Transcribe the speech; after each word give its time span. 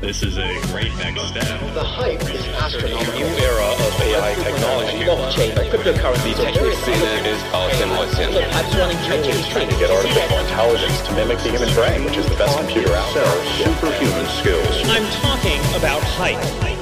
This 0.00 0.22
is 0.22 0.38
a 0.38 0.46
great 0.70 0.94
next 0.98 1.26
step. 1.26 1.58
The 1.74 1.82
hype 1.82 2.22
is 2.30 2.46
astronomical. 2.54 3.14
new 3.18 3.26
era 3.42 3.66
of 3.66 4.00
AI 4.00 4.34
technology. 4.34 5.02
Blockchain, 5.02 5.50
cryptocurrency, 5.74 6.36
Technically, 6.36 6.70
it 6.70 7.26
is 7.26 7.42
Austin 7.52 7.90
Austin. 7.90 8.30
I'm 8.30 8.78
running 8.78 8.96
trying 9.50 9.68
to 9.68 9.76
get 9.76 9.90
artificial 9.90 10.38
intelligence 10.38 11.02
to 11.02 11.12
mimic 11.14 11.38
the 11.38 11.50
human 11.50 11.74
brain, 11.74 12.04
which 12.04 12.16
is 12.16 12.26
the 12.28 12.36
best 12.36 12.56
computer 12.56 12.92
out 12.94 13.12
there. 13.12 13.26
Superhuman 13.58 14.26
skills. 14.38 14.86
I'm 14.86 15.04
talking 15.18 15.58
about 15.74 16.00
hype. 16.04 16.77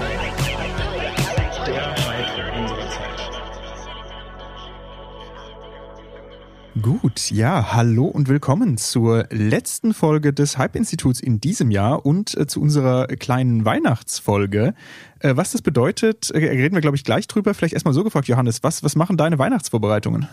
Gut, 6.82 7.30
ja, 7.30 7.72
hallo 7.72 8.04
und 8.04 8.28
willkommen 8.28 8.76
zur 8.76 9.26
letzten 9.30 9.94
Folge 9.94 10.34
des 10.34 10.58
Hype-Instituts 10.58 11.20
in 11.20 11.40
diesem 11.40 11.70
Jahr 11.70 12.04
und 12.04 12.36
äh, 12.36 12.46
zu 12.46 12.60
unserer 12.60 13.06
kleinen 13.06 13.64
Weihnachtsfolge. 13.64 14.74
Äh, 15.20 15.36
was 15.36 15.52
das 15.52 15.62
bedeutet, 15.62 16.30
äh, 16.32 16.36
reden 16.36 16.74
wir, 16.74 16.82
glaube 16.82 16.96
ich, 16.96 17.04
gleich 17.04 17.28
drüber. 17.28 17.54
Vielleicht 17.54 17.72
erstmal 17.72 17.94
so 17.94 18.04
gefragt, 18.04 18.28
Johannes, 18.28 18.62
was, 18.62 18.82
was 18.84 18.94
machen 18.94 19.16
deine 19.16 19.38
Weihnachtsvorbereitungen? 19.38 20.28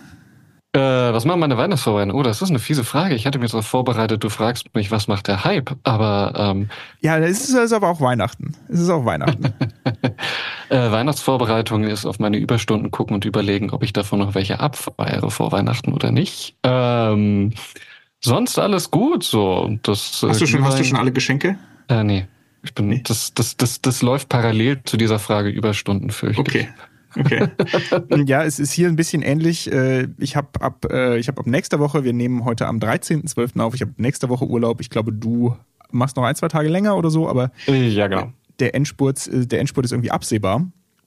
Äh, 0.75 0.79
was 0.79 1.23
machen 1.25 1.39
meine 1.39 1.55
Weihnachtsvorbereitungen? 1.55 2.15
Oh, 2.19 2.23
das 2.23 2.41
ist 2.41 2.49
eine 2.49 2.57
fiese 2.57 2.83
Frage. 2.83 3.13
Ich 3.13 3.27
hatte 3.27 3.37
mir 3.37 3.45
darauf 3.45 3.67
vorbereitet, 3.67 4.23
du 4.23 4.29
fragst 4.29 4.73
mich, 4.73 4.89
was 4.89 5.07
macht 5.07 5.27
der 5.27 5.43
Hype? 5.43 5.75
Aber 5.83 6.33
ähm, 6.35 6.69
Ja, 6.99 7.17
es 7.19 7.47
ist, 7.47 7.53
ist 7.55 7.73
aber 7.73 7.89
auch 7.89 8.01
Weihnachten. 8.01 8.55
Es 8.69 8.79
ist 8.79 8.89
auch 8.89 9.05
Weihnachten. 9.05 9.45
äh, 10.69 10.91
Weihnachtsvorbereitung 10.91 11.83
ist 11.83 12.07
auf 12.07 12.17
meine 12.17 12.37
Überstunden 12.37 12.89
gucken 12.89 13.13
und 13.13 13.23
überlegen, 13.23 13.69
ob 13.69 13.83
ich 13.83 13.93
davon 13.93 14.17
noch 14.17 14.33
welche 14.33 14.59
abfeiere 14.61 15.29
vor 15.29 15.51
Weihnachten 15.51 15.93
oder 15.93 16.11
nicht. 16.11 16.55
Ähm, 16.63 17.53
sonst 18.19 18.57
alles 18.57 18.89
gut 18.89 19.23
so. 19.23 19.77
Das, 19.83 20.23
äh, 20.23 20.29
hast, 20.29 20.41
du 20.41 20.47
schon, 20.47 20.65
hast 20.65 20.79
du 20.79 20.83
schon 20.83 20.97
alle 20.97 21.11
Geschenke? 21.11 21.55
Äh, 21.87 22.03
nee. 22.03 22.25
Ich 22.63 22.73
bin, 22.73 22.87
Nee. 22.87 23.01
das, 23.05 23.33
das, 23.35 23.57
das, 23.57 23.81
das 23.81 24.01
läuft 24.01 24.29
parallel 24.29 24.81
zu 24.85 24.97
dieser 24.97 25.19
Frage 25.19 25.49
Überstunden, 25.49 26.09
fürchte 26.09 26.41
ich. 26.41 26.47
Okay. 26.47 26.69
Okay. 27.17 27.47
ja, 28.25 28.43
es 28.43 28.59
ist 28.59 28.71
hier 28.71 28.87
ein 28.87 28.95
bisschen 28.95 29.21
ähnlich. 29.21 29.71
Äh, 29.71 30.07
Ich 30.17 30.35
habe 30.35 30.61
ab, 30.61 30.85
äh, 30.91 31.17
ich 31.19 31.27
habe 31.27 31.39
ab 31.39 31.47
nächster 31.47 31.79
Woche, 31.79 32.03
wir 32.03 32.13
nehmen 32.13 32.45
heute 32.45 32.67
am 32.67 32.79
13.12. 32.79 33.59
auf, 33.59 33.75
ich 33.75 33.81
habe 33.81 33.93
nächste 33.97 34.29
Woche 34.29 34.45
Urlaub. 34.45 34.81
Ich 34.81 34.89
glaube, 34.89 35.11
du 35.13 35.55
machst 35.91 36.15
noch 36.17 36.23
ein, 36.23 36.35
zwei 36.35 36.47
Tage 36.47 36.69
länger 36.69 36.97
oder 36.97 37.09
so, 37.09 37.29
aber 37.29 37.51
Ja, 37.67 38.07
genau. 38.07 38.31
der 38.59 38.73
Endspurt, 38.75 39.27
äh, 39.27 39.45
der 39.45 39.59
Endspurt 39.59 39.85
ist 39.85 39.91
irgendwie 39.91 40.11
absehbar. 40.11 40.65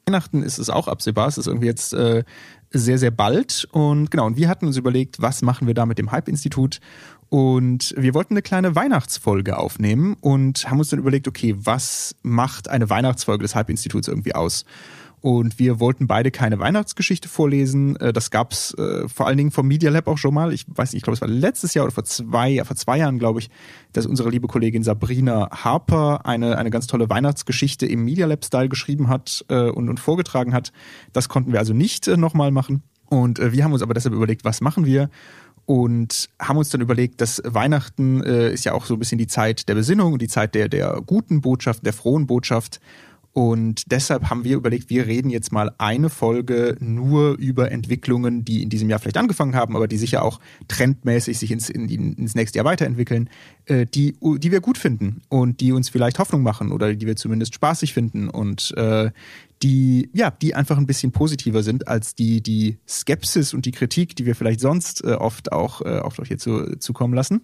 Weihnachten 0.09 0.45
ist 0.45 0.59
es 0.59 0.71
auch 0.71 0.87
absehbar. 0.87 1.27
Es 1.27 1.37
ist 1.37 1.49
irgendwie 1.49 1.67
jetzt 1.67 1.93
äh, 1.93 2.23
sehr, 2.71 2.99
sehr 2.99 3.11
bald. 3.11 3.67
Und 3.73 4.11
genau, 4.13 4.27
und 4.27 4.37
wir 4.37 4.49
hatten 4.49 4.67
uns 4.67 4.77
überlegt, 4.77 5.21
was 5.21 5.43
machen 5.43 5.67
wir 5.67 5.75
da 5.75 5.85
mit 5.87 5.99
dem 5.99 6.13
Hype-Institut? 6.13 6.79
Und 7.29 7.93
wir 7.99 8.15
wollten 8.15 8.35
eine 8.35 8.43
kleine 8.43 8.77
Weihnachtsfolge 8.77 9.59
aufnehmen 9.59 10.17
und 10.21 10.71
haben 10.71 10.79
uns 10.79 10.91
dann 10.91 11.01
überlegt, 11.01 11.27
okay, 11.27 11.57
was 11.59 12.15
macht 12.23 12.69
eine 12.71 12.89
Weihnachtsfolge 12.89 13.43
des 13.43 13.57
Hype-Instituts 13.57 14.07
irgendwie 14.07 14.35
aus? 14.37 14.65
Und 15.23 15.59
wir 15.59 15.81
wollten 15.81 16.07
beide 16.07 16.31
keine 16.31 16.59
Weihnachtsgeschichte 16.59 17.29
vorlesen. 17.29 17.97
Äh, 17.97 18.13
Das 18.13 18.31
gab's 18.31 18.75
äh, 18.75 19.09
vor 19.09 19.27
allen 19.27 19.39
Dingen 19.39 19.51
vom 19.51 19.67
Media 19.67 19.91
Lab 19.91 20.07
auch 20.07 20.19
schon 20.19 20.35
mal. 20.35 20.53
Ich 20.53 20.67
weiß 20.69 20.93
nicht, 20.93 20.99
ich 20.99 21.03
glaube, 21.03 21.15
es 21.15 21.21
war 21.21 21.29
letztes 21.29 21.75
Jahr 21.75 21.85
oder 21.85 21.95
vor 21.95 22.05
zwei, 22.05 22.63
vor 22.65 22.77
zwei 22.77 22.99
Jahren, 22.99 23.19
glaube 23.19 23.41
ich, 23.41 23.51
dass 23.93 24.07
unsere 24.07 24.31
liebe 24.31 24.47
Kollegin 24.47 24.83
Sabrina 24.83 25.49
Harper 25.51 26.27
eine, 26.27 26.59
eine 26.59 26.71
ganz 26.71 26.87
tolle 26.87 27.09
Weihnachtsgeschichte 27.09 27.87
im 27.87 28.05
Media 28.05 28.27
Lab-Style 28.27 28.69
geschrieben 28.69 29.09
hat 29.09 29.45
äh, 29.49 29.71
und, 29.71 29.89
und 29.89 29.99
vorgetragen 29.99 30.53
hat. 30.53 30.73
Das 31.13 31.29
konnten 31.29 31.53
wir 31.53 31.59
also 31.59 31.73
nicht 31.73 32.07
nochmal 32.07 32.51
machen. 32.51 32.83
Und 33.09 33.39
wir 33.41 33.65
haben 33.65 33.73
uns 33.73 33.83
aber 33.83 33.95
deshalb 33.95 34.15
überlegt, 34.15 34.45
was 34.45 34.61
machen 34.61 34.85
wir? 34.85 35.11
Und 35.65 36.29
haben 36.41 36.59
uns 36.59 36.71
dann 36.71 36.81
überlegt, 36.81 37.21
dass 37.21 37.41
Weihnachten 37.45 38.21
ist 38.21 38.65
ja 38.65 38.73
auch 38.73 38.85
so 38.85 38.95
ein 38.95 38.99
bisschen 38.99 39.19
die 39.19 39.29
Zeit 39.29 39.69
der 39.69 39.75
Besinnung 39.75 40.13
und 40.13 40.23
die 40.23 40.29
Zeit 40.29 40.55
der, 40.57 40.69
der 40.69 41.01
guten 41.07 41.41
Botschaft, 41.41 41.87
der 41.87 41.93
frohen 41.93 42.27
Botschaft. 42.27 42.81
Und 43.37 43.93
deshalb 43.93 44.31
haben 44.31 44.45
wir 44.45 44.57
überlegt, 44.57 44.89
wir 44.89 45.07
reden 45.07 45.29
jetzt 45.29 45.53
mal 45.53 45.71
eine 45.77 46.09
Folge 46.09 46.75
nur 46.81 47.37
über 47.37 47.71
Entwicklungen, 47.71 48.47
die 48.47 48.63
in 48.63 48.71
diesem 48.71 48.89
Jahr 48.89 48.99
vielleicht 48.99 49.19
angefangen 49.19 49.55
haben, 49.55 49.77
aber 49.77 49.89
die 49.89 49.99
sicher 49.99 50.23
auch 50.23 50.41
trendmäßig 50.69 51.39
sich 51.39 51.51
ins, 51.51 51.69
in, 51.69 51.87
in, 51.91 52.15
ins 52.15 52.35
nächste 52.35 52.57
Jahr 52.57 52.65
weiterentwickeln, 52.65 53.29
äh, 53.67 53.85
die, 53.85 54.17
die 54.39 54.51
wir 54.51 54.63
gut 54.63 54.79
finden 54.79 55.21
und 55.29 55.61
die 55.61 55.73
uns 55.73 55.91
vielleicht 55.91 56.19
Hoffnung 56.19 56.43
machen 56.43 56.73
oder 56.73 56.95
die 56.95 57.07
wir 57.07 57.17
zumindest 57.17 57.55
spaßig 57.55 57.93
finden 57.93 58.31
und 58.31 58.73
äh, 58.79 59.11
die, 59.63 60.09
ja, 60.15 60.31
die 60.31 60.55
einfach 60.55 60.79
ein 60.79 60.87
bisschen 60.87 61.13
positiver 61.13 61.63
sind 61.63 61.89
als 61.89 62.15
die, 62.15 62.43
die 62.43 62.79
Skepsis 62.89 63.53
und 63.53 63.67
die 63.67 63.73
Kritik, 63.73 64.17
die 64.17 64.25
wir 64.25 64.35
vielleicht 64.35 64.61
sonst 64.61 65.05
äh, 65.05 65.09
oft 65.13 65.53
auch, 65.53 65.83
äh, 65.83 65.99
oft 65.99 66.27
hier 66.27 66.39
zu, 66.39 66.79
zukommen 66.79 67.13
lassen. 67.13 67.43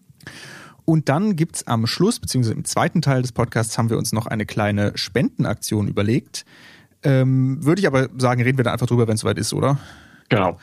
Und 0.84 1.08
dann 1.08 1.36
gibt's 1.36 1.66
am 1.66 1.86
Schluss, 1.86 2.18
beziehungsweise 2.18 2.54
im 2.54 2.64
zweiten 2.64 3.02
Teil 3.02 3.22
des 3.22 3.32
Podcasts, 3.32 3.78
haben 3.78 3.90
wir 3.90 3.98
uns 3.98 4.12
noch 4.12 4.26
eine 4.26 4.46
kleine 4.46 4.92
Spendenaktion 4.96 5.88
überlegt. 5.88 6.44
Ähm, 7.02 7.64
würde 7.64 7.80
ich 7.80 7.86
aber 7.86 8.08
sagen, 8.18 8.42
reden 8.42 8.58
wir 8.58 8.64
da 8.64 8.72
einfach 8.72 8.86
drüber, 8.86 9.06
wenn 9.08 9.14
es 9.14 9.20
soweit 9.20 9.38
ist, 9.38 9.52
oder? 9.52 9.78
Genau. 10.28 10.58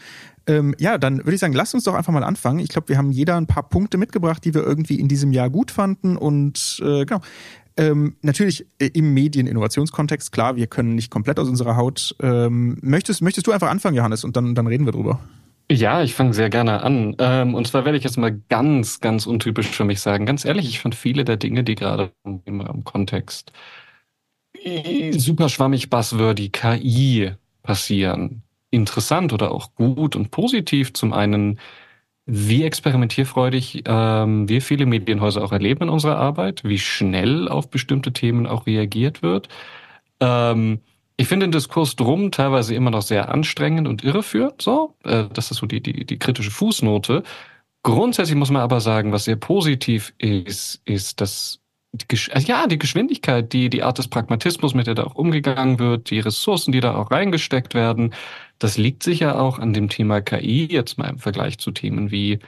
Ähm, 0.47 0.73
ja, 0.79 0.97
dann 0.97 1.19
würde 1.19 1.33
ich 1.33 1.39
sagen, 1.39 1.53
lasst 1.53 1.75
uns 1.75 1.83
doch 1.83 1.93
einfach 1.93 2.13
mal 2.13 2.23
anfangen. 2.23 2.59
Ich 2.59 2.69
glaube, 2.69 2.89
wir 2.89 2.97
haben 2.97 3.11
jeder 3.11 3.37
ein 3.37 3.45
paar 3.45 3.63
Punkte 3.69 3.97
mitgebracht, 3.97 4.43
die 4.43 4.53
wir 4.53 4.63
irgendwie 4.63 4.99
in 4.99 5.07
diesem 5.07 5.31
Jahr 5.31 5.49
gut 5.49 5.71
fanden. 5.71 6.17
Und 6.17 6.79
äh, 6.83 7.05
genau. 7.05 7.21
Ähm, 7.77 8.15
natürlich 8.21 8.65
äh, 8.79 8.87
im 8.87 9.13
Medieninnovationskontext, 9.13 10.31
klar, 10.31 10.55
wir 10.55 10.67
können 10.67 10.95
nicht 10.95 11.11
komplett 11.11 11.39
aus 11.39 11.47
unserer 11.47 11.77
Haut. 11.77 12.15
Ähm, 12.21 12.77
möchtest, 12.81 13.21
möchtest 13.21 13.47
du 13.47 13.51
einfach 13.51 13.69
anfangen, 13.69 13.95
Johannes, 13.95 14.23
und 14.23 14.35
dann, 14.35 14.55
dann 14.55 14.67
reden 14.67 14.85
wir 14.85 14.91
drüber. 14.91 15.19
Ja, 15.71 16.01
ich 16.01 16.15
fange 16.15 16.33
sehr 16.33 16.49
gerne 16.49 16.81
an. 16.81 17.15
Ähm, 17.19 17.53
und 17.53 17.67
zwar 17.67 17.85
werde 17.85 17.97
ich 17.97 18.03
jetzt 18.03 18.17
mal 18.17 18.31
ganz, 18.49 18.99
ganz 19.01 19.27
untypisch 19.27 19.67
für 19.67 19.85
mich 19.85 20.01
sagen. 20.01 20.25
Ganz 20.25 20.43
ehrlich, 20.43 20.67
ich 20.67 20.79
fand 20.79 20.95
viele 20.95 21.25
der 21.25 21.37
Dinge, 21.37 21.63
die 21.63 21.75
gerade 21.75 22.11
im 22.45 22.83
Kontext 22.83 23.51
äh, 24.53 25.11
super 25.13 25.49
schwammig, 25.49 25.89
buzzwordy, 25.89 26.49
KI 26.49 27.31
passieren, 27.63 28.43
interessant 28.71 29.33
oder 29.33 29.51
auch 29.51 29.75
gut 29.75 30.15
und 30.15 30.31
positiv. 30.31 30.93
Zum 30.93 31.13
einen, 31.13 31.59
wie 32.25 32.63
experimentierfreudig 32.63 33.83
ähm, 33.85 34.49
wir 34.49 34.61
viele 34.61 34.85
Medienhäuser 34.85 35.43
auch 35.43 35.51
erleben 35.51 35.83
in 35.83 35.89
unserer 35.89 36.17
Arbeit, 36.17 36.63
wie 36.63 36.79
schnell 36.79 37.47
auf 37.47 37.69
bestimmte 37.69 38.13
Themen 38.13 38.47
auch 38.47 38.65
reagiert 38.67 39.21
wird. 39.23 39.49
Ähm, 40.19 40.81
ich 41.19 41.27
finde 41.27 41.47
den 41.47 41.51
Diskurs 41.51 41.97
drum 41.97 42.31
teilweise 42.31 42.73
immer 42.73 42.91
noch 42.91 43.01
sehr 43.01 43.27
anstrengend 43.27 43.89
und 43.89 44.05
irreführend. 44.05 44.61
So, 44.61 44.95
äh, 45.03 45.25
das 45.33 45.51
ist 45.51 45.57
so 45.57 45.65
die, 45.65 45.81
die, 45.81 46.05
die 46.05 46.17
kritische 46.17 46.49
Fußnote. 46.49 47.23
Grundsätzlich 47.83 48.37
muss 48.37 48.51
man 48.51 48.61
aber 48.61 48.79
sagen, 48.79 49.11
was 49.11 49.25
sehr 49.25 49.35
positiv 49.35 50.13
ist, 50.17 50.81
ist, 50.85 51.19
dass 51.19 51.59
äh, 52.09 52.39
ja, 52.39 52.67
die 52.67 52.79
Geschwindigkeit, 52.79 53.51
die, 53.51 53.69
die 53.69 53.83
Art 53.83 53.97
des 53.97 54.07
Pragmatismus, 54.07 54.73
mit 54.73 54.87
der 54.87 54.95
da 54.95 55.03
auch 55.03 55.15
umgegangen 55.15 55.77
wird, 55.77 56.09
die 56.09 56.21
Ressourcen, 56.21 56.71
die 56.71 56.79
da 56.79 56.95
auch 56.95 57.11
reingesteckt 57.11 57.73
werden, 57.73 58.13
das 58.57 58.77
liegt 58.77 59.03
sicher 59.03 59.41
auch 59.41 59.59
an 59.59 59.73
dem 59.73 59.89
Thema 59.89 60.21
KI, 60.21 60.69
jetzt 60.71 60.97
mal 60.97 61.09
im 61.09 61.19
Vergleich 61.19 61.57
zu 61.57 61.71
Themen 61.71 62.11
wie, 62.11 62.39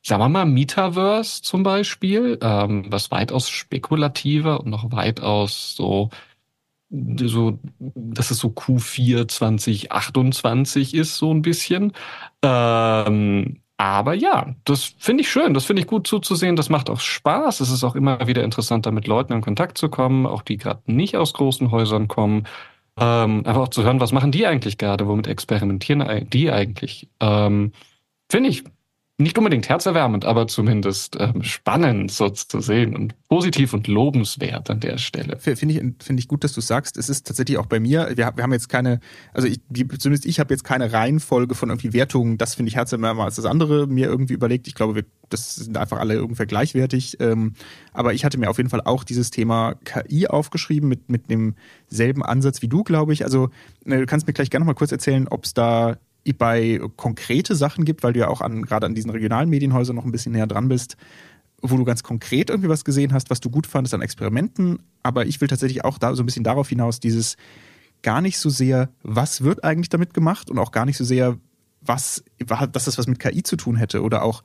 sagen 0.00 0.22
wir 0.22 0.28
mal, 0.28 0.46
Metaverse 0.46 1.42
zum 1.42 1.64
Beispiel, 1.64 2.38
ähm, 2.40 2.84
was 2.86 3.10
weitaus 3.10 3.50
spekulativer 3.50 4.60
und 4.60 4.70
noch 4.70 4.92
weitaus 4.92 5.74
so 5.74 6.10
so, 6.92 7.58
dass 7.78 8.30
es 8.30 8.38
so 8.38 8.48
Q4 8.48 9.28
2028 9.28 10.94
ist, 10.94 11.16
so 11.16 11.32
ein 11.32 11.42
bisschen. 11.42 11.92
Ähm, 12.42 13.60
aber 13.78 14.14
ja, 14.14 14.54
das 14.64 14.94
finde 14.98 15.22
ich 15.22 15.30
schön, 15.30 15.54
das 15.54 15.64
finde 15.64 15.82
ich 15.82 15.88
gut 15.88 16.06
zuzusehen, 16.06 16.54
das 16.54 16.68
macht 16.68 16.90
auch 16.90 17.00
Spaß. 17.00 17.60
Es 17.60 17.70
ist 17.70 17.82
auch 17.82 17.96
immer 17.96 18.26
wieder 18.26 18.44
interessant, 18.44 18.86
da 18.86 18.90
mit 18.90 19.06
Leuten 19.06 19.32
in 19.32 19.40
Kontakt 19.40 19.78
zu 19.78 19.88
kommen, 19.88 20.26
auch 20.26 20.42
die 20.42 20.56
gerade 20.56 20.82
nicht 20.86 21.16
aus 21.16 21.32
großen 21.32 21.70
Häusern 21.70 22.08
kommen. 22.08 22.46
Ähm, 22.98 23.42
aber 23.46 23.62
auch 23.62 23.68
zu 23.68 23.82
hören, 23.82 24.00
was 24.00 24.12
machen 24.12 24.32
die 24.32 24.46
eigentlich 24.46 24.78
gerade, 24.78 25.08
womit 25.08 25.26
experimentieren 25.26 26.28
die 26.28 26.52
eigentlich? 26.52 27.08
Ähm, 27.20 27.72
finde 28.30 28.50
ich 28.50 28.64
nicht 29.22 29.38
unbedingt 29.38 29.68
herzerwärmend, 29.68 30.24
aber 30.24 30.46
zumindest 30.46 31.16
ähm, 31.18 31.42
spannend 31.42 32.10
so 32.10 32.28
zu 32.30 32.60
sehen 32.60 32.94
und 32.94 33.14
positiv 33.28 33.72
und 33.72 33.86
lobenswert 33.86 34.70
an 34.70 34.80
der 34.80 34.98
Stelle. 34.98 35.38
Finde 35.38 35.74
ich, 35.74 36.04
finde 36.04 36.20
ich 36.20 36.28
gut, 36.28 36.44
dass 36.44 36.52
du 36.52 36.60
sagst. 36.60 36.96
Es 36.96 37.08
ist 37.08 37.26
tatsächlich 37.26 37.58
auch 37.58 37.66
bei 37.66 37.80
mir, 37.80 38.08
wir, 38.16 38.32
wir 38.34 38.42
haben 38.42 38.52
jetzt 38.52 38.68
keine, 38.68 39.00
also 39.32 39.48
ich, 39.48 39.60
zumindest 39.98 40.26
ich 40.26 40.40
habe 40.40 40.52
jetzt 40.52 40.64
keine 40.64 40.92
Reihenfolge 40.92 41.54
von 41.54 41.70
irgendwie 41.70 41.92
Wertungen, 41.92 42.38
das 42.38 42.54
finde 42.54 42.68
ich 42.68 42.76
herzerwärmer 42.76 43.24
als 43.24 43.36
das 43.36 43.44
andere 43.44 43.86
mir 43.86 44.06
irgendwie 44.06 44.34
überlegt. 44.34 44.66
Ich 44.66 44.74
glaube, 44.74 44.94
wir, 44.94 45.04
das 45.30 45.54
sind 45.56 45.76
einfach 45.76 45.98
alle 45.98 46.22
ungefähr 46.22 46.46
gleichwertig. 46.46 47.16
Ähm, 47.20 47.54
aber 47.92 48.14
ich 48.14 48.24
hatte 48.24 48.38
mir 48.38 48.50
auf 48.50 48.58
jeden 48.58 48.70
Fall 48.70 48.82
auch 48.82 49.04
dieses 49.04 49.30
Thema 49.30 49.74
KI 49.84 50.26
aufgeschrieben 50.26 50.88
mit, 50.88 51.10
mit 51.10 51.30
demselben 51.30 52.22
Ansatz 52.22 52.62
wie 52.62 52.68
du, 52.68 52.82
glaube 52.82 53.12
ich. 53.12 53.24
Also 53.24 53.50
äh, 53.86 53.98
du 53.98 54.06
kannst 54.06 54.26
mir 54.26 54.32
gleich 54.32 54.50
gerne 54.50 54.64
noch 54.64 54.72
mal 54.72 54.78
kurz 54.78 54.92
erzählen, 54.92 55.28
ob 55.28 55.44
es 55.44 55.54
da 55.54 55.96
bei 56.38 56.80
konkrete 56.96 57.56
Sachen 57.56 57.84
gibt, 57.84 58.02
weil 58.02 58.12
du 58.12 58.20
ja 58.20 58.28
auch 58.28 58.40
an, 58.40 58.62
gerade 58.62 58.86
an 58.86 58.94
diesen 58.94 59.10
regionalen 59.10 59.50
Medienhäusern 59.50 59.96
noch 59.96 60.04
ein 60.04 60.12
bisschen 60.12 60.32
näher 60.32 60.46
dran 60.46 60.68
bist, 60.68 60.96
wo 61.60 61.76
du 61.76 61.84
ganz 61.84 62.02
konkret 62.02 62.50
irgendwie 62.50 62.68
was 62.68 62.84
gesehen 62.84 63.12
hast, 63.12 63.30
was 63.30 63.40
du 63.40 63.50
gut 63.50 63.66
fandest 63.66 63.94
an 63.94 64.02
Experimenten. 64.02 64.78
Aber 65.02 65.26
ich 65.26 65.40
will 65.40 65.48
tatsächlich 65.48 65.84
auch 65.84 65.98
da 65.98 66.14
so 66.14 66.22
ein 66.22 66.26
bisschen 66.26 66.44
darauf 66.44 66.68
hinaus, 66.68 67.00
dieses 67.00 67.36
gar 68.02 68.20
nicht 68.20 68.38
so 68.38 68.50
sehr, 68.50 68.90
was 69.02 69.42
wird 69.42 69.64
eigentlich 69.64 69.88
damit 69.88 70.14
gemacht 70.14 70.50
und 70.50 70.58
auch 70.58 70.72
gar 70.72 70.84
nicht 70.84 70.96
so 70.96 71.04
sehr, 71.04 71.38
was, 71.80 72.22
dass 72.72 72.84
das 72.84 72.98
was 72.98 73.06
mit 73.06 73.18
KI 73.18 73.42
zu 73.42 73.56
tun 73.56 73.76
hätte 73.76 74.02
oder 74.02 74.22
auch 74.22 74.42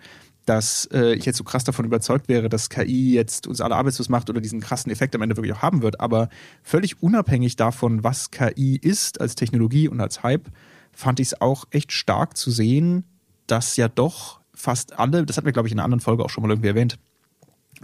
dass 0.48 0.88
äh, 0.94 1.14
ich 1.14 1.26
jetzt 1.26 1.38
so 1.38 1.44
krass 1.44 1.66
davon 1.66 1.86
überzeugt 1.86 2.30
wäre, 2.30 2.48
dass 2.48 2.70
KI 2.70 3.14
jetzt 3.14 3.48
uns 3.48 3.60
alle 3.60 3.76
arbeitslos 3.76 4.08
macht 4.08 4.30
oder 4.30 4.40
diesen 4.40 4.62
krassen 4.62 4.90
Effekt 4.92 5.14
am 5.14 5.22
Ende 5.22 5.36
wirklich 5.36 5.54
auch 5.54 5.62
haben 5.62 5.82
wird. 5.82 6.00
Aber 6.00 6.30
völlig 6.64 7.04
unabhängig 7.04 7.58
davon, 7.58 8.04
was 8.06 8.32
KI 8.32 8.78
ist 8.78 9.20
als 9.20 9.36
Technologie 9.36 9.90
und 9.90 10.00
als 10.00 10.24
Hype, 10.24 10.50
fand 10.98 11.20
ich 11.20 11.28
es 11.28 11.42
auch 11.42 11.66
echt 11.70 11.92
stark 11.92 12.36
zu 12.36 12.50
sehen, 12.50 13.04
dass 13.46 13.78
ja 13.78 13.88
doch 13.88 14.40
fast 14.56 14.98
alle, 14.98 15.28
das 15.28 15.38
hatten 15.38 15.46
wir, 15.46 15.54
glaube 15.54 15.68
ich, 15.68 15.72
in 15.72 15.78
einer 15.78 15.86
anderen 15.86 16.02
Folge 16.02 16.26
auch 16.26 16.32
schon 16.32 16.42
mal 16.42 16.50
irgendwie 16.50 16.70
erwähnt, 16.70 16.98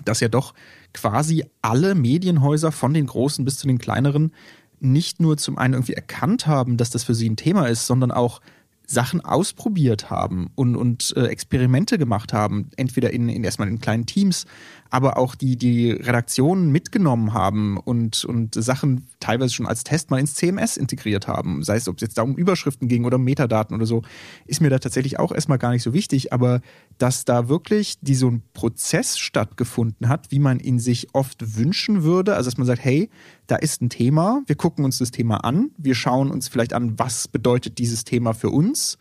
dass 0.04 0.20
ja 0.20 0.30
doch 0.30 0.56
quasi 0.94 1.46
alle 1.62 1.94
Medienhäuser 1.94 2.72
von 2.72 2.92
den 2.92 3.06
großen 3.06 3.46
bis 3.46 3.60
zu 3.60 3.68
den 3.68 3.78
kleineren 3.78 4.34
nicht 4.80 5.22
nur 5.22 5.38
zum 5.38 5.60
einen 5.60 5.76
irgendwie 5.76 5.94
erkannt 5.94 6.48
haben, 6.48 6.76
dass 6.76 6.90
das 6.90 7.04
für 7.04 7.14
sie 7.14 7.30
ein 7.30 7.36
Thema 7.36 7.68
ist, 7.68 7.86
sondern 7.86 8.12
auch 8.12 8.42
Sachen 8.88 9.22
ausprobiert 9.22 10.10
haben 10.10 10.50
und, 10.56 10.76
und 10.76 11.14
äh, 11.16 11.28
Experimente 11.28 12.00
gemacht 12.00 12.34
haben, 12.34 12.72
entweder 12.78 13.14
in, 13.14 13.30
in 13.30 13.44
erstmal 13.44 13.68
in 13.68 13.80
kleinen 13.80 14.08
Teams, 14.08 14.46
aber 14.94 15.18
auch 15.18 15.34
die, 15.34 15.58
die 15.58 15.90
Redaktionen 15.90 16.72
mitgenommen 16.72 17.34
haben 17.34 17.78
und, 17.78 18.26
und 18.26 18.54
Sachen 18.54 19.08
teilweise 19.20 19.52
schon 19.52 19.66
als 19.66 19.84
Test 19.84 20.12
mal 20.12 20.20
ins 20.20 20.36
CMS 20.36 20.78
integriert 20.78 21.28
haben. 21.28 21.64
Sei 21.64 21.78
es, 21.78 21.88
ob 21.88 21.96
es 21.96 22.02
jetzt 22.02 22.20
da 22.20 22.22
um 22.22 22.36
Überschriften 22.36 22.88
ging 22.88 23.04
oder 23.04 23.16
um 23.16 23.24
Metadaten 23.24 23.76
oder 23.76 23.88
so, 23.88 24.04
ist 24.46 24.62
mir 24.62 24.70
da 24.70 24.78
tatsächlich 24.78 25.18
auch 25.18 25.32
erstmal 25.32 25.58
gar 25.58 25.72
nicht 25.72 25.82
so 25.82 25.94
wichtig, 25.94 26.32
aber 26.32 26.62
dass 27.00 27.26
da 27.26 27.50
wirklich 27.50 28.02
die, 28.02 28.14
so 28.14 28.30
ein 28.30 28.44
Prozess 28.54 29.18
stattgefunden 29.18 30.10
hat, 30.10 30.30
wie 30.30 30.38
man 30.38 30.60
ihn 30.60 30.78
sich 30.78 31.08
oft 31.16 31.58
wünschen 31.58 32.04
würde, 32.04 32.36
also 32.36 32.52
dass 32.52 32.60
man 32.60 32.68
sagt, 32.68 32.86
hey, 32.86 33.10
da 33.48 33.56
ist 33.56 33.82
ein 33.82 33.90
Thema, 33.90 34.44
wir 34.46 34.56
gucken 34.56 34.86
uns 34.86 35.00
das 35.00 35.10
Thema 35.10 35.38
an, 35.38 35.72
wir 35.76 35.96
schauen 35.96 36.30
uns 36.30 36.50
vielleicht 36.50 36.74
an, 36.74 37.00
was 37.00 37.28
bedeutet 37.28 37.80
dieses 37.80 38.04
Thema 38.04 38.34
für 38.34 38.52
uns 38.52 39.00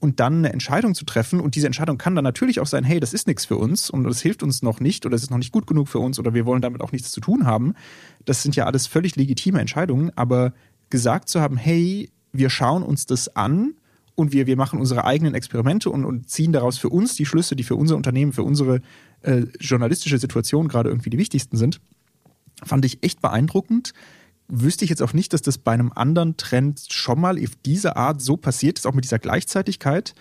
und 0.00 0.18
dann 0.18 0.38
eine 0.38 0.52
Entscheidung 0.52 0.94
zu 0.94 1.04
treffen. 1.04 1.40
Und 1.40 1.54
diese 1.54 1.66
Entscheidung 1.66 1.98
kann 1.98 2.14
dann 2.14 2.24
natürlich 2.24 2.58
auch 2.58 2.66
sein, 2.66 2.84
hey, 2.84 3.00
das 3.00 3.12
ist 3.12 3.26
nichts 3.26 3.44
für 3.44 3.56
uns 3.56 3.90
und 3.90 4.04
das 4.04 4.20
hilft 4.20 4.42
uns 4.42 4.62
noch 4.62 4.80
nicht 4.80 5.06
oder 5.06 5.14
es 5.14 5.22
ist 5.22 5.30
noch 5.30 5.38
nicht 5.38 5.52
gut 5.52 5.66
genug 5.66 5.88
für 5.88 5.98
uns 5.98 6.18
oder 6.18 6.34
wir 6.34 6.46
wollen 6.46 6.62
damit 6.62 6.80
auch 6.80 6.92
nichts 6.92 7.12
zu 7.12 7.20
tun 7.20 7.46
haben. 7.46 7.74
Das 8.24 8.42
sind 8.42 8.56
ja 8.56 8.64
alles 8.64 8.86
völlig 8.86 9.14
legitime 9.16 9.60
Entscheidungen, 9.60 10.10
aber 10.16 10.52
gesagt 10.88 11.28
zu 11.28 11.40
haben, 11.40 11.56
hey, 11.56 12.10
wir 12.32 12.48
schauen 12.50 12.82
uns 12.82 13.06
das 13.06 13.36
an 13.36 13.74
und 14.14 14.32
wir, 14.32 14.46
wir 14.46 14.56
machen 14.56 14.80
unsere 14.80 15.04
eigenen 15.04 15.34
Experimente 15.34 15.90
und, 15.90 16.04
und 16.04 16.30
ziehen 16.30 16.52
daraus 16.52 16.78
für 16.78 16.88
uns 16.88 17.14
die 17.14 17.26
Schlüsse, 17.26 17.54
die 17.54 17.64
für 17.64 17.76
unser 17.76 17.96
Unternehmen, 17.96 18.32
für 18.32 18.42
unsere 18.42 18.80
äh, 19.22 19.42
journalistische 19.60 20.18
Situation 20.18 20.68
gerade 20.68 20.88
irgendwie 20.88 21.10
die 21.10 21.18
wichtigsten 21.18 21.56
sind, 21.56 21.80
fand 22.64 22.84
ich 22.84 23.02
echt 23.02 23.20
beeindruckend 23.20 23.92
wüsste 24.50 24.84
ich 24.84 24.90
jetzt 24.90 25.02
auch 25.02 25.12
nicht, 25.12 25.32
dass 25.32 25.42
das 25.42 25.58
bei 25.58 25.72
einem 25.72 25.92
anderen 25.94 26.36
Trend 26.36 26.86
schon 26.88 27.20
mal 27.20 27.38
auf 27.42 27.56
diese 27.64 27.96
Art 27.96 28.20
so 28.20 28.36
passiert 28.36 28.78
ist, 28.78 28.86
auch 28.86 28.94
mit 28.94 29.04
dieser 29.04 29.18
Gleichzeitigkeit. 29.18 30.14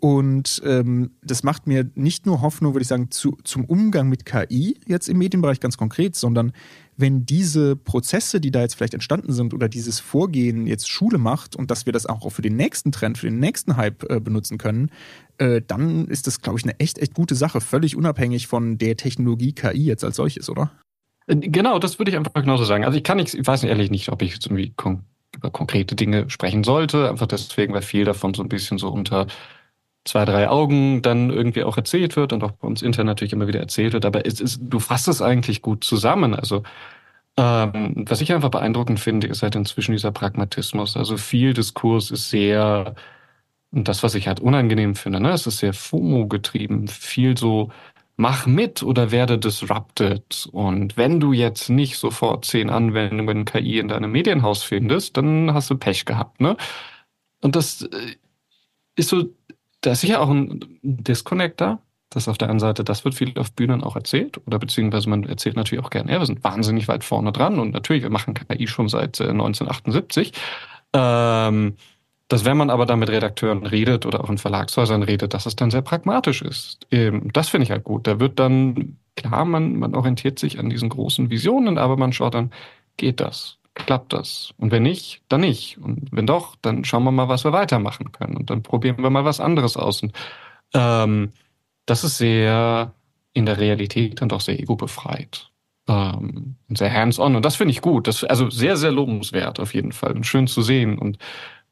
Und 0.00 0.62
ähm, 0.64 1.10
das 1.22 1.42
macht 1.42 1.66
mir 1.66 1.90
nicht 1.96 2.24
nur 2.24 2.40
Hoffnung, 2.40 2.72
würde 2.72 2.82
ich 2.82 2.88
sagen, 2.88 3.10
zu, 3.10 3.36
zum 3.42 3.64
Umgang 3.64 4.08
mit 4.08 4.24
KI 4.24 4.78
jetzt 4.86 5.08
im 5.08 5.18
Medienbereich 5.18 5.58
ganz 5.58 5.76
konkret, 5.76 6.14
sondern 6.14 6.52
wenn 6.96 7.26
diese 7.26 7.74
Prozesse, 7.74 8.40
die 8.40 8.52
da 8.52 8.60
jetzt 8.60 8.76
vielleicht 8.76 8.94
entstanden 8.94 9.32
sind 9.32 9.54
oder 9.54 9.68
dieses 9.68 9.98
Vorgehen 9.98 10.68
jetzt 10.68 10.88
Schule 10.88 11.18
macht 11.18 11.56
und 11.56 11.72
dass 11.72 11.84
wir 11.84 11.92
das 11.92 12.06
auch 12.06 12.30
für 12.30 12.42
den 12.42 12.54
nächsten 12.54 12.92
Trend, 12.92 13.18
für 13.18 13.26
den 13.26 13.40
nächsten 13.40 13.76
Hype 13.76 14.08
äh, 14.08 14.20
benutzen 14.20 14.56
können, 14.56 14.92
äh, 15.38 15.62
dann 15.66 16.06
ist 16.06 16.28
das, 16.28 16.42
glaube 16.42 16.60
ich, 16.60 16.64
eine 16.64 16.78
echt, 16.78 16.98
echt 16.98 17.14
gute 17.14 17.34
Sache, 17.34 17.60
völlig 17.60 17.96
unabhängig 17.96 18.46
von 18.46 18.78
der 18.78 18.96
Technologie 18.96 19.52
KI 19.52 19.84
jetzt 19.84 20.04
als 20.04 20.14
solches, 20.14 20.48
oder? 20.48 20.70
Genau, 21.28 21.78
das 21.78 21.98
würde 21.98 22.10
ich 22.10 22.16
einfach 22.16 22.32
genauso 22.34 22.64
sagen. 22.64 22.84
Also 22.84 22.96
ich 22.96 23.04
kann 23.04 23.18
nicht, 23.18 23.34
ich 23.34 23.46
weiß 23.46 23.62
ehrlich 23.64 23.90
nicht, 23.90 24.10
ob 24.10 24.22
ich 24.22 24.32
jetzt 24.34 24.46
irgendwie 24.46 24.72
kon 24.76 25.04
über 25.36 25.50
konkrete 25.50 25.94
Dinge 25.94 26.30
sprechen 26.30 26.64
sollte, 26.64 27.08
einfach 27.08 27.26
deswegen, 27.26 27.74
weil 27.74 27.82
viel 27.82 28.04
davon 28.06 28.32
so 28.34 28.42
ein 28.42 28.48
bisschen 28.48 28.78
so 28.78 28.88
unter 28.88 29.26
zwei, 30.04 30.24
drei 30.24 30.48
Augen 30.48 31.02
dann 31.02 31.30
irgendwie 31.30 31.64
auch 31.64 31.76
erzählt 31.76 32.16
wird 32.16 32.32
und 32.32 32.44
auch 32.44 32.52
bei 32.52 32.68
uns 32.68 32.82
intern 32.82 33.06
natürlich 33.06 33.32
immer 33.34 33.48
wieder 33.48 33.60
erzählt 33.60 33.92
wird. 33.94 34.06
Aber 34.06 34.26
es 34.26 34.40
ist, 34.40 34.60
du 34.62 34.80
fasst 34.80 35.08
es 35.08 35.22
eigentlich 35.22 35.62
gut 35.62 35.84
zusammen. 35.84 36.34
Also 36.34 36.62
ähm, 37.36 37.94
was 38.08 38.20
ich 38.20 38.32
einfach 38.32 38.50
beeindruckend 38.50 39.00
finde, 39.00 39.28
ist 39.28 39.42
halt 39.42 39.56
inzwischen 39.56 39.92
dieser 39.92 40.12
Pragmatismus. 40.12 40.96
Also 40.96 41.16
viel 41.18 41.54
Diskurs 41.54 42.10
ist 42.10 42.30
sehr, 42.30 42.94
und 43.72 43.88
das, 43.88 44.02
was 44.02 44.14
ich 44.14 44.28
halt 44.28 44.40
unangenehm 44.40 44.94
finde, 44.96 45.20
ne, 45.20 45.30
es 45.32 45.46
ist 45.46 45.58
sehr 45.58 45.74
FOMO 45.74 46.26
getrieben, 46.28 46.88
viel 46.88 47.36
so 47.38 47.70
mach 48.18 48.46
mit 48.46 48.82
oder 48.82 49.12
werde 49.12 49.38
disrupted. 49.38 50.48
Und 50.52 50.96
wenn 50.96 51.20
du 51.20 51.32
jetzt 51.32 51.70
nicht 51.70 51.96
sofort 51.96 52.44
zehn 52.44 52.68
Anwendungen 52.68 53.44
KI 53.44 53.78
in 53.78 53.88
deinem 53.88 54.10
Medienhaus 54.10 54.64
findest, 54.64 55.16
dann 55.16 55.54
hast 55.54 55.70
du 55.70 55.78
Pech 55.78 56.04
gehabt, 56.04 56.40
ne? 56.40 56.56
Und 57.40 57.54
das 57.54 57.82
äh, 57.82 58.16
ist 58.96 59.10
so, 59.10 59.30
da 59.80 59.92
ist 59.92 60.00
sicher 60.00 60.20
auch 60.20 60.28
ein 60.30 60.80
Disconnect 60.82 61.60
da. 61.60 61.80
Das 62.10 62.26
auf 62.26 62.38
der 62.38 62.50
einen 62.50 62.58
Seite, 62.58 62.84
das 62.84 63.04
wird 63.04 63.14
viel 63.14 63.38
auf 63.38 63.52
Bühnen 63.52 63.84
auch 63.84 63.94
erzählt, 63.94 64.40
oder 64.46 64.58
beziehungsweise 64.58 65.10
man 65.10 65.24
erzählt 65.24 65.56
natürlich 65.56 65.84
auch 65.84 65.90
gerne, 65.90 66.10
ja, 66.10 66.18
wir 66.18 66.26
sind 66.26 66.42
wahnsinnig 66.42 66.88
weit 66.88 67.04
vorne 67.04 67.32
dran 67.32 67.58
und 67.58 67.72
natürlich, 67.72 68.02
wir 68.02 68.10
machen 68.10 68.34
KI 68.34 68.66
schon 68.66 68.88
seit 68.88 69.20
äh, 69.20 69.28
1978. 69.28 70.32
Ähm, 70.94 71.76
dass 72.28 72.44
wenn 72.44 72.58
man 72.58 72.70
aber 72.70 72.84
dann 72.86 72.98
mit 72.98 73.08
Redakteuren 73.08 73.64
redet 73.64 74.04
oder 74.04 74.22
auch 74.22 74.30
in 74.30 74.38
Verlagshäusern 74.38 75.02
redet, 75.02 75.32
dass 75.32 75.46
es 75.46 75.56
dann 75.56 75.70
sehr 75.70 75.82
pragmatisch 75.82 76.42
ist. 76.42 76.86
Ähm, 76.90 77.30
das 77.32 77.48
finde 77.48 77.64
ich 77.64 77.70
halt 77.70 77.84
gut. 77.84 78.06
Da 78.06 78.20
wird 78.20 78.38
dann, 78.38 78.98
klar, 79.16 79.46
man, 79.46 79.76
man 79.76 79.94
orientiert 79.94 80.38
sich 80.38 80.58
an 80.58 80.68
diesen 80.68 80.90
großen 80.90 81.30
Visionen, 81.30 81.78
aber 81.78 81.96
man 81.96 82.12
schaut 82.12 82.34
dann, 82.34 82.52
geht 82.98 83.20
das? 83.20 83.56
Klappt 83.74 84.12
das? 84.12 84.52
Und 84.58 84.72
wenn 84.72 84.82
nicht, 84.82 85.22
dann 85.28 85.40
nicht. 85.40 85.78
Und 85.78 86.08
wenn 86.10 86.26
doch, 86.26 86.56
dann 86.60 86.84
schauen 86.84 87.04
wir 87.04 87.12
mal, 87.12 87.28
was 87.28 87.44
wir 87.44 87.52
weitermachen 87.52 88.12
können. 88.12 88.36
Und 88.36 88.50
dann 88.50 88.62
probieren 88.62 89.02
wir 89.02 89.10
mal 89.10 89.24
was 89.24 89.40
anderes 89.40 89.76
aus. 89.76 90.02
Und 90.02 90.12
ähm, 90.74 91.32
das 91.86 92.04
ist 92.04 92.18
sehr 92.18 92.92
in 93.32 93.46
der 93.46 93.58
Realität 93.58 94.20
dann 94.20 94.28
doch 94.28 94.40
sehr 94.40 94.58
ego-befreit. 94.60 95.50
Ähm, 95.88 96.56
sehr 96.68 96.92
hands-on. 96.92 97.36
Und 97.36 97.44
das 97.44 97.56
finde 97.56 97.72
ich 97.72 97.80
gut. 97.80 98.06
Das, 98.08 98.24
also 98.24 98.50
sehr, 98.50 98.76
sehr 98.76 98.92
lobenswert 98.92 99.60
auf 99.60 99.72
jeden 99.74 99.92
Fall. 99.92 100.12
Und 100.12 100.26
schön 100.26 100.46
zu 100.46 100.60
sehen. 100.60 100.98
Und 100.98 101.18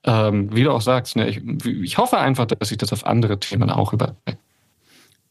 ähm, 0.07 0.55
wie 0.55 0.63
du 0.63 0.71
auch 0.71 0.81
sagst, 0.81 1.17
ne, 1.17 1.29
ich, 1.29 1.43
ich 1.67 1.99
hoffe 1.99 2.19
einfach, 2.19 2.47
dass 2.47 2.69
sich 2.69 2.79
das 2.79 2.93
auf 2.93 3.05
andere 3.07 3.39
Themen 3.39 3.71
auch 3.71 3.93
überträgt. 3.93 4.39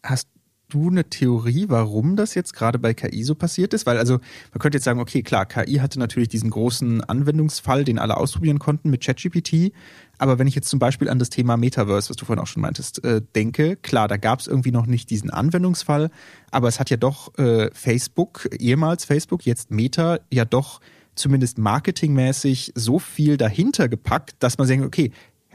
Hast 0.04 0.28
du 0.70 0.90
eine 0.90 1.06
Theorie, 1.10 1.66
warum 1.70 2.16
das 2.16 2.36
jetzt 2.36 2.54
gerade 2.54 2.78
bei 2.80 2.94
KI 2.94 3.24
so 3.24 3.36
passiert 3.36 3.74
ist? 3.74 3.86
Weil 3.86 3.98
also 3.98 4.20
man 4.52 4.60
könnte 4.60 4.78
jetzt 4.78 4.84
sagen, 4.84 5.00
okay, 5.00 5.22
klar, 5.22 5.46
KI 5.46 5.76
hatte 5.76 6.00
natürlich 6.00 6.28
diesen 6.28 6.50
großen 6.50 7.02
Anwendungsfall, 7.04 7.86
den 7.86 8.00
alle 8.00 8.18
ausprobieren 8.18 8.60
konnten 8.60 8.90
mit 8.90 9.04
ChatGPT. 9.04 9.72
Aber 10.18 10.40
wenn 10.40 10.48
ich 10.48 10.56
jetzt 10.56 10.70
zum 10.70 10.80
Beispiel 10.80 11.10
an 11.10 11.20
das 11.20 11.30
Thema 11.30 11.56
Metaverse, 11.56 12.10
was 12.10 12.18
du 12.18 12.26
vorhin 12.26 12.42
auch 12.42 12.48
schon 12.48 12.62
meintest, 12.62 13.04
äh, 13.04 13.22
denke, 13.36 13.78
klar, 13.78 14.08
da 14.08 14.18
gab 14.18 14.40
es 14.40 14.48
irgendwie 14.48 14.72
noch 14.72 14.86
nicht 14.86 15.10
diesen 15.10 15.30
Anwendungsfall, 15.30 16.10
aber 16.52 16.68
es 16.68 16.80
hat 16.80 16.90
ja 16.90 16.98
doch 16.98 17.38
äh, 17.38 17.70
Facebook, 17.74 18.50
ehemals 18.60 19.06
Facebook, 19.06 19.46
jetzt 19.46 19.72
Meta, 19.72 20.20
ja 20.32 20.46
doch 20.46 20.82
zumindest 21.16 21.58
marketingmäßig 21.58 22.74
so 22.76 23.00
viel 23.00 23.38
dahinter 23.38 23.90
gepackt, 23.90 24.36
dass 24.40 24.58
man 24.58 24.68
sagt, 24.68 24.82
okay, 24.82 25.12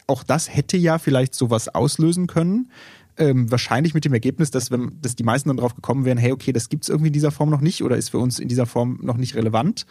auch 0.06 0.22
das 0.22 0.54
hätte 0.54 0.76
ja 0.76 0.98
vielleicht 0.98 1.34
sowas 1.34 1.68
auslösen 1.68 2.26
können. 2.26 2.70
Ähm, 3.16 3.50
wahrscheinlich 3.50 3.92
mit 3.92 4.04
dem 4.04 4.12
Ergebnis, 4.12 4.50
dass, 4.50 4.70
wenn, 4.70 4.98
dass 5.02 5.14
die 5.14 5.24
meisten 5.24 5.48
dann 5.48 5.58
drauf 5.58 5.74
gekommen 5.74 6.04
wären, 6.04 6.18
hey, 6.18 6.32
okay, 6.32 6.52
das 6.52 6.68
gibt 6.68 6.84
es 6.84 6.88
irgendwie 6.88 7.08
in 7.08 7.12
dieser 7.12 7.30
Form 7.30 7.50
noch 7.50 7.60
nicht 7.60 7.82
oder 7.82 7.96
ist 7.96 8.10
für 8.10 8.18
uns 8.18 8.38
in 8.38 8.48
dieser 8.48 8.66
Form 8.66 8.98
noch 9.02 9.16
nicht 9.16 9.34
relevant. 9.34 9.84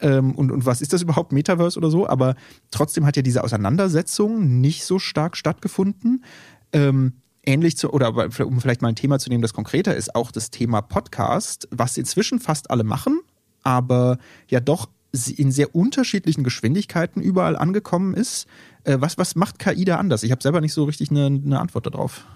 Ähm, 0.00 0.34
und, 0.34 0.50
und 0.50 0.66
was 0.66 0.80
ist 0.80 0.92
das 0.92 1.02
überhaupt, 1.02 1.32
Metaverse 1.32 1.78
oder 1.78 1.90
so? 1.90 2.08
Aber 2.08 2.34
trotzdem 2.70 3.04
hat 3.04 3.16
ja 3.16 3.22
diese 3.22 3.44
Auseinandersetzung 3.44 4.60
nicht 4.60 4.84
so 4.84 4.98
stark 4.98 5.36
stattgefunden. 5.36 6.24
Ähm, 6.72 7.14
ähnlich 7.44 7.76
zu, 7.76 7.92
oder 7.92 8.14
um 8.46 8.60
vielleicht 8.60 8.82
mal 8.82 8.88
ein 8.88 8.96
Thema 8.96 9.18
zu 9.18 9.28
nehmen, 9.28 9.42
das 9.42 9.52
konkreter 9.52 9.94
ist, 9.94 10.14
auch 10.14 10.30
das 10.30 10.50
Thema 10.50 10.80
Podcast, 10.80 11.68
was 11.70 11.96
inzwischen 11.96 12.38
fast 12.38 12.70
alle 12.70 12.84
machen, 12.84 13.20
aber 13.62 14.18
ja 14.48 14.60
doch 14.60 14.88
in 15.12 15.52
sehr 15.52 15.74
unterschiedlichen 15.74 16.44
Geschwindigkeiten 16.44 17.20
überall 17.20 17.56
angekommen 17.56 18.14
ist. 18.14 18.46
Äh, 18.84 18.98
was, 19.00 19.18
was 19.18 19.34
macht 19.34 19.58
KI 19.58 19.84
da 19.84 19.96
anders? 19.96 20.22
Ich 20.22 20.30
habe 20.30 20.42
selber 20.42 20.60
nicht 20.60 20.72
so 20.72 20.84
richtig 20.84 21.10
eine, 21.10 21.26
eine 21.26 21.60
Antwort 21.60 21.86
darauf. 21.86 22.26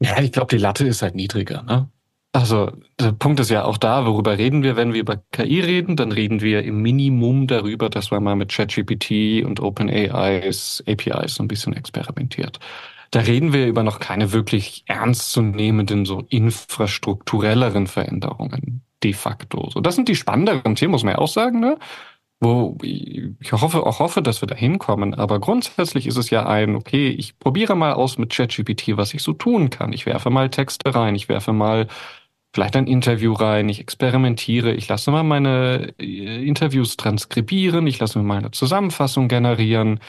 Ja, 0.00 0.20
ich 0.20 0.32
glaube, 0.32 0.54
die 0.54 0.62
Latte 0.62 0.86
ist 0.86 1.02
halt 1.02 1.14
niedriger. 1.14 1.62
Ne? 1.62 1.88
Also 2.32 2.72
der 3.00 3.12
Punkt 3.12 3.40
ist 3.40 3.50
ja 3.50 3.64
auch 3.64 3.78
da, 3.78 4.06
worüber 4.06 4.36
reden 4.36 4.62
wir, 4.62 4.76
wenn 4.76 4.92
wir 4.92 5.00
über 5.00 5.16
KI 5.32 5.60
reden? 5.60 5.96
Dann 5.96 6.12
reden 6.12 6.40
wir 6.40 6.62
im 6.62 6.82
Minimum 6.82 7.46
darüber, 7.46 7.88
dass 7.88 8.10
man 8.10 8.22
mal 8.22 8.36
mit 8.36 8.50
ChatGPT 8.50 9.44
und 9.44 9.60
OpenAIs 9.60 10.84
APIs 10.86 11.34
so 11.34 11.42
ein 11.42 11.48
bisschen 11.48 11.72
experimentiert. 11.74 12.58
Da 13.10 13.20
reden 13.20 13.54
wir 13.54 13.66
über 13.66 13.82
noch 13.82 14.00
keine 14.00 14.32
wirklich 14.32 14.84
ernstzunehmenden, 14.86 16.04
so 16.04 16.26
infrastrukturelleren 16.28 17.86
Veränderungen 17.86 18.82
de 19.02 19.12
facto. 19.12 19.70
So, 19.70 19.80
das 19.80 19.94
sind 19.96 20.08
die 20.08 20.16
spannenderen 20.16 20.74
Themen, 20.74 20.92
muss 20.92 21.04
man 21.04 21.14
ja 21.14 21.18
auch 21.18 21.28
sagen, 21.28 21.60
ne? 21.60 21.78
Wo 22.40 22.78
ich 22.82 23.52
hoffe, 23.52 23.84
auch 23.84 23.98
hoffe, 23.98 24.22
dass 24.22 24.42
wir 24.42 24.46
da 24.46 24.54
hinkommen. 24.54 25.14
Aber 25.14 25.40
grundsätzlich 25.40 26.06
ist 26.06 26.16
es 26.16 26.30
ja 26.30 26.46
ein, 26.46 26.76
okay, 26.76 27.08
ich 27.08 27.38
probiere 27.38 27.74
mal 27.76 27.92
aus 27.94 28.16
mit 28.18 28.30
ChatGPT, 28.32 28.96
was 28.96 29.12
ich 29.14 29.22
so 29.22 29.32
tun 29.32 29.70
kann. 29.70 29.92
Ich 29.92 30.06
werfe 30.06 30.30
mal 30.30 30.48
Texte 30.50 30.94
rein, 30.94 31.16
ich 31.16 31.28
werfe 31.28 31.52
mal 31.52 31.88
vielleicht 32.54 32.76
ein 32.76 32.86
Interview 32.86 33.32
rein, 33.34 33.68
ich 33.68 33.80
experimentiere, 33.80 34.72
ich 34.72 34.88
lasse 34.88 35.10
mal 35.10 35.22
meine 35.24 35.94
äh, 35.98 36.46
Interviews 36.46 36.96
transkribieren, 36.96 37.86
ich 37.86 37.98
lasse 37.98 38.18
mir 38.18 38.24
mal 38.24 38.38
eine 38.38 38.50
Zusammenfassung 38.52 39.28
generieren. 39.28 40.00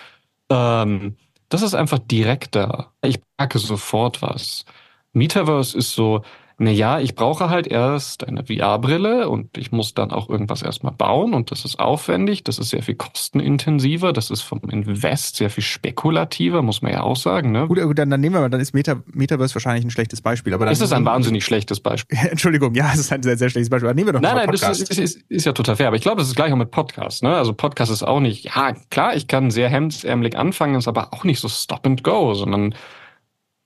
Ähm, 0.49 1.17
das 1.49 1.61
ist 1.63 1.75
einfach 1.75 1.99
direkter. 1.99 2.93
Ich 3.03 3.19
packe 3.37 3.59
sofort 3.59 4.21
was. 4.21 4.65
Metaverse 5.13 5.77
ist 5.77 5.93
so, 5.93 6.23
na 6.61 6.71
ja, 6.71 6.99
ich 6.99 7.15
brauche 7.15 7.49
halt 7.49 7.67
erst 7.67 8.27
eine 8.27 8.43
VR-Brille 8.43 9.29
und 9.29 9.57
ich 9.57 9.71
muss 9.71 9.93
dann 9.93 10.11
auch 10.11 10.29
irgendwas 10.29 10.61
erstmal 10.61 10.91
bauen 10.91 11.33
und 11.33 11.51
das 11.51 11.63
ist 11.63 11.79
aufwendig, 11.79 12.43
das 12.43 12.59
ist 12.59 12.71
sehr 12.71 12.83
viel 12.83 12.95
kostenintensiver, 12.95 14.11
das 14.11 14.29
ist 14.29 14.41
vom 14.41 14.59
Invest 14.69 15.37
sehr 15.37 15.49
viel 15.49 15.63
spekulativer, 15.63 16.61
muss 16.61 16.81
man 16.81 16.91
ja 16.91 17.01
auch 17.01 17.15
sagen. 17.15 17.53
Ne? 17.53 17.65
Gut, 17.67 17.81
gut 17.81 17.97
dann, 17.97 18.09
dann 18.09 18.19
nehmen 18.19 18.35
wir 18.35 18.41
mal, 18.41 18.49
dann 18.49 18.59
ist 18.59 18.73
Meta, 18.73 18.97
Metaverse 19.13 19.55
wahrscheinlich 19.55 19.85
ein 19.85 19.89
schlechtes 19.89 20.21
Beispiel. 20.21 20.53
Aber 20.53 20.65
dann, 20.65 20.73
es 20.73 20.81
ist 20.81 20.91
ein 20.91 21.05
wahnsinnig 21.05 21.45
schlechtes 21.45 21.79
Beispiel. 21.79 22.17
Entschuldigung, 22.29 22.75
ja, 22.75 22.91
es 22.93 22.99
ist 22.99 23.13
ein 23.13 23.23
sehr, 23.23 23.37
sehr 23.37 23.49
schlechtes 23.49 23.69
Beispiel. 23.69 23.87
Aber 23.87 23.95
nehmen 23.95 24.09
wir 24.09 24.13
doch 24.13 24.21
nein, 24.21 24.35
mal 24.35 24.45
nein, 24.45 24.55
das 24.59 24.81
ist, 24.81 24.99
ist, 24.99 25.21
ist, 25.29 25.45
ja 25.45 25.53
total 25.53 25.77
fair. 25.77 25.87
Aber 25.87 25.95
ich 25.95 26.01
glaube, 26.01 26.17
das 26.17 26.27
ist 26.27 26.35
gleich 26.35 26.51
auch 26.51 26.57
mit 26.57 26.71
Podcasts. 26.71 27.21
Ne? 27.21 27.35
Also 27.37 27.53
Podcast 27.53 27.89
ist 27.89 28.03
auch 28.03 28.19
nicht, 28.19 28.43
ja 28.43 28.73
klar, 28.89 29.15
ich 29.15 29.27
kann 29.27 29.49
sehr 29.49 29.69
hemdsärmelig 29.69 30.37
anfangen, 30.37 30.75
ist 30.75 30.89
aber 30.89 31.13
auch 31.13 31.23
nicht 31.23 31.39
so 31.39 31.47
Stop 31.47 31.85
and 31.87 32.03
Go, 32.03 32.33
sondern 32.33 32.75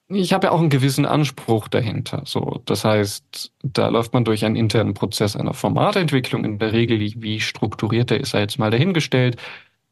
ich 0.09 0.33
habe 0.33 0.47
ja 0.47 0.51
auch 0.51 0.59
einen 0.59 0.69
gewissen 0.69 1.05
Anspruch 1.05 1.67
dahinter. 1.67 2.23
So, 2.25 2.61
das 2.65 2.85
heißt, 2.85 3.51
da 3.63 3.87
läuft 3.87 4.13
man 4.13 4.25
durch 4.25 4.45
einen 4.45 4.55
internen 4.55 4.93
Prozess 4.93 5.35
einer 5.35 5.53
Formatentwicklung. 5.53 6.45
In 6.45 6.59
der 6.59 6.73
Regel, 6.73 6.99
wie 6.99 7.39
strukturiert 7.39 8.09
der 8.09 8.19
ist 8.19 8.33
er 8.33 8.41
jetzt 8.41 8.59
mal 8.59 8.71
dahingestellt. 8.71 9.37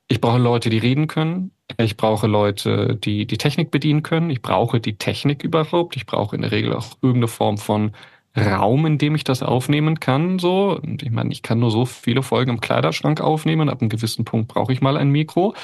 Ich 0.08 0.20
brauche 0.20 0.39
Leute, 0.39 0.70
die 0.70 0.77
reden 0.77 1.08
können. 1.08 1.51
Ich 1.77 1.96
brauche 1.96 2.27
Leute, 2.27 2.98
die 2.98 3.25
die 3.25 3.38
Technik 3.38 3.72
bedienen 3.72 4.03
können. 4.03 4.30
Ich 4.30 4.41
brauche 4.41 4.82
die 4.82 4.98
Technik 4.98 5.44
überhaupt. 5.44 5.96
Ich 5.96 6.06
brauche 6.06 6.36
in 6.36 6.41
der 6.41 6.51
Regel 6.51 6.74
auch 6.74 6.98
irgendeine 7.01 7.30
Form 7.30 7.58
von 7.58 7.91
Raum, 8.38 8.86
in 8.86 8.98
dem 8.98 9.15
ich 9.15 9.24
das 9.24 9.44
aufnehmen 9.44 10.00
kann. 10.00 10.39
So, 10.39 10.77
und 10.82 11.03
ich 11.03 11.12
meine, 11.12 11.32
ich 11.32 11.41
kann 11.44 11.60
nur 11.60 11.72
so 11.72 11.86
viele 11.86 12.24
Folgen 12.24 12.51
im 12.51 12.62
Kleiderschrank 12.62 13.22
aufnehmen. 13.22 13.70
Ab 13.70 13.82
einem 13.82 13.89
gewissen 13.89 14.25
Punkt 14.25 14.50
brauche 14.50 14.74
ich 14.74 14.82
mal 14.82 14.98
ein 14.98 15.10
Mikro. 15.10 15.56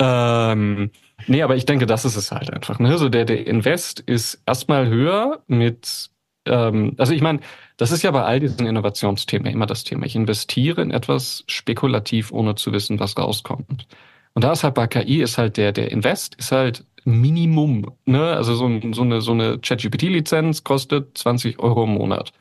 Ähm, 0.00 0.90
nee, 1.26 1.42
aber 1.42 1.56
ich 1.56 1.66
denke, 1.66 1.86
das 1.86 2.04
ist 2.04 2.16
es 2.16 2.30
halt 2.32 2.52
einfach. 2.52 2.78
Ne? 2.78 2.96
So 2.98 3.08
der, 3.08 3.24
der 3.24 3.46
Invest 3.46 4.00
ist 4.00 4.42
erstmal 4.46 4.88
höher 4.88 5.42
mit, 5.46 6.10
ähm, 6.46 6.94
also 6.98 7.12
ich 7.12 7.22
meine, 7.22 7.40
das 7.76 7.92
ist 7.92 8.02
ja 8.02 8.10
bei 8.10 8.22
all 8.22 8.40
diesen 8.40 8.66
Innovationsthemen 8.66 9.52
immer 9.52 9.66
das 9.66 9.84
Thema. 9.84 10.06
Ich 10.06 10.16
investiere 10.16 10.82
in 10.82 10.90
etwas 10.90 11.44
spekulativ, 11.46 12.32
ohne 12.32 12.54
zu 12.54 12.72
wissen, 12.72 13.00
was 13.00 13.16
rauskommt. 13.16 13.86
Und 14.34 14.44
da 14.44 14.52
ist 14.52 14.64
halt 14.64 14.74
bei 14.74 14.86
KI 14.86 15.22
ist 15.22 15.38
halt 15.38 15.56
der, 15.56 15.72
der 15.72 15.90
Invest 15.90 16.34
ist 16.36 16.52
halt 16.52 16.84
Minimum. 17.04 17.90
Ne? 18.04 18.22
Also 18.22 18.54
so, 18.54 18.68
so 18.92 19.02
eine, 19.02 19.20
so 19.20 19.32
eine 19.32 19.58
ChatGPT-Lizenz 19.58 20.64
kostet 20.64 21.16
20 21.18 21.58
Euro 21.58 21.84
im 21.84 21.94
Monat. 21.94 22.32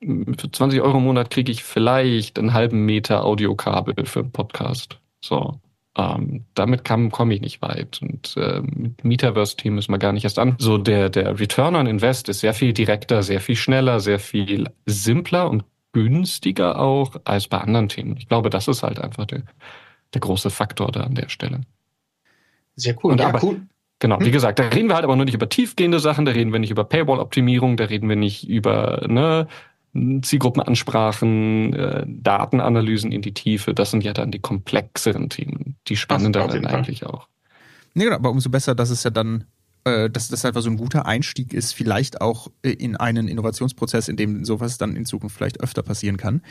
Für 0.00 0.50
20 0.50 0.80
Euro 0.82 0.98
im 0.98 1.04
Monat 1.04 1.30
kriege 1.30 1.50
ich 1.50 1.64
vielleicht 1.64 2.38
einen 2.38 2.52
halben 2.52 2.84
Meter 2.84 3.24
Audiokabel 3.24 4.06
für 4.06 4.20
einen 4.20 4.32
Podcast. 4.32 4.98
So. 5.20 5.60
Ähm, 5.96 6.44
damit 6.54 6.84
komme 6.84 7.34
ich 7.34 7.40
nicht 7.40 7.62
weit. 7.62 8.00
Und 8.02 8.36
äh, 8.36 8.60
mit 8.60 9.02
Metaverse-Team 9.02 9.74
müssen 9.74 9.92
wir 9.92 9.98
gar 9.98 10.12
nicht 10.12 10.24
erst 10.24 10.38
an. 10.38 10.56
So 10.58 10.76
der, 10.76 11.08
der 11.08 11.40
Return 11.40 11.74
on 11.74 11.86
Invest 11.86 12.28
ist 12.28 12.40
sehr 12.40 12.52
viel 12.52 12.74
direkter, 12.74 13.22
sehr 13.22 13.40
viel 13.40 13.56
schneller, 13.56 14.00
sehr 14.00 14.18
viel 14.18 14.68
simpler 14.84 15.48
und 15.48 15.64
günstiger 15.92 16.78
auch 16.78 17.16
als 17.24 17.48
bei 17.48 17.58
anderen 17.58 17.88
Themen. 17.88 18.16
Ich 18.18 18.28
glaube, 18.28 18.50
das 18.50 18.68
ist 18.68 18.82
halt 18.82 19.00
einfach 19.00 19.24
der, 19.24 19.42
der 20.12 20.20
große 20.20 20.50
Faktor 20.50 20.92
da 20.92 21.00
an 21.00 21.14
der 21.14 21.30
Stelle. 21.30 21.62
Sehr 22.74 22.94
cool. 23.02 23.12
Und 23.12 23.20
ja, 23.20 23.28
aber, 23.28 23.42
cool. 23.42 23.62
Genau, 23.98 24.20
wie 24.20 24.26
hm? 24.26 24.32
gesagt, 24.32 24.58
da 24.58 24.64
reden 24.64 24.88
wir 24.88 24.94
halt 24.94 25.04
aber 25.04 25.16
nur 25.16 25.24
nicht 25.24 25.34
über 25.34 25.48
tiefgehende 25.48 26.00
Sachen, 26.00 26.26
da 26.26 26.32
reden 26.32 26.52
wir 26.52 26.58
nicht 26.58 26.70
über 26.70 26.84
Paywall-Optimierung, 26.84 27.78
da 27.78 27.84
reden 27.84 28.10
wir 28.10 28.16
nicht 28.16 28.46
über 28.46 29.06
ne, 29.08 29.48
Zielgruppenansprachen, 30.22 31.72
äh, 31.74 32.04
Datenanalysen 32.06 33.12
in 33.12 33.22
die 33.22 33.34
Tiefe, 33.34 33.74
das 33.74 33.90
sind 33.90 34.04
ja 34.04 34.12
dann 34.12 34.30
die 34.30 34.38
komplexeren 34.38 35.28
Themen, 35.28 35.76
die 35.88 35.96
spannenderen 35.96 36.66
eigentlich 36.66 37.04
auch. 37.06 37.28
Nee, 37.94 38.04
genau, 38.04 38.16
aber 38.16 38.30
umso 38.30 38.50
besser, 38.50 38.74
dass 38.74 38.90
es 38.90 39.04
ja 39.04 39.10
dann, 39.10 39.44
äh, 39.84 40.10
dass 40.10 40.28
das 40.28 40.44
einfach 40.44 40.60
so 40.60 40.68
ein 40.68 40.76
guter 40.76 41.06
Einstieg 41.06 41.54
ist, 41.54 41.72
vielleicht 41.72 42.20
auch 42.20 42.48
äh, 42.62 42.70
in 42.70 42.96
einen 42.96 43.26
Innovationsprozess, 43.26 44.08
in 44.08 44.16
dem 44.16 44.44
sowas 44.44 44.78
dann 44.78 44.96
in 44.96 45.06
Zukunft 45.06 45.36
vielleicht 45.36 45.60
öfter 45.60 45.82
passieren 45.82 46.16
kann. 46.16 46.42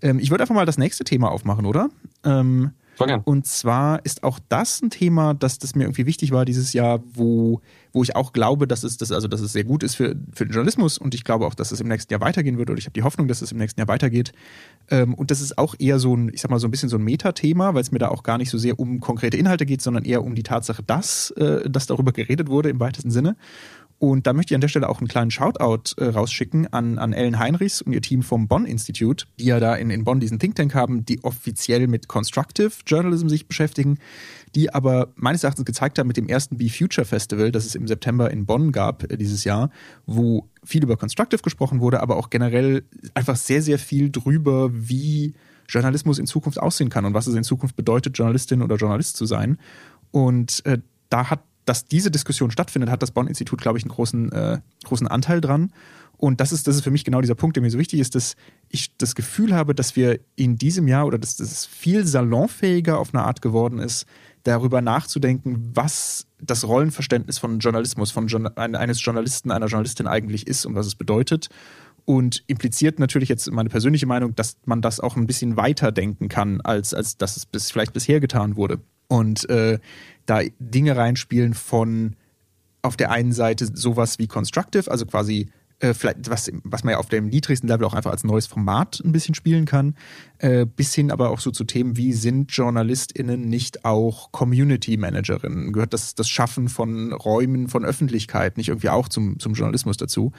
Ähm, 0.00 0.18
ich 0.18 0.30
würde 0.30 0.44
einfach 0.44 0.54
mal 0.54 0.66
das 0.66 0.78
nächste 0.78 1.04
Thema 1.04 1.30
aufmachen, 1.30 1.66
oder? 1.66 1.90
Ähm, 2.24 2.70
und 3.24 3.46
zwar 3.46 4.04
ist 4.04 4.22
auch 4.22 4.38
das 4.48 4.82
ein 4.82 4.90
Thema, 4.90 5.34
dass 5.34 5.58
das 5.58 5.74
mir 5.74 5.84
irgendwie 5.84 6.06
wichtig 6.06 6.30
war 6.30 6.44
dieses 6.44 6.72
Jahr, 6.72 7.02
wo, 7.14 7.60
wo 7.92 8.02
ich 8.02 8.14
auch 8.14 8.32
glaube, 8.32 8.66
dass 8.66 8.84
es, 8.84 8.96
das, 8.96 9.12
also, 9.12 9.28
dass 9.28 9.40
es 9.40 9.52
sehr 9.52 9.64
gut 9.64 9.82
ist 9.82 9.94
für, 9.94 10.14
für 10.32 10.44
den 10.44 10.52
Journalismus 10.52 10.98
und 10.98 11.14
ich 11.14 11.24
glaube 11.24 11.46
auch, 11.46 11.54
dass 11.54 11.72
es 11.72 11.80
im 11.80 11.88
nächsten 11.88 12.12
Jahr 12.12 12.20
weitergehen 12.20 12.58
wird 12.58 12.70
oder 12.70 12.78
ich 12.78 12.84
habe 12.84 12.92
die 12.92 13.02
Hoffnung, 13.02 13.28
dass 13.28 13.42
es 13.42 13.52
im 13.52 13.58
nächsten 13.58 13.80
Jahr 13.80 13.88
weitergeht. 13.88 14.32
Ähm, 14.90 15.14
und 15.14 15.30
das 15.30 15.40
ist 15.40 15.58
auch 15.58 15.74
eher 15.78 15.98
so 15.98 16.14
ein, 16.14 16.30
ich 16.32 16.42
sag 16.42 16.50
mal, 16.50 16.58
so 16.58 16.68
ein 16.68 16.70
bisschen 16.70 16.88
so 16.88 16.96
ein 16.96 17.02
Metathema, 17.04 17.74
weil 17.74 17.82
es 17.82 17.92
mir 17.92 17.98
da 17.98 18.08
auch 18.08 18.22
gar 18.22 18.38
nicht 18.38 18.50
so 18.50 18.58
sehr 18.58 18.78
um 18.78 19.00
konkrete 19.00 19.36
Inhalte 19.36 19.66
geht, 19.66 19.82
sondern 19.82 20.04
eher 20.04 20.22
um 20.22 20.34
die 20.34 20.42
Tatsache, 20.42 20.82
dass, 20.82 21.30
äh, 21.32 21.68
dass 21.68 21.86
darüber 21.86 22.12
geredet 22.12 22.48
wurde 22.48 22.68
im 22.68 22.80
weitesten 22.80 23.10
Sinne. 23.10 23.36
Und 24.02 24.26
da 24.26 24.32
möchte 24.32 24.52
ich 24.52 24.56
an 24.56 24.60
der 24.60 24.66
Stelle 24.66 24.88
auch 24.88 24.98
einen 24.98 25.06
kleinen 25.06 25.30
Shoutout 25.30 25.94
äh, 25.96 26.06
rausschicken 26.06 26.66
an, 26.72 26.98
an 26.98 27.12
Ellen 27.12 27.38
Heinrichs 27.38 27.80
und 27.80 27.92
ihr 27.92 28.02
Team 28.02 28.24
vom 28.24 28.48
Bonn 28.48 28.66
Institute, 28.66 29.26
die 29.38 29.44
ja 29.44 29.60
da 29.60 29.76
in, 29.76 29.90
in 29.90 30.02
Bonn 30.02 30.18
diesen 30.18 30.40
Think 30.40 30.56
Tank 30.56 30.74
haben, 30.74 31.04
die 31.04 31.22
offiziell 31.22 31.86
mit 31.86 32.08
Constructive 32.08 32.72
Journalism 32.84 33.28
sich 33.28 33.46
beschäftigen, 33.46 33.98
die 34.56 34.74
aber 34.74 35.12
meines 35.14 35.44
Erachtens 35.44 35.66
gezeigt 35.66 36.00
haben 36.00 36.08
mit 36.08 36.16
dem 36.16 36.26
ersten 36.26 36.56
Be 36.56 36.68
Future 36.68 37.04
Festival, 37.04 37.52
das 37.52 37.64
es 37.64 37.76
im 37.76 37.86
September 37.86 38.28
in 38.32 38.44
Bonn 38.44 38.72
gab 38.72 39.04
äh, 39.04 39.16
dieses 39.16 39.44
Jahr, 39.44 39.70
wo 40.04 40.48
viel 40.64 40.82
über 40.82 40.96
Constructive 40.96 41.42
gesprochen 41.42 41.78
wurde, 41.78 42.00
aber 42.00 42.16
auch 42.16 42.28
generell 42.28 42.82
einfach 43.14 43.36
sehr, 43.36 43.62
sehr 43.62 43.78
viel 43.78 44.10
drüber, 44.10 44.70
wie 44.72 45.34
Journalismus 45.68 46.18
in 46.18 46.26
Zukunft 46.26 46.58
aussehen 46.58 46.90
kann 46.90 47.04
und 47.04 47.14
was 47.14 47.28
es 47.28 47.36
in 47.36 47.44
Zukunft 47.44 47.76
bedeutet, 47.76 48.18
Journalistin 48.18 48.62
oder 48.62 48.74
Journalist 48.74 49.16
zu 49.16 49.26
sein. 49.26 49.58
Und 50.10 50.66
äh, 50.66 50.78
da 51.08 51.30
hat 51.30 51.44
dass 51.64 51.84
diese 51.84 52.10
Diskussion 52.10 52.50
stattfindet, 52.50 52.90
hat 52.90 53.02
das 53.02 53.12
Bonn-Institut, 53.12 53.60
glaube 53.60 53.78
ich, 53.78 53.84
einen 53.84 53.92
großen, 53.92 54.32
äh, 54.32 54.58
großen 54.84 55.06
Anteil 55.06 55.40
dran. 55.40 55.72
Und 56.16 56.40
das 56.40 56.52
ist, 56.52 56.68
das 56.68 56.76
ist 56.76 56.84
für 56.84 56.92
mich 56.92 57.04
genau 57.04 57.20
dieser 57.20 57.34
Punkt, 57.34 57.56
der 57.56 57.62
mir 57.62 57.70
so 57.70 57.78
wichtig 57.78 57.98
ist, 57.98 58.14
dass 58.14 58.36
ich 58.68 58.96
das 58.96 59.16
Gefühl 59.16 59.54
habe, 59.54 59.74
dass 59.74 59.96
wir 59.96 60.20
in 60.36 60.56
diesem 60.56 60.86
Jahr 60.86 61.06
oder 61.06 61.18
dass 61.18 61.36
das 61.36 61.66
viel 61.66 62.06
salonfähiger 62.06 62.98
auf 62.98 63.12
eine 63.12 63.24
Art 63.24 63.42
geworden 63.42 63.80
ist, 63.80 64.06
darüber 64.44 64.82
nachzudenken, 64.82 65.70
was 65.74 66.26
das 66.40 66.66
Rollenverständnis 66.66 67.38
von 67.38 67.58
Journalismus, 67.58 68.10
von 68.10 68.28
eines 68.56 69.04
Journalisten, 69.04 69.50
einer 69.50 69.66
Journalistin 69.66 70.06
eigentlich 70.06 70.46
ist 70.46 70.66
und 70.66 70.74
was 70.74 70.86
es 70.86 70.94
bedeutet. 70.94 71.48
Und 72.04 72.42
impliziert 72.48 72.98
natürlich 72.98 73.28
jetzt 73.28 73.50
meine 73.50 73.68
persönliche 73.68 74.06
Meinung, 74.06 74.34
dass 74.34 74.56
man 74.64 74.82
das 74.82 74.98
auch 74.98 75.16
ein 75.16 75.26
bisschen 75.26 75.56
weiter 75.56 75.92
denken 75.92 76.28
kann, 76.28 76.60
als, 76.60 76.94
als 76.94 77.16
dass 77.16 77.36
es 77.36 77.46
bis, 77.46 77.70
vielleicht 77.70 77.92
bisher 77.92 78.18
getan 78.18 78.56
wurde. 78.56 78.80
Und 79.12 79.46
äh, 79.50 79.78
da 80.24 80.40
Dinge 80.58 80.96
reinspielen 80.96 81.52
von 81.52 82.16
auf 82.80 82.96
der 82.96 83.10
einen 83.10 83.32
Seite 83.32 83.68
sowas 83.70 84.18
wie 84.18 84.26
Constructive, 84.26 84.90
also 84.90 85.04
quasi 85.04 85.50
äh, 85.80 85.92
vielleicht 85.92 86.30
was, 86.30 86.50
was 86.64 86.82
man 86.82 86.92
ja 86.92 86.98
auf 86.98 87.10
dem 87.10 87.26
niedrigsten 87.26 87.68
Level 87.68 87.84
auch 87.84 87.92
einfach 87.92 88.10
als 88.10 88.24
neues 88.24 88.46
Format 88.46 89.02
ein 89.04 89.12
bisschen 89.12 89.34
spielen 89.34 89.66
kann, 89.66 89.96
äh, 90.38 90.64
bis 90.64 90.94
hin 90.94 91.10
aber 91.10 91.28
auch 91.28 91.40
so 91.40 91.50
zu 91.50 91.64
Themen 91.64 91.98
wie 91.98 92.14
sind 92.14 92.52
JournalistInnen 92.52 93.50
nicht 93.50 93.84
auch 93.84 94.32
Community 94.32 94.96
Managerinnen? 94.96 95.74
Gehört 95.74 95.92
das, 95.92 96.14
das 96.14 96.30
Schaffen 96.30 96.70
von 96.70 97.12
Räumen 97.12 97.68
von 97.68 97.84
Öffentlichkeit 97.84 98.56
nicht 98.56 98.68
irgendwie 98.68 98.88
auch 98.88 99.10
zum, 99.10 99.38
zum 99.38 99.52
Journalismus 99.52 99.98
dazu? 99.98 100.32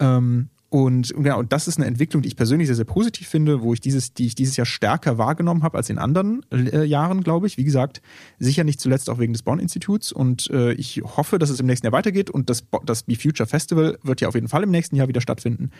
Ähm, 0.00 0.50
und 0.72 1.12
genau, 1.14 1.38
und 1.38 1.52
das 1.52 1.68
ist 1.68 1.76
eine 1.76 1.84
Entwicklung, 1.84 2.22
die 2.22 2.28
ich 2.28 2.36
persönlich 2.36 2.66
sehr, 2.66 2.76
sehr 2.76 2.86
positiv 2.86 3.28
finde, 3.28 3.60
wo 3.60 3.74
ich 3.74 3.80
dieses, 3.82 4.14
die 4.14 4.24
ich 4.24 4.34
dieses 4.34 4.56
Jahr 4.56 4.64
stärker 4.64 5.18
wahrgenommen 5.18 5.64
habe 5.64 5.76
als 5.76 5.90
in 5.90 5.98
anderen 5.98 6.46
äh, 6.50 6.84
Jahren, 6.84 7.22
glaube 7.22 7.46
ich. 7.46 7.58
Wie 7.58 7.64
gesagt, 7.64 8.00
sicher 8.38 8.64
nicht 8.64 8.80
zuletzt 8.80 9.10
auch 9.10 9.18
wegen 9.18 9.34
des 9.34 9.42
Bonn-Instituts. 9.42 10.12
Und 10.12 10.48
äh, 10.48 10.72
ich 10.72 11.02
hoffe, 11.04 11.38
dass 11.38 11.50
es 11.50 11.60
im 11.60 11.66
nächsten 11.66 11.84
Jahr 11.84 11.92
weitergeht. 11.92 12.30
Und 12.30 12.48
das, 12.48 12.64
das 12.86 13.02
Be 13.02 13.16
Future 13.16 13.46
Festival 13.46 13.98
wird 14.02 14.22
ja 14.22 14.28
auf 14.28 14.34
jeden 14.34 14.48
Fall 14.48 14.62
im 14.62 14.70
nächsten 14.70 14.96
Jahr 14.96 15.08
wieder 15.08 15.20
stattfinden. 15.20 15.72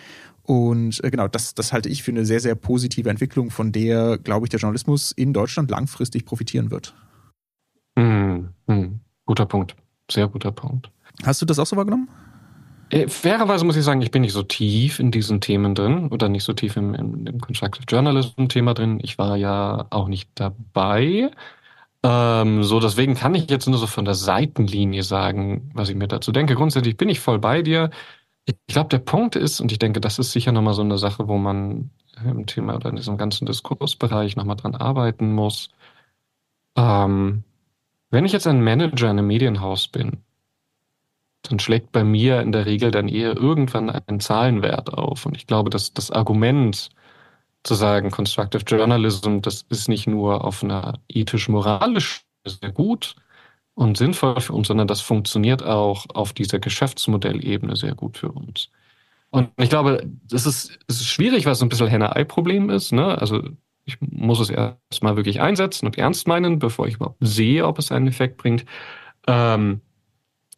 Und 0.42 1.02
äh, 1.02 1.10
genau, 1.10 1.26
das, 1.26 1.54
das 1.54 1.72
halte 1.72 1.88
ich 1.88 2.02
für 2.02 2.10
eine 2.10 2.26
sehr, 2.26 2.40
sehr 2.40 2.54
positive 2.54 3.08
Entwicklung, 3.08 3.50
von 3.50 3.72
der, 3.72 4.18
glaube 4.18 4.44
ich, 4.44 4.50
der 4.50 4.60
Journalismus 4.60 5.12
in 5.12 5.32
Deutschland 5.32 5.70
langfristig 5.70 6.26
profitieren 6.26 6.70
wird. 6.70 6.94
Hm, 7.98 8.50
hm. 8.68 9.00
Guter 9.24 9.46
Punkt. 9.46 9.74
Sehr 10.10 10.28
guter 10.28 10.52
Punkt. 10.52 10.90
Hast 11.24 11.40
du 11.40 11.46
das 11.46 11.58
auch 11.58 11.66
so 11.66 11.76
wahrgenommen? 11.76 12.10
Äh, 12.92 13.08
fairerweise 13.08 13.64
muss 13.64 13.76
ich 13.76 13.84
sagen, 13.84 14.02
ich 14.02 14.10
bin 14.10 14.22
nicht 14.22 14.34
so 14.34 14.42
tief 14.42 15.00
in 15.00 15.10
diesen 15.10 15.40
Themen 15.40 15.74
drin 15.74 16.08
oder 16.08 16.28
nicht 16.28 16.44
so 16.44 16.52
tief 16.52 16.76
im, 16.76 16.94
im, 16.94 17.26
im 17.26 17.40
Constructive 17.40 17.84
Journalism-Thema 17.88 18.74
drin. 18.74 19.00
Ich 19.02 19.16
war 19.18 19.36
ja 19.36 19.86
auch 19.90 20.08
nicht 20.08 20.30
dabei. 20.34 21.30
Ähm, 22.02 22.62
so, 22.64 22.80
deswegen 22.80 23.14
kann 23.14 23.34
ich 23.34 23.48
jetzt 23.48 23.66
nur 23.68 23.78
so 23.78 23.86
von 23.86 24.04
der 24.04 24.14
Seitenlinie 24.14 25.02
sagen, 25.04 25.70
was 25.74 25.88
ich 25.88 25.96
mir 25.96 26.08
dazu 26.08 26.32
denke. 26.32 26.54
Grundsätzlich 26.54 26.96
bin 26.98 27.08
ich 27.08 27.20
voll 27.20 27.38
bei 27.38 27.62
dir. 27.62 27.90
Ich 28.44 28.56
glaube, 28.66 28.90
der 28.90 28.98
Punkt 28.98 29.36
ist, 29.36 29.60
und 29.60 29.72
ich 29.72 29.78
denke, 29.78 30.00
das 30.00 30.18
ist 30.18 30.32
sicher 30.32 30.52
nochmal 30.52 30.74
so 30.74 30.82
eine 30.82 30.98
Sache, 30.98 31.28
wo 31.28 31.38
man 31.38 31.90
im 32.24 32.46
Thema 32.46 32.74
oder 32.76 32.90
in 32.90 32.96
diesem 32.96 33.16
ganzen 33.16 33.46
Diskursbereich 33.46 34.36
nochmal 34.36 34.56
dran 34.56 34.74
arbeiten 34.74 35.32
muss. 35.32 35.70
Ähm, 36.76 37.44
wenn 38.10 38.26
ich 38.26 38.32
jetzt 38.32 38.46
ein 38.46 38.62
Manager 38.62 39.10
in 39.10 39.18
einem 39.18 39.28
Medienhaus 39.28 39.88
bin, 39.88 40.18
dann 41.42 41.58
schlägt 41.58 41.92
bei 41.92 42.04
mir 42.04 42.40
in 42.40 42.52
der 42.52 42.66
Regel 42.66 42.90
dann 42.90 43.08
eher 43.08 43.36
irgendwann 43.36 43.90
ein 43.90 44.20
Zahlenwert 44.20 44.92
auf. 44.92 45.26
Und 45.26 45.36
ich 45.36 45.46
glaube, 45.46 45.70
dass 45.70 45.92
das 45.92 46.10
Argument 46.10 46.90
zu 47.64 47.74
sagen, 47.74 48.10
Constructive 48.10 48.64
Journalism, 48.64 49.40
das 49.40 49.62
ist 49.68 49.88
nicht 49.88 50.06
nur 50.06 50.44
auf 50.44 50.62
einer 50.62 51.00
ethisch-moralisch 51.08 52.24
sehr 52.44 52.72
gut, 52.72 53.16
und 53.74 53.96
sinnvoll 53.96 54.40
für 54.40 54.52
uns, 54.52 54.68
sondern 54.68 54.86
das 54.86 55.00
funktioniert 55.00 55.62
auch 55.62 56.06
auf 56.14 56.32
dieser 56.32 56.58
Geschäftsmodellebene 56.58 57.76
sehr 57.76 57.94
gut 57.94 58.18
für 58.18 58.30
uns. 58.30 58.70
Und 59.30 59.50
ich 59.56 59.70
glaube, 59.70 60.06
das 60.28 60.44
ist, 60.44 60.78
das 60.86 60.96
ist 61.00 61.08
schwierig, 61.08 61.46
weil 61.46 61.52
es 61.52 61.62
ein 61.62 61.70
bisschen 61.70 61.86
Henne-Ei-Problem 61.86 62.68
ist. 62.68 62.92
Ne? 62.92 63.16
Also 63.18 63.42
ich 63.84 63.96
muss 64.00 64.40
es 64.40 64.50
erstmal 64.50 65.16
wirklich 65.16 65.40
einsetzen 65.40 65.86
und 65.86 65.96
ernst 65.96 66.28
meinen, 66.28 66.58
bevor 66.58 66.86
ich 66.86 66.96
überhaupt 66.96 67.16
sehe, 67.20 67.66
ob 67.66 67.78
es 67.78 67.90
einen 67.90 68.08
Effekt 68.08 68.36
bringt. 68.36 68.66
Ähm, 69.26 69.80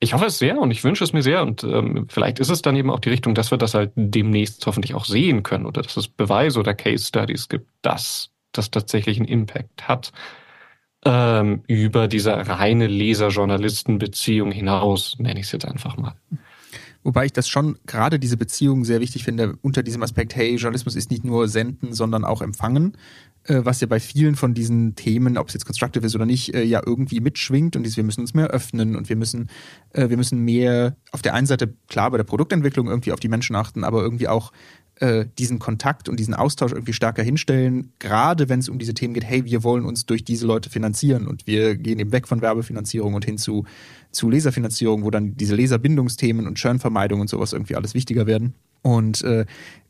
ich 0.04 0.14
hoffe 0.14 0.26
es 0.26 0.38
sehr 0.38 0.58
und 0.58 0.70
ich 0.70 0.84
wünsche 0.84 1.02
es 1.02 1.12
mir 1.12 1.22
sehr 1.22 1.42
und 1.42 1.64
ähm, 1.64 2.06
vielleicht 2.08 2.38
ist 2.38 2.50
es 2.50 2.62
dann 2.62 2.76
eben 2.76 2.90
auch 2.90 3.00
die 3.00 3.10
Richtung, 3.10 3.34
dass 3.34 3.50
wir 3.50 3.58
das 3.58 3.74
halt 3.74 3.92
demnächst 3.96 4.64
hoffentlich 4.66 4.94
auch 4.94 5.04
sehen 5.04 5.42
können 5.42 5.66
oder 5.66 5.82
dass 5.82 5.96
es 5.96 6.08
Beweise 6.08 6.60
oder 6.60 6.74
Case 6.74 7.06
Studies 7.06 7.48
gibt, 7.48 7.66
dass 7.82 8.30
das 8.52 8.70
tatsächlich 8.70 9.18
einen 9.18 9.28
Impact 9.28 9.88
hat 9.88 10.12
ähm, 11.04 11.62
über 11.66 12.08
diese 12.08 12.32
reine 12.32 12.86
Leser-Journalisten-Beziehung 12.86 14.52
hinaus, 14.52 15.16
nenne 15.18 15.40
ich 15.40 15.46
es 15.46 15.52
jetzt 15.52 15.66
einfach 15.66 15.96
mal. 15.96 16.14
Wobei 17.02 17.26
ich 17.26 17.32
das 17.32 17.48
schon 17.48 17.78
gerade 17.86 18.18
diese 18.18 18.38
Beziehung 18.38 18.84
sehr 18.84 19.00
wichtig 19.00 19.24
finde, 19.24 19.56
unter 19.60 19.82
diesem 19.82 20.02
Aspekt, 20.02 20.34
hey, 20.36 20.54
Journalismus 20.56 20.96
ist 20.96 21.10
nicht 21.10 21.24
nur 21.24 21.48
senden, 21.48 21.92
sondern 21.92 22.24
auch 22.24 22.40
empfangen, 22.40 22.96
was 23.46 23.80
ja 23.80 23.86
bei 23.86 24.00
vielen 24.00 24.36
von 24.36 24.54
diesen 24.54 24.94
Themen, 24.94 25.36
ob 25.36 25.48
es 25.48 25.54
jetzt 25.54 25.66
constructive 25.66 26.04
ist 26.06 26.14
oder 26.14 26.26
nicht, 26.26 26.54
äh, 26.54 26.62
ja 26.62 26.82
irgendwie 26.84 27.20
mitschwingt 27.20 27.76
und 27.76 27.82
dieses, 27.82 27.96
wir 27.96 28.04
müssen 28.04 28.20
uns 28.20 28.34
mehr 28.34 28.48
öffnen 28.48 28.96
und 28.96 29.08
wir 29.08 29.16
müssen, 29.16 29.48
äh, 29.92 30.08
wir 30.08 30.16
müssen 30.16 30.38
mehr 30.40 30.96
auf 31.12 31.22
der 31.22 31.34
einen 31.34 31.46
Seite 31.46 31.74
klar 31.88 32.10
bei 32.10 32.16
der 32.16 32.24
Produktentwicklung 32.24 32.88
irgendwie 32.88 33.12
auf 33.12 33.20
die 33.20 33.28
Menschen 33.28 33.56
achten, 33.56 33.84
aber 33.84 34.02
irgendwie 34.02 34.28
auch 34.28 34.52
äh, 35.00 35.26
diesen 35.38 35.58
Kontakt 35.58 36.08
und 36.08 36.20
diesen 36.20 36.34
Austausch 36.34 36.72
irgendwie 36.72 36.92
stärker 36.92 37.22
hinstellen, 37.22 37.92
gerade 37.98 38.48
wenn 38.48 38.60
es 38.60 38.68
um 38.68 38.78
diese 38.78 38.94
Themen 38.94 39.14
geht, 39.14 39.24
hey, 39.24 39.44
wir 39.44 39.64
wollen 39.64 39.84
uns 39.84 40.06
durch 40.06 40.24
diese 40.24 40.46
Leute 40.46 40.70
finanzieren 40.70 41.26
und 41.26 41.46
wir 41.46 41.76
gehen 41.76 41.98
eben 41.98 42.12
weg 42.12 42.28
von 42.28 42.40
Werbefinanzierung 42.40 43.14
und 43.14 43.24
hin 43.24 43.38
zu, 43.38 43.64
zu 44.12 44.30
Leserfinanzierung, 44.30 45.04
wo 45.04 45.10
dann 45.10 45.36
diese 45.36 45.56
Leserbindungsthemen 45.56 46.46
und 46.46 46.58
Churnvermeidung 46.58 47.20
und 47.20 47.28
sowas 47.28 47.52
irgendwie 47.52 47.76
alles 47.76 47.94
wichtiger 47.94 48.26
werden. 48.26 48.54
Und 48.82 49.22
äh, 49.22 49.46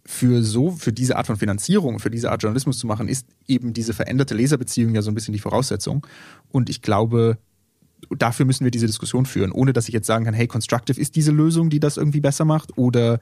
für 0.06 0.42
so, 0.42 0.70
für 0.70 0.92
diese 0.92 1.16
Art 1.16 1.26
von 1.26 1.36
Finanzierung, 1.36 1.98
für 1.98 2.10
diese 2.10 2.30
Art 2.30 2.42
Journalismus 2.42 2.78
zu 2.78 2.86
machen, 2.86 3.08
ist 3.08 3.26
eben 3.48 3.72
diese 3.72 3.92
veränderte 3.92 4.34
Leserbeziehung 4.34 4.94
ja 4.94 5.02
so 5.02 5.10
ein 5.10 5.14
bisschen 5.14 5.32
die 5.32 5.40
Voraussetzung. 5.40 6.06
Und 6.50 6.70
ich 6.70 6.82
glaube, 6.82 7.38
dafür 8.10 8.46
müssen 8.46 8.64
wir 8.64 8.70
diese 8.70 8.86
Diskussion 8.86 9.26
führen, 9.26 9.52
ohne 9.52 9.72
dass 9.72 9.88
ich 9.88 9.94
jetzt 9.94 10.06
sagen 10.06 10.24
kann, 10.24 10.34
hey, 10.34 10.46
Constructive 10.46 11.00
ist 11.00 11.16
diese 11.16 11.32
Lösung, 11.32 11.70
die 11.70 11.80
das 11.80 11.96
irgendwie 11.96 12.20
besser 12.20 12.44
macht, 12.44 12.76
oder 12.76 13.18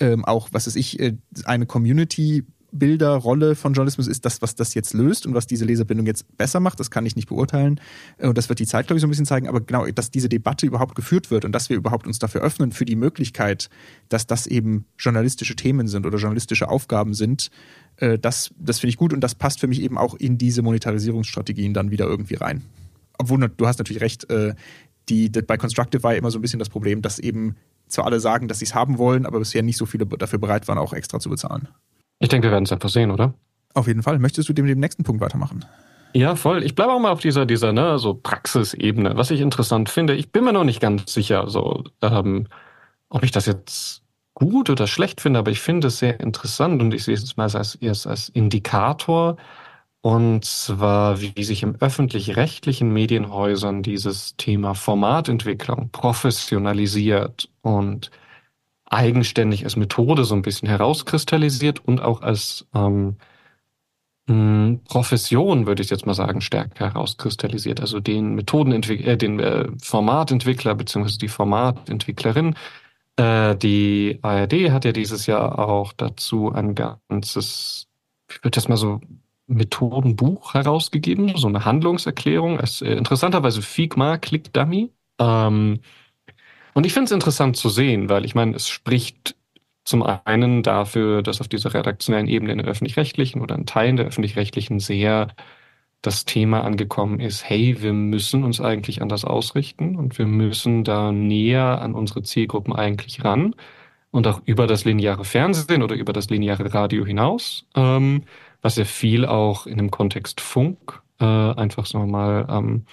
ähm, 0.00 0.24
auch, 0.24 0.48
was 0.52 0.66
weiß 0.66 0.76
ich, 0.76 1.00
äh, 1.00 1.16
eine 1.44 1.66
Community 1.66 2.44
Bilderrolle 2.78 3.54
von 3.54 3.72
Journalismus 3.72 4.06
ist 4.06 4.24
das, 4.24 4.42
was 4.42 4.54
das 4.54 4.74
jetzt 4.74 4.92
löst 4.94 5.26
und 5.26 5.34
was 5.34 5.46
diese 5.46 5.64
Leserbindung 5.64 6.06
jetzt 6.06 6.36
besser 6.36 6.60
macht, 6.60 6.78
das 6.80 6.90
kann 6.90 7.06
ich 7.06 7.16
nicht 7.16 7.28
beurteilen. 7.28 7.80
Äh, 8.18 8.28
und 8.28 8.38
das 8.38 8.48
wird 8.48 8.58
die 8.58 8.66
Zeit, 8.66 8.86
glaube 8.86 8.98
ich, 8.98 9.00
so 9.00 9.06
ein 9.06 9.10
bisschen 9.10 9.26
zeigen. 9.26 9.48
Aber 9.48 9.60
genau, 9.60 9.86
dass 9.86 10.10
diese 10.10 10.28
Debatte 10.28 10.66
überhaupt 10.66 10.94
geführt 10.94 11.30
wird 11.30 11.44
und 11.44 11.52
dass 11.52 11.70
wir 11.70 11.76
überhaupt 11.76 12.06
uns 12.06 12.18
dafür 12.18 12.42
öffnen, 12.42 12.72
für 12.72 12.84
die 12.84 12.96
Möglichkeit, 12.96 13.68
dass 14.08 14.26
das 14.26 14.46
eben 14.46 14.86
journalistische 14.98 15.56
Themen 15.56 15.88
sind 15.88 16.06
oder 16.06 16.18
journalistische 16.18 16.68
Aufgaben 16.68 17.14
sind, 17.14 17.50
äh, 17.96 18.18
das, 18.18 18.50
das 18.58 18.80
finde 18.80 18.90
ich 18.90 18.96
gut 18.96 19.12
und 19.12 19.20
das 19.20 19.34
passt 19.34 19.60
für 19.60 19.66
mich 19.66 19.80
eben 19.80 19.98
auch 19.98 20.14
in 20.14 20.38
diese 20.38 20.62
Monetarisierungsstrategien 20.62 21.74
dann 21.74 21.90
wieder 21.90 22.06
irgendwie 22.06 22.34
rein. 22.34 22.62
Obwohl, 23.18 23.48
du 23.48 23.66
hast 23.66 23.78
natürlich 23.78 24.02
recht, 24.02 24.28
äh, 24.30 24.54
die, 25.08 25.28
bei 25.30 25.56
Constructive 25.56 26.02
war 26.02 26.12
ja 26.12 26.18
immer 26.18 26.30
so 26.30 26.38
ein 26.38 26.42
bisschen 26.42 26.58
das 26.58 26.68
Problem, 26.68 27.00
dass 27.00 27.18
eben 27.18 27.56
zwar 27.88 28.06
alle 28.06 28.20
sagen, 28.20 28.48
dass 28.48 28.58
sie 28.58 28.64
es 28.64 28.74
haben 28.74 28.98
wollen, 28.98 29.26
aber 29.26 29.38
bisher 29.38 29.62
nicht 29.62 29.76
so 29.76 29.86
viele 29.86 30.06
dafür 30.06 30.38
bereit 30.38 30.68
waren, 30.68 30.78
auch 30.78 30.92
extra 30.92 31.20
zu 31.20 31.30
bezahlen. 31.30 31.68
Ich 32.18 32.28
denke, 32.28 32.48
wir 32.48 32.52
werden 32.52 32.64
es 32.64 32.72
einfach 32.72 32.88
sehen, 32.88 33.10
oder? 33.10 33.34
Auf 33.74 33.86
jeden 33.86 34.02
Fall. 34.02 34.18
Möchtest 34.18 34.48
du 34.48 34.52
dem, 34.52 34.66
dem 34.66 34.80
nächsten 34.80 35.04
Punkt 35.04 35.20
weitermachen? 35.20 35.64
Ja, 36.14 36.34
voll. 36.34 36.64
Ich 36.64 36.74
bleibe 36.74 36.92
auch 36.92 36.98
mal 36.98 37.10
auf 37.10 37.20
dieser, 37.20 37.44
dieser, 37.44 37.72
ne, 37.72 37.98
so 37.98 38.14
Praxisebene. 38.14 39.16
Was 39.16 39.30
ich 39.30 39.40
interessant 39.40 39.90
finde, 39.90 40.14
ich 40.14 40.32
bin 40.32 40.44
mir 40.44 40.52
noch 40.52 40.64
nicht 40.64 40.80
ganz 40.80 41.12
sicher, 41.12 41.48
so, 41.48 41.84
ähm, 42.00 42.46
ob 43.10 43.22
ich 43.22 43.32
das 43.32 43.44
jetzt 43.44 44.02
gut 44.32 44.70
oder 44.70 44.86
schlecht 44.86 45.20
finde, 45.20 45.38
aber 45.38 45.50
ich 45.50 45.60
finde 45.60 45.88
es 45.88 45.98
sehr 45.98 46.20
interessant 46.20 46.80
und 46.80 46.94
ich 46.94 47.04
sehe 47.04 47.14
es 47.14 47.36
mal 47.36 47.54
als, 47.54 47.74
erst 47.74 48.06
als 48.06 48.28
Indikator. 48.30 49.36
Und 50.06 50.44
zwar, 50.44 51.20
wie 51.20 51.42
sich 51.42 51.64
im 51.64 51.74
öffentlich-rechtlichen 51.80 52.92
Medienhäusern 52.92 53.82
dieses 53.82 54.36
Thema 54.36 54.74
Formatentwicklung 54.74 55.90
professionalisiert 55.90 57.48
und 57.62 58.12
eigenständig 58.84 59.64
als 59.64 59.74
Methode 59.74 60.24
so 60.24 60.36
ein 60.36 60.42
bisschen 60.42 60.68
herauskristallisiert 60.68 61.84
und 61.84 62.00
auch 62.00 62.22
als 62.22 62.68
ähm, 62.72 63.16
hm, 64.28 64.80
Profession, 64.88 65.66
würde 65.66 65.82
ich 65.82 65.90
jetzt 65.90 66.06
mal 66.06 66.14
sagen, 66.14 66.40
stärker 66.40 66.86
herauskristallisiert. 66.92 67.80
Also 67.80 67.98
den 67.98 68.36
Methodenentwickler, 68.36 69.08
äh, 69.08 69.16
den 69.16 69.40
äh, 69.40 69.66
Formatentwickler 69.82 70.76
beziehungsweise 70.76 71.18
die 71.18 71.26
Formatentwicklerin. 71.26 72.54
Äh, 73.16 73.56
die 73.56 74.20
ARD 74.22 74.70
hat 74.70 74.84
ja 74.84 74.92
dieses 74.92 75.26
Jahr 75.26 75.58
auch 75.58 75.92
dazu 75.92 76.52
ein 76.52 76.76
ganzes, 76.76 77.88
ich 78.30 78.36
würde 78.44 78.54
das 78.54 78.68
mal 78.68 78.76
so 78.76 79.00
Methodenbuch 79.46 80.54
herausgegeben, 80.54 81.36
so 81.36 81.48
eine 81.48 81.64
Handlungserklärung. 81.64 82.58
Es, 82.58 82.82
äh, 82.82 82.92
interessanterweise 82.94 83.62
Figma 83.62 84.18
Click 84.18 84.52
Dummy. 84.52 84.90
Ähm, 85.18 85.80
und 86.74 86.86
ich 86.86 86.92
finde 86.92 87.06
es 87.06 87.12
interessant 87.12 87.56
zu 87.56 87.68
sehen, 87.68 88.08
weil 88.08 88.24
ich 88.24 88.34
meine, 88.34 88.56
es 88.56 88.68
spricht 88.68 89.36
zum 89.84 90.02
einen 90.02 90.62
dafür, 90.62 91.22
dass 91.22 91.40
auf 91.40 91.48
dieser 91.48 91.72
redaktionellen 91.72 92.26
Ebene 92.26 92.52
in 92.52 92.58
der 92.58 92.66
öffentlich-rechtlichen 92.66 93.40
oder 93.40 93.54
in 93.54 93.66
Teilen 93.66 93.96
der 93.96 94.06
öffentlich-rechtlichen 94.06 94.80
sehr 94.80 95.28
das 96.02 96.24
Thema 96.24 96.62
angekommen 96.62 97.20
ist, 97.20 97.48
hey, 97.48 97.80
wir 97.80 97.92
müssen 97.92 98.44
uns 98.44 98.60
eigentlich 98.60 99.02
anders 99.02 99.24
ausrichten 99.24 99.96
und 99.96 100.18
wir 100.18 100.26
müssen 100.26 100.84
da 100.84 101.12
näher 101.12 101.80
an 101.80 101.94
unsere 101.94 102.22
Zielgruppen 102.22 102.74
eigentlich 102.74 103.24
ran 103.24 103.54
und 104.10 104.26
auch 104.26 104.40
über 104.44 104.66
das 104.66 104.84
lineare 104.84 105.24
Fernsehen 105.24 105.82
oder 105.82 105.96
über 105.96 106.12
das 106.12 106.30
lineare 106.30 106.72
Radio 106.72 107.04
hinaus, 107.04 107.66
ähm, 107.74 108.22
was 108.62 108.76
ja 108.76 108.84
viel 108.84 109.24
auch 109.24 109.66
in 109.66 109.78
dem 109.78 109.90
Kontext 109.90 110.40
Funk 110.40 111.02
äh, 111.18 111.24
einfach, 111.24 111.86
wir 111.92 112.06
mal, 112.06 112.46
ähm, 112.48 112.86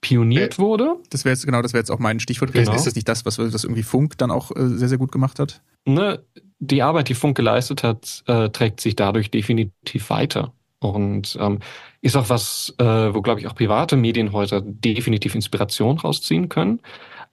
pioniert 0.00 0.54
äh, 0.54 0.58
wurde. 0.58 0.96
Das 1.10 1.24
wäre 1.24 1.34
jetzt 1.34 1.44
genau, 1.44 1.62
das 1.62 1.72
wäre 1.72 1.80
jetzt 1.80 1.90
auch 1.90 1.98
mein 1.98 2.20
Stichwort 2.20 2.52
gewesen. 2.52 2.66
Genau. 2.66 2.76
Ist 2.76 2.86
das 2.86 2.94
nicht 2.94 3.08
das, 3.08 3.24
was, 3.26 3.38
was 3.38 3.64
irgendwie 3.64 3.82
Funk 3.82 4.18
dann 4.18 4.30
auch 4.30 4.50
äh, 4.54 4.68
sehr, 4.68 4.88
sehr 4.88 4.98
gut 4.98 5.12
gemacht 5.12 5.38
hat? 5.38 5.62
Ne, 5.84 6.22
die 6.58 6.82
Arbeit, 6.82 7.08
die 7.08 7.14
Funk 7.14 7.36
geleistet 7.36 7.82
hat, 7.82 8.22
äh, 8.26 8.50
trägt 8.50 8.80
sich 8.80 8.96
dadurch 8.96 9.30
definitiv 9.30 10.10
weiter. 10.10 10.52
Und 10.78 11.36
ähm, 11.38 11.58
ist 12.00 12.16
auch 12.16 12.30
was, 12.30 12.74
äh, 12.78 12.84
wo, 12.84 13.20
glaube 13.20 13.40
ich, 13.40 13.46
auch 13.46 13.54
private 13.54 13.96
Medienhäuser 13.96 14.62
definitiv 14.62 15.34
Inspiration 15.34 15.98
rausziehen 15.98 16.48
können. 16.48 16.80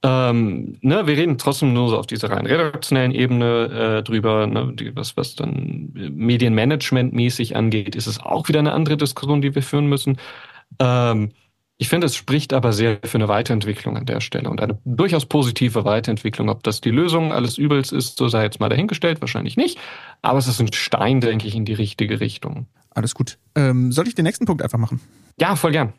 Ähm, 0.03 0.77
ne, 0.81 1.07
wir 1.07 1.17
reden 1.17 1.37
trotzdem 1.37 1.73
nur 1.73 1.89
so 1.89 1.97
auf 1.97 2.05
dieser 2.05 2.29
rein 2.29 2.45
redaktionellen 2.45 3.11
Ebene 3.11 3.99
äh, 3.99 4.03
drüber, 4.03 4.45
ne, 4.45 4.71
die, 4.73 4.95
was, 4.95 5.17
was 5.17 5.35
dann 5.35 5.91
Medienmanagement-mäßig 5.93 7.55
angeht, 7.55 7.95
ist 7.95 8.05
es 8.07 8.19
auch 8.19 8.47
wieder 8.47 8.59
eine 8.59 8.73
andere 8.73 8.97
Diskussion, 8.97 9.41
die 9.41 9.55
wir 9.55 9.63
führen 9.63 9.87
müssen. 9.87 10.17
Ähm, 10.79 11.31
ich 11.79 11.89
finde, 11.89 12.07
es 12.07 12.15
spricht 12.15 12.53
aber 12.53 12.73
sehr 12.73 12.99
für 13.03 13.17
eine 13.17 13.27
Weiterentwicklung 13.27 13.97
an 13.97 14.05
der 14.05 14.19
Stelle 14.19 14.49
und 14.49 14.61
eine 14.61 14.79
durchaus 14.83 15.27
positive 15.27 15.85
Weiterentwicklung. 15.85 16.49
Ob 16.49 16.63
das 16.63 16.81
die 16.81 16.89
Lösung 16.89 17.31
alles 17.31 17.59
Übels 17.59 17.91
ist, 17.91 18.17
so 18.17 18.27
sei 18.29 18.43
jetzt 18.43 18.59
mal 18.59 18.69
dahingestellt, 18.69 19.21
wahrscheinlich 19.21 19.57
nicht. 19.57 19.77
Aber 20.23 20.39
es 20.39 20.47
ist 20.47 20.59
ein 20.59 20.73
Stein, 20.73 21.21
denke 21.21 21.47
ich, 21.47 21.55
in 21.55 21.65
die 21.65 21.73
richtige 21.73 22.19
Richtung. 22.19 22.65
Alles 22.89 23.13
gut. 23.13 23.37
Ähm, 23.55 23.91
soll 23.91 24.07
ich 24.07 24.15
den 24.15 24.25
nächsten 24.25 24.45
Punkt 24.45 24.63
einfach 24.63 24.79
machen? 24.79 25.01
Ja, 25.39 25.55
voll 25.55 25.71
gern. 25.71 25.93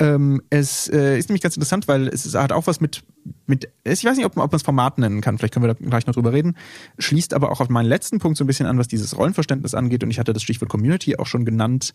Ähm, 0.00 0.40
es 0.48 0.88
äh, 0.88 1.18
ist 1.18 1.28
nämlich 1.28 1.42
ganz 1.42 1.56
interessant, 1.56 1.86
weil 1.86 2.08
es 2.08 2.34
hat 2.34 2.52
auch 2.52 2.66
was 2.66 2.80
mit, 2.80 3.02
mit 3.46 3.68
ich 3.84 4.02
weiß 4.02 4.16
nicht, 4.16 4.24
ob, 4.24 4.34
ob 4.38 4.50
man 4.50 4.56
es 4.56 4.62
Format 4.62 4.96
nennen 4.96 5.20
kann, 5.20 5.36
vielleicht 5.36 5.52
können 5.52 5.66
wir 5.66 5.74
da 5.74 5.88
gleich 5.88 6.06
noch 6.06 6.14
drüber 6.14 6.32
reden, 6.32 6.56
schließt 6.98 7.34
aber 7.34 7.52
auch 7.52 7.60
auf 7.60 7.68
meinen 7.68 7.86
letzten 7.86 8.18
Punkt 8.18 8.38
so 8.38 8.44
ein 8.44 8.46
bisschen 8.46 8.64
an, 8.64 8.78
was 8.78 8.88
dieses 8.88 9.18
Rollenverständnis 9.18 9.74
angeht 9.74 10.02
und 10.02 10.10
ich 10.10 10.18
hatte 10.18 10.32
das 10.32 10.42
Stichwort 10.42 10.70
Community 10.70 11.16
auch 11.16 11.26
schon 11.26 11.44
genannt. 11.44 11.92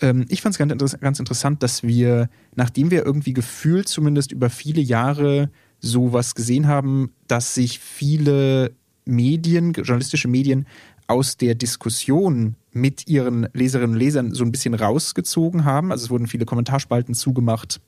Ähm, 0.00 0.24
ich 0.30 0.40
fand 0.40 0.54
es 0.54 0.58
ganz, 0.58 0.98
ganz 0.98 1.18
interessant, 1.18 1.62
dass 1.62 1.82
wir, 1.82 2.30
nachdem 2.54 2.90
wir 2.90 3.04
irgendwie 3.04 3.34
gefühlt 3.34 3.86
zumindest 3.86 4.32
über 4.32 4.48
viele 4.48 4.80
Jahre 4.80 5.50
sowas 5.78 6.34
gesehen 6.34 6.68
haben, 6.68 7.12
dass 7.28 7.54
sich 7.54 7.80
viele 7.80 8.72
Medien, 9.04 9.74
journalistische 9.74 10.28
Medien 10.28 10.66
aus 11.06 11.36
der 11.36 11.54
Diskussion 11.54 12.54
mit 12.72 13.06
ihren 13.06 13.48
Leserinnen 13.52 13.92
und 13.92 13.98
Lesern 13.98 14.34
so 14.34 14.44
ein 14.44 14.52
bisschen 14.52 14.74
rausgezogen 14.74 15.64
haben. 15.64 15.92
Also 15.92 16.04
es 16.04 16.10
wurden 16.10 16.26
viele 16.26 16.44
Kommentarspalten 16.44 17.14
zugemacht. 17.14 17.80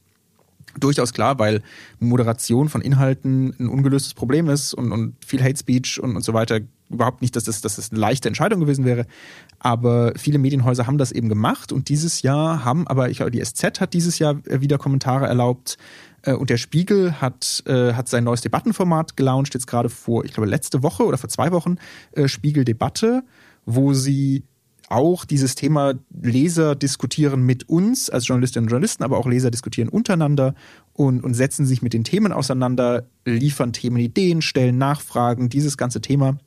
Durchaus 0.78 1.12
klar, 1.12 1.38
weil 1.38 1.62
Moderation 2.00 2.68
von 2.68 2.80
Inhalten 2.80 3.54
ein 3.58 3.68
ungelöstes 3.68 4.14
Problem 4.14 4.48
ist 4.48 4.74
und, 4.74 4.92
und 4.92 5.14
viel 5.24 5.42
Hate 5.42 5.58
Speech 5.58 6.00
und, 6.00 6.16
und 6.16 6.24
so 6.24 6.34
weiter. 6.34 6.60
Überhaupt 6.90 7.22
nicht, 7.22 7.34
dass 7.36 7.44
das, 7.44 7.60
dass 7.60 7.76
das 7.76 7.90
eine 7.90 8.00
leichte 8.00 8.28
Entscheidung 8.28 8.60
gewesen 8.60 8.84
wäre. 8.84 9.06
Aber 9.58 10.12
viele 10.16 10.38
Medienhäuser 10.38 10.86
haben 10.86 10.98
das 10.98 11.12
eben 11.12 11.28
gemacht 11.28 11.72
und 11.72 11.88
dieses 11.88 12.22
Jahr 12.22 12.64
haben, 12.64 12.86
aber 12.88 13.08
ich 13.08 13.18
glaube, 13.18 13.30
die 13.30 13.42
SZ 13.42 13.80
hat 13.80 13.94
dieses 13.94 14.18
Jahr 14.18 14.44
wieder 14.44 14.78
Kommentare 14.78 15.26
erlaubt. 15.26 15.78
Äh, 16.22 16.34
und 16.34 16.50
der 16.50 16.56
Spiegel 16.56 17.20
hat, 17.20 17.62
äh, 17.66 17.92
hat 17.92 18.08
sein 18.08 18.24
neues 18.24 18.40
Debattenformat 18.40 19.16
gelauncht, 19.16 19.54
jetzt 19.54 19.66
gerade 19.66 19.88
vor, 19.88 20.24
ich 20.24 20.32
glaube, 20.32 20.48
letzte 20.48 20.82
Woche 20.82 21.04
oder 21.04 21.18
vor 21.18 21.30
zwei 21.30 21.52
Wochen, 21.52 21.76
äh, 22.12 22.28
Spiegel 22.28 22.64
Debatte, 22.64 23.22
wo 23.64 23.94
sie 23.94 24.44
auch 24.88 25.24
dieses 25.24 25.54
Thema 25.54 25.94
Leser 26.22 26.74
diskutieren 26.74 27.44
mit 27.44 27.68
uns 27.68 28.10
als 28.10 28.26
Journalistinnen 28.26 28.66
und 28.66 28.70
Journalisten, 28.70 29.02
aber 29.02 29.18
auch 29.18 29.26
Leser 29.26 29.50
diskutieren 29.50 29.88
untereinander 29.88 30.54
und, 30.92 31.22
und 31.22 31.34
setzen 31.34 31.66
sich 31.66 31.82
mit 31.82 31.92
den 31.92 32.04
Themen 32.04 32.32
auseinander, 32.32 33.06
liefern 33.24 33.72
Themenideen, 33.72 34.42
stellen 34.42 34.78
Nachfragen, 34.78 35.48
dieses 35.48 35.76
ganze 35.76 36.00
Thema 36.00 36.38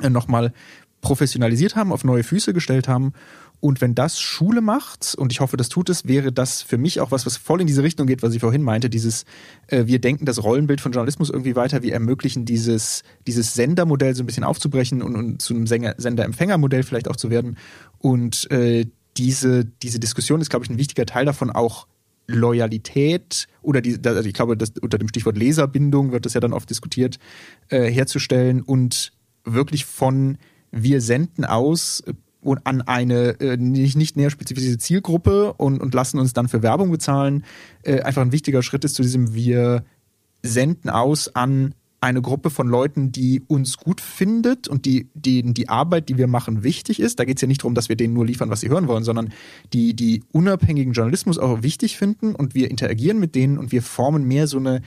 äh, 0.00 0.10
nochmal 0.10 0.52
professionalisiert 1.00 1.76
haben, 1.76 1.92
auf 1.92 2.04
neue 2.04 2.22
Füße 2.22 2.52
gestellt 2.52 2.88
haben. 2.88 3.12
Und 3.60 3.82
wenn 3.82 3.94
das 3.94 4.18
Schule 4.18 4.62
macht, 4.62 5.14
und 5.16 5.32
ich 5.32 5.40
hoffe, 5.40 5.58
das 5.58 5.68
tut 5.68 5.90
es, 5.90 6.08
wäre 6.08 6.32
das 6.32 6.62
für 6.62 6.78
mich 6.78 7.00
auch 7.00 7.10
was, 7.10 7.26
was 7.26 7.36
voll 7.36 7.60
in 7.60 7.66
diese 7.66 7.82
Richtung 7.82 8.06
geht, 8.06 8.22
was 8.22 8.34
ich 8.34 8.40
vorhin 8.40 8.62
meinte, 8.62 8.88
dieses, 8.88 9.24
äh, 9.66 9.86
wir 9.86 10.00
denken 10.00 10.24
das 10.24 10.42
Rollenbild 10.42 10.80
von 10.80 10.92
Journalismus 10.92 11.28
irgendwie 11.28 11.56
weiter, 11.56 11.82
wir 11.82 11.92
ermöglichen 11.92 12.46
dieses, 12.46 13.02
dieses 13.26 13.52
Sendermodell 13.54 14.14
so 14.14 14.22
ein 14.22 14.26
bisschen 14.26 14.44
aufzubrechen 14.44 15.02
und, 15.02 15.14
und 15.14 15.42
zu 15.42 15.54
einem 15.54 15.66
Sender-Empfänger-Modell 15.66 16.82
vielleicht 16.82 17.08
auch 17.08 17.16
zu 17.16 17.28
werden. 17.28 17.58
Und 17.98 18.50
äh, 18.50 18.86
diese, 19.18 19.66
diese 19.66 20.00
Diskussion 20.00 20.40
ist, 20.40 20.48
glaube 20.48 20.64
ich, 20.64 20.70
ein 20.70 20.78
wichtiger 20.78 21.04
Teil 21.04 21.26
davon, 21.26 21.50
auch 21.50 21.86
Loyalität 22.26 23.46
oder 23.60 23.80
die, 23.80 23.98
also 24.04 24.26
ich 24.26 24.34
glaube, 24.34 24.56
das, 24.56 24.72
unter 24.80 24.98
dem 24.98 25.08
Stichwort 25.08 25.36
Leserbindung 25.36 26.12
wird 26.12 26.24
das 26.24 26.34
ja 26.34 26.40
dann 26.40 26.52
oft 26.52 26.70
diskutiert, 26.70 27.18
äh, 27.68 27.90
herzustellen 27.90 28.62
und 28.62 29.12
wirklich 29.44 29.84
von 29.84 30.38
wir 30.70 31.00
senden 31.00 31.44
aus 31.44 32.04
an 32.64 32.82
eine 32.82 33.40
äh, 33.40 33.56
nicht, 33.56 33.96
nicht 33.96 34.16
näher 34.16 34.30
spezifizierte 34.30 34.78
Zielgruppe 34.78 35.52
und, 35.54 35.80
und 35.80 35.94
lassen 35.94 36.18
uns 36.18 36.32
dann 36.32 36.48
für 36.48 36.62
Werbung 36.62 36.90
bezahlen, 36.90 37.44
äh, 37.82 38.00
einfach 38.00 38.22
ein 38.22 38.32
wichtiger 38.32 38.62
Schritt 38.62 38.84
ist 38.84 38.94
zu 38.94 39.02
diesem, 39.02 39.34
wir 39.34 39.84
senden 40.42 40.90
aus 40.90 41.34
an 41.34 41.74
eine 42.00 42.22
Gruppe 42.22 42.48
von 42.48 42.66
Leuten, 42.66 43.12
die 43.12 43.42
uns 43.46 43.76
gut 43.76 44.00
findet 44.00 44.68
und 44.68 44.86
die, 44.86 45.10
denen 45.12 45.52
die 45.52 45.68
Arbeit, 45.68 46.08
die 46.08 46.16
wir 46.16 46.28
machen, 46.28 46.62
wichtig 46.62 46.98
ist. 46.98 47.18
Da 47.18 47.26
geht 47.26 47.36
es 47.36 47.42
ja 47.42 47.48
nicht 47.48 47.60
darum, 47.60 47.74
dass 47.74 47.90
wir 47.90 47.96
denen 47.96 48.14
nur 48.14 48.24
liefern, 48.24 48.48
was 48.48 48.60
sie 48.60 48.70
hören 48.70 48.88
wollen, 48.88 49.04
sondern 49.04 49.34
die, 49.74 49.94
die 49.94 50.24
unabhängigen 50.32 50.94
Journalismus 50.94 51.38
auch 51.38 51.62
wichtig 51.62 51.98
finden 51.98 52.34
und 52.34 52.54
wir 52.54 52.70
interagieren 52.70 53.18
mit 53.18 53.34
denen 53.34 53.58
und 53.58 53.70
wir 53.70 53.82
formen 53.82 54.24
mehr 54.24 54.46
so 54.46 54.56
eine, 54.56 54.80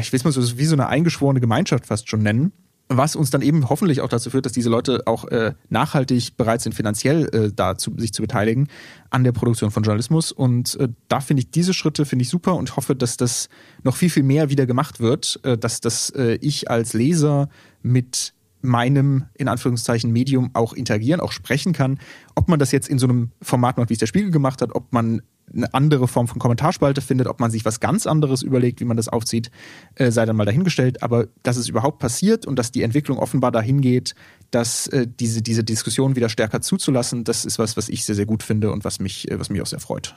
ich 0.00 0.12
will 0.12 0.16
es 0.16 0.24
mal 0.24 0.32
so 0.32 0.58
wie 0.58 0.64
so 0.64 0.74
eine 0.74 0.86
eingeschworene 0.86 1.40
Gemeinschaft 1.40 1.86
fast 1.86 2.08
schon 2.08 2.22
nennen 2.22 2.52
was 2.88 3.16
uns 3.16 3.30
dann 3.30 3.42
eben 3.42 3.68
hoffentlich 3.68 4.00
auch 4.00 4.08
dazu 4.08 4.30
führt, 4.30 4.46
dass 4.46 4.52
diese 4.52 4.68
Leute 4.68 5.02
auch 5.06 5.24
äh, 5.28 5.54
nachhaltig 5.70 6.36
bereit 6.36 6.60
sind, 6.60 6.74
finanziell 6.74 7.28
äh, 7.32 7.52
da 7.54 7.74
sich 7.78 8.12
zu 8.12 8.22
beteiligen 8.22 8.68
an 9.10 9.24
der 9.24 9.32
Produktion 9.32 9.70
von 9.70 9.82
Journalismus. 9.82 10.32
Und 10.32 10.76
äh, 10.76 10.88
da 11.08 11.20
finde 11.20 11.42
ich 11.42 11.50
diese 11.50 11.72
Schritte 11.72 12.04
finde 12.04 12.24
ich 12.24 12.28
super 12.28 12.54
und 12.54 12.76
hoffe, 12.76 12.94
dass 12.94 13.16
das 13.16 13.48
noch 13.82 13.96
viel 13.96 14.10
viel 14.10 14.22
mehr 14.22 14.50
wieder 14.50 14.66
gemacht 14.66 15.00
wird, 15.00 15.40
äh, 15.44 15.56
dass 15.56 15.80
dass 15.80 16.10
äh, 16.10 16.38
ich 16.40 16.70
als 16.70 16.92
Leser 16.92 17.48
mit 17.82 18.34
meinem 18.60 19.26
in 19.34 19.48
Anführungszeichen 19.48 20.10
Medium 20.10 20.50
auch 20.54 20.72
interagieren, 20.72 21.20
auch 21.20 21.32
sprechen 21.32 21.72
kann. 21.72 21.98
Ob 22.34 22.48
man 22.48 22.58
das 22.58 22.72
jetzt 22.72 22.88
in 22.88 22.98
so 22.98 23.06
einem 23.06 23.30
Format 23.42 23.76
macht, 23.76 23.90
wie 23.90 23.94
es 23.94 23.98
der 23.98 24.06
Spiegel 24.06 24.30
gemacht 24.30 24.62
hat, 24.62 24.74
ob 24.74 24.92
man 24.92 25.22
eine 25.52 25.72
andere 25.74 26.08
Form 26.08 26.28
von 26.28 26.38
Kommentarspalte 26.38 27.00
findet, 27.00 27.26
ob 27.26 27.40
man 27.40 27.50
sich 27.50 27.64
was 27.64 27.80
ganz 27.80 28.06
anderes 28.06 28.42
überlegt, 28.42 28.80
wie 28.80 28.84
man 28.84 28.96
das 28.96 29.08
aufzieht, 29.08 29.50
äh, 29.96 30.10
sei 30.10 30.24
dann 30.24 30.36
mal 30.36 30.44
dahingestellt. 30.44 31.02
Aber 31.02 31.26
dass 31.42 31.56
es 31.56 31.68
überhaupt 31.68 31.98
passiert 31.98 32.46
und 32.46 32.58
dass 32.58 32.72
die 32.72 32.82
Entwicklung 32.82 33.18
offenbar 33.18 33.52
dahin 33.52 33.80
geht, 33.80 34.14
dass 34.50 34.86
äh, 34.88 35.06
diese, 35.08 35.42
diese 35.42 35.64
Diskussion 35.64 36.16
wieder 36.16 36.28
stärker 36.28 36.60
zuzulassen, 36.60 37.24
das 37.24 37.44
ist 37.44 37.58
was, 37.58 37.76
was 37.76 37.88
ich 37.88 38.04
sehr, 38.04 38.14
sehr 38.14 38.26
gut 38.26 38.42
finde 38.42 38.72
und 38.72 38.84
was 38.84 39.00
mich, 39.00 39.30
äh, 39.30 39.38
was 39.38 39.50
mich 39.50 39.60
auch 39.62 39.66
sehr 39.66 39.80
freut. 39.80 40.14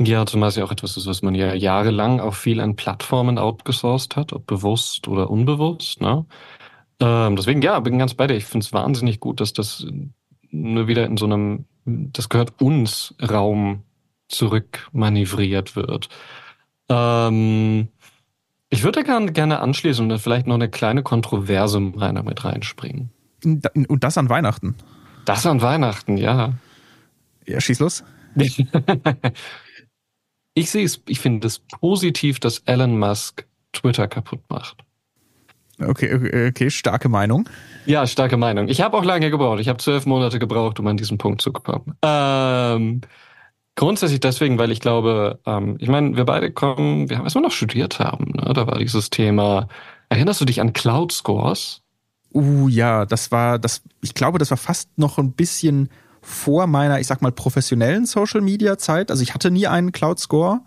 Ja, 0.00 0.26
zumal 0.26 0.48
es 0.48 0.56
ja 0.56 0.64
auch 0.64 0.72
etwas 0.72 0.96
ist, 0.96 1.06
was 1.06 1.22
man 1.22 1.34
ja 1.34 1.54
jahrelang 1.54 2.20
auch 2.20 2.34
viel 2.34 2.60
an 2.60 2.76
Plattformen 2.76 3.38
outgesourced 3.38 4.16
hat, 4.16 4.32
ob 4.32 4.46
bewusst 4.46 5.06
oder 5.06 5.30
unbewusst. 5.30 6.00
Ne? 6.00 6.24
Ähm, 6.98 7.36
deswegen, 7.36 7.62
ja, 7.62 7.78
bin 7.80 7.98
ganz 7.98 8.14
bei 8.14 8.26
dir. 8.26 8.34
Ich 8.34 8.44
finde 8.44 8.64
es 8.64 8.72
wahnsinnig 8.72 9.20
gut, 9.20 9.40
dass 9.40 9.52
das 9.52 9.86
nur 10.50 10.86
wieder 10.88 11.06
in 11.06 11.16
so 11.16 11.26
einem, 11.26 11.66
das 11.84 12.28
gehört 12.28 12.60
uns 12.60 13.14
Raum 13.20 13.82
zurückmanövriert 14.32 15.76
wird. 15.76 16.08
Ähm, 16.88 17.88
ich 18.70 18.82
würde 18.82 19.04
gerne, 19.04 19.32
gerne 19.32 19.60
anschließen 19.60 20.02
und 20.02 20.08
dann 20.08 20.18
vielleicht 20.18 20.46
noch 20.46 20.54
eine 20.54 20.68
kleine 20.68 21.02
Kontroverse 21.02 21.78
mit 21.78 22.44
reinspringen. 22.44 23.10
Und 23.44 24.04
das 24.04 24.18
an 24.18 24.28
Weihnachten? 24.28 24.74
Das 25.24 25.46
an 25.46 25.60
Weihnachten, 25.62 26.16
ja. 26.16 26.54
Ja, 27.46 27.60
schieß 27.60 27.80
los. 27.80 28.04
ich 30.54 30.70
sehe 30.70 30.84
es, 30.84 31.02
ich 31.06 31.20
finde 31.20 31.46
es 31.46 31.58
positiv, 31.58 32.40
dass 32.40 32.58
Elon 32.60 32.98
Musk 32.98 33.46
Twitter 33.72 34.08
kaputt 34.08 34.40
macht. 34.48 34.78
Okay, 35.80 36.14
okay, 36.14 36.48
okay, 36.48 36.70
starke 36.70 37.08
Meinung. 37.08 37.48
Ja, 37.86 38.06
starke 38.06 38.36
Meinung. 38.36 38.68
Ich 38.68 38.80
habe 38.80 38.96
auch 38.96 39.04
lange 39.04 39.30
gebraucht. 39.30 39.60
Ich 39.60 39.68
habe 39.68 39.78
zwölf 39.78 40.06
Monate 40.06 40.38
gebraucht, 40.38 40.78
um 40.78 40.86
an 40.86 40.96
diesen 40.96 41.18
Punkt 41.18 41.42
zu 41.42 41.52
kommen. 41.52 41.96
Ähm, 42.02 43.00
Grundsätzlich 43.74 44.20
deswegen, 44.20 44.58
weil 44.58 44.70
ich 44.70 44.80
glaube, 44.80 45.40
ähm, 45.46 45.76
ich 45.78 45.88
meine, 45.88 46.16
wir 46.16 46.24
beide 46.24 46.50
kommen, 46.50 47.08
wir 47.08 47.18
haben, 47.18 47.32
wir 47.32 47.40
noch 47.40 47.52
studiert 47.52 47.98
haben, 47.98 48.32
ne, 48.34 48.52
da 48.52 48.66
war 48.66 48.78
dieses 48.78 49.08
Thema, 49.08 49.68
erinnerst 50.10 50.40
du 50.40 50.44
dich 50.44 50.60
an 50.60 50.74
Cloud 50.74 51.10
Scores? 51.10 51.80
Uh, 52.34 52.68
ja, 52.68 53.06
das 53.06 53.30
war, 53.32 53.58
das, 53.58 53.82
ich 54.02 54.14
glaube, 54.14 54.38
das 54.38 54.50
war 54.50 54.58
fast 54.58 54.98
noch 54.98 55.18
ein 55.18 55.32
bisschen 55.32 55.88
vor 56.20 56.66
meiner, 56.66 57.00
ich 57.00 57.06
sag 57.06 57.20
mal, 57.20 57.32
professionellen 57.32 58.06
Social 58.06 58.40
Media 58.40 58.78
Zeit. 58.78 59.10
Also 59.10 59.22
ich 59.22 59.34
hatte 59.34 59.50
nie 59.50 59.66
einen 59.66 59.92
Cloud 59.92 60.18
Score. 60.18 60.60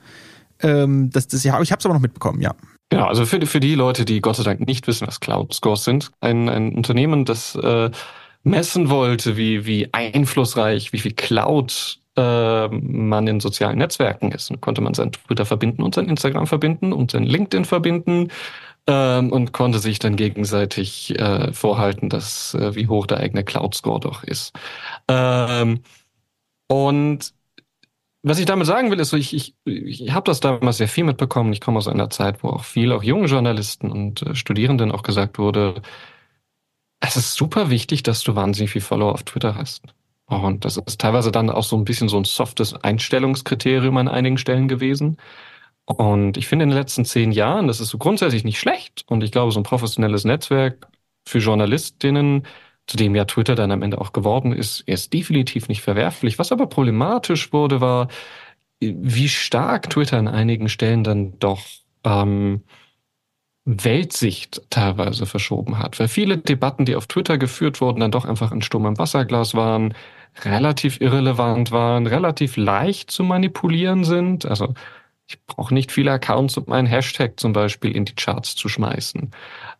Ähm, 0.62 1.10
das, 1.12 1.28
das, 1.28 1.44
ja, 1.44 1.60
ich 1.62 1.72
habe 1.72 1.80
es 1.80 1.86
aber 1.86 1.94
noch 1.94 2.02
mitbekommen, 2.02 2.42
ja. 2.42 2.54
Genau, 2.90 3.06
also 3.06 3.26
für, 3.26 3.44
für 3.46 3.60
die 3.60 3.76
Leute, 3.76 4.06
die 4.06 4.22
Gott 4.22 4.36
sei 4.36 4.44
Dank 4.44 4.66
nicht 4.68 4.86
wissen, 4.88 5.08
was 5.08 5.20
Cloud 5.20 5.54
Scores 5.54 5.84
sind, 5.84 6.12
ein, 6.22 6.50
ein 6.50 6.76
Unternehmen, 6.76 7.26
das 7.26 7.56
äh, 7.56 7.90
messen 8.44 8.90
wollte, 8.90 9.38
wie, 9.38 9.66
wie 9.66 9.94
einflussreich, 9.94 10.94
wie 10.94 11.00
viel 11.00 11.14
Cloud 11.14 12.00
äh, 12.16 12.68
man 12.68 13.28
in 13.28 13.40
sozialen 13.40 13.78
Netzwerken 13.78 14.32
ist. 14.32 14.50
Dann 14.50 14.62
konnte 14.62 14.82
man 14.82 14.94
sein 14.94 15.12
Twitter 15.12 15.46
verbinden 15.46 15.84
und 15.84 15.96
sein 15.96 16.10
Instagram 16.10 16.48
verbinden 16.48 16.94
und 16.94 17.12
sein 17.12 17.24
LinkedIn 17.24 17.66
verbinden 17.66 18.30
ähm, 18.88 19.32
und 19.32 19.52
konnte 19.52 19.80
sich 19.80 20.00
dann 20.00 20.16
gegenseitig 20.16 21.18
äh, 21.20 21.52
vorhalten, 21.54 22.10
dass 22.10 22.54
äh, 22.54 22.76
wie 22.76 22.88
hoch 22.88 23.08
der 23.08 23.20
eigene 23.20 23.44
Cloud-Score 23.44 24.00
doch 24.00 24.24
ist. 24.24 24.54
Ähm, 25.08 25.82
und 26.68 27.34
was 28.28 28.40
ich 28.40 28.46
damit 28.46 28.66
sagen 28.66 28.90
will, 28.90 29.00
ist, 29.00 29.10
so, 29.10 29.18
ich, 29.18 29.36
ich, 29.36 29.56
ich 29.66 30.12
habe 30.12 30.26
das 30.26 30.40
damals 30.40 30.78
sehr 30.78 30.88
viel 30.88 31.04
mitbekommen. 31.04 31.54
Ich 31.54 31.62
komme 31.62 31.78
aus 31.78 31.88
einer 31.88 32.10
Zeit, 32.10 32.42
wo 32.44 32.50
auch 32.50 32.64
viel, 32.64 32.92
auch 32.92 33.04
junge 33.04 33.28
Journalisten 33.28 33.92
und 33.92 34.24
äh, 34.24 34.36
Studierenden 34.36 34.92
auch 34.92 35.04
gesagt 35.04 35.38
wurde, 35.38 35.82
es 37.02 37.18
ist 37.18 37.36
super 37.36 37.70
wichtig, 37.70 38.02
dass 38.04 38.24
du 38.24 38.36
wahnsinnig 38.36 38.72
viel 38.72 38.82
Follower 38.82 39.14
auf 39.14 39.24
Twitter 39.24 39.56
hast. 39.56 39.84
Und 40.28 40.66
das 40.66 40.78
ist 40.78 41.00
teilweise 41.00 41.32
dann 41.32 41.50
auch 41.50 41.64
so 41.64 41.78
ein 41.78 41.86
bisschen 41.86 42.10
so 42.10 42.18
ein 42.18 42.26
softes 42.26 42.74
Einstellungskriterium 42.74 43.98
an 43.98 44.08
einigen 44.08 44.38
Stellen 44.38 44.68
gewesen. 44.68 45.18
Und 45.86 46.38
ich 46.38 46.48
finde 46.48 46.64
in 46.64 46.70
den 46.70 46.78
letzten 46.78 47.06
zehn 47.06 47.32
Jahren, 47.32 47.68
das 47.68 47.80
ist 47.80 47.90
so 47.90 47.98
grundsätzlich 48.00 48.44
nicht 48.44 48.60
schlecht. 48.60 49.04
Und 49.08 49.24
ich 49.24 49.32
glaube, 49.32 49.52
so 49.52 49.60
ein 49.60 49.64
professionelles 49.64 50.26
Netzwerk 50.26 50.88
für 51.28 51.40
Journalistinnen, 51.40 52.46
zu 52.88 52.98
dem 52.98 53.16
ja 53.16 53.26
Twitter 53.26 53.56
dann 53.56 53.72
am 53.72 53.82
Ende 53.84 54.00
auch 54.02 54.14
geworden 54.14 54.52
ist, 54.52 54.82
ist 54.82 55.14
definitiv 55.14 55.68
nicht 55.70 55.82
verwerflich. 55.82 56.40
Was 56.40 56.52
aber 56.52 56.68
problematisch 56.68 57.54
wurde, 57.54 57.82
war, 57.82 58.08
wie 58.82 59.30
stark 59.30 59.90
Twitter 59.90 60.18
an 60.18 60.28
einigen 60.28 60.70
Stellen 60.70 61.04
dann 61.04 61.40
doch 61.40 61.62
ähm, 62.04 62.64
Weltsicht 63.66 64.62
teilweise 64.70 65.26
verschoben 65.26 65.80
hat, 65.80 66.00
weil 66.00 66.08
viele 66.08 66.38
Debatten, 66.38 66.86
die 66.86 66.96
auf 66.96 67.08
Twitter 67.08 67.38
geführt 67.40 67.82
wurden, 67.82 68.00
dann 68.00 68.12
doch 68.12 68.26
einfach 68.26 68.52
ein 68.52 68.62
Sturm 68.62 68.86
im 68.86 68.98
Wasserglas 69.00 69.56
waren, 69.56 69.96
relativ 70.44 71.00
irrelevant 71.02 71.72
waren, 71.72 72.08
relativ 72.08 72.58
leicht 72.58 73.12
zu 73.12 73.24
manipulieren 73.24 74.04
sind. 74.04 74.46
Also 74.46 74.74
ich 75.28 75.44
brauche 75.46 75.74
nicht 75.74 75.92
viele 75.92 76.12
Accounts, 76.12 76.58
um 76.58 76.72
einen 76.72 76.88
Hashtag 76.88 77.40
zum 77.40 77.54
Beispiel 77.54 77.96
in 77.96 78.06
die 78.06 78.16
Charts 78.16 78.56
zu 78.56 78.70
schmeißen. 78.70 79.32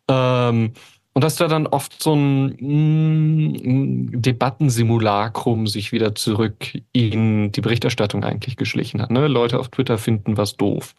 Ähm, 0.10 0.74
und 1.14 1.24
dass 1.24 1.38
da 1.38 1.48
dann 1.48 1.66
oft 1.68 2.02
so 2.04 2.14
ein 2.14 2.58
mm, 2.60 4.22
Debattensimulakrum 4.22 5.66
sich 5.68 5.92
wieder 5.94 6.14
zurück 6.14 6.78
in 6.92 7.54
die 7.54 7.62
Berichterstattung 7.62 8.26
eigentlich 8.26 8.58
geschlichen 8.58 9.02
hat. 9.02 9.12
Ne? 9.12 9.28
Leute 9.28 9.60
auf 9.60 9.70
Twitter 9.70 9.98
finden 9.98 10.36
was 10.36 10.58
doof. 10.58 10.94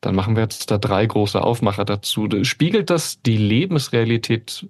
Dann 0.00 0.14
machen 0.14 0.36
wir 0.36 0.42
jetzt 0.42 0.70
da 0.70 0.78
drei 0.78 1.04
große 1.04 1.42
Aufmacher 1.42 1.84
dazu. 1.84 2.28
Spiegelt 2.42 2.88
das 2.88 3.20
die 3.22 3.36
Lebensrealität 3.36 4.66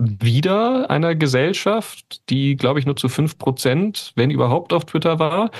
wieder 0.00 0.90
einer 0.90 1.14
Gesellschaft, 1.14 2.28
die, 2.30 2.56
glaube 2.56 2.80
ich, 2.80 2.86
nur 2.86 2.96
zu 2.96 3.08
fünf 3.08 3.36
Prozent, 3.38 4.12
wenn 4.16 4.30
überhaupt, 4.30 4.72
auf 4.72 4.86
Twitter 4.86 5.18
war? 5.18 5.50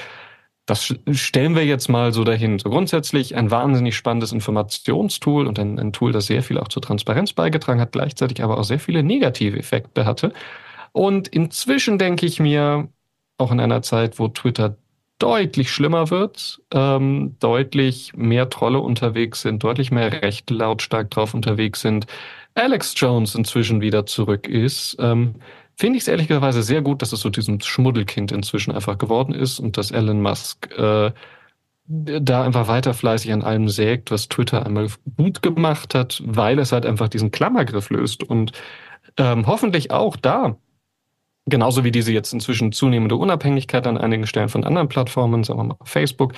Das 0.67 0.95
stellen 1.13 1.55
wir 1.57 1.65
jetzt 1.65 1.89
mal 1.89 2.13
so 2.13 2.25
dahin. 2.25 2.59
So 2.59 2.71
grundsätzlich 2.71 3.37
ein 3.37 3.51
wahnsinnig 3.51 3.97
spannendes 3.97 4.33
Informationstool 4.33 5.47
und 5.47 5.59
ein, 5.59 5.79
ein 5.79 5.93
Tool, 5.93 6.13
das 6.13 6.27
sehr 6.27 6.43
viel 6.43 6.59
auch 6.59 6.69
zur 6.69 6.83
Transparenz 6.83 7.33
beigetragen 7.33 7.81
hat, 7.81 7.93
gleichzeitig 7.93 8.43
aber 8.43 8.59
auch 8.59 8.65
sehr 8.65 8.79
viele 8.79 9.03
negative 9.03 9.59
Effekte 9.59 10.07
hatte. 10.07 10.33
Und 10.93 11.29
inzwischen 11.29 11.99
denke 11.99 12.27
ich 12.27 12.41
mir, 12.41 12.89
auch 13.39 13.53
in 13.53 13.61
einer 13.61 13.83
Zeit, 13.83 14.19
wo 14.19 14.29
Twitter 14.29 14.77
deutlich 15.19 15.71
schlimmer 15.71 16.11
wird, 16.11 16.61
ähm, 16.73 17.37
deutlich 17.41 18.13
mehr 18.17 18.49
Trolle 18.51 18.81
unterwegs 18.81 19.43
sind, 19.43 19.63
deutlich 19.63 19.91
mehr 19.91 20.23
Rechte 20.23 20.55
lautstark 20.55 21.11
drauf 21.11 21.35
unterwegs 21.35 21.81
sind, 21.81 22.07
Alex 22.55 22.95
Jones 22.97 23.35
inzwischen 23.35 23.81
wieder 23.81 24.07
zurück 24.07 24.49
ist, 24.49 24.97
ähm, 24.99 25.37
finde 25.77 25.97
ich 25.97 26.03
es 26.03 26.09
ehrlicherweise 26.09 26.63
sehr 26.63 26.83
gut, 26.83 27.03
dass 27.03 27.13
es 27.13 27.21
so 27.21 27.31
diesem 27.31 27.61
Schmuddelkind 27.61 28.33
inzwischen 28.33 28.73
einfach 28.73 28.99
geworden 28.99 29.35
ist 29.35 29.59
und 29.61 29.77
dass 29.79 29.91
Elon 29.91 30.21
Musk 30.21 30.71
äh, 30.77 31.13
da 31.87 32.45
einfach 32.45 32.69
weiter 32.69 32.95
fleißig 32.95 33.33
an 33.33 33.43
allem 33.43 33.69
sägt, 33.69 34.11
was 34.11 34.29
Twitter 34.29 34.65
einmal 34.65 34.89
gut 35.17 35.43
gemacht 35.43 35.95
hat, 35.95 36.23
weil 36.25 36.59
es 36.59 36.71
halt 36.71 36.87
einfach 36.87 37.09
diesen 37.09 37.31
Klammergriff 37.31 37.91
löst 37.91 38.23
und 38.23 38.53
ähm, 39.17 39.47
hoffentlich 39.47 39.91
auch 39.91 40.17
da, 40.17 40.57
genauso 41.47 41.83
wie 41.83 41.91
diese 41.91 42.13
jetzt 42.13 42.33
inzwischen 42.33 42.71
zunehmende 42.73 43.17
Unabhängigkeit 43.17 43.87
an 43.87 43.99
einigen 43.99 44.27
Stellen 44.27 44.49
von 44.49 44.65
anderen 44.65 44.89
Plattformen, 44.89 45.43
sagen 45.43 45.61
wir 45.61 45.65
mal 45.65 45.77
Facebook, 45.83 46.35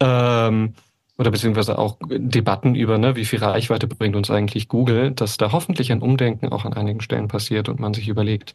ähm, 0.00 0.74
oder 1.18 1.30
beziehungsweise 1.30 1.78
auch 1.78 1.98
Debatten 2.08 2.74
über, 2.74 2.98
ne, 2.98 3.16
wie 3.16 3.24
viel 3.24 3.38
Reichweite 3.38 3.86
bringt 3.86 4.16
uns 4.16 4.30
eigentlich 4.30 4.68
Google, 4.68 5.12
dass 5.12 5.38
da 5.38 5.52
hoffentlich 5.52 5.90
ein 5.92 6.02
Umdenken 6.02 6.50
auch 6.50 6.64
an 6.64 6.74
einigen 6.74 7.00
Stellen 7.00 7.28
passiert 7.28 7.68
und 7.68 7.80
man 7.80 7.94
sich 7.94 8.08
überlegt, 8.08 8.54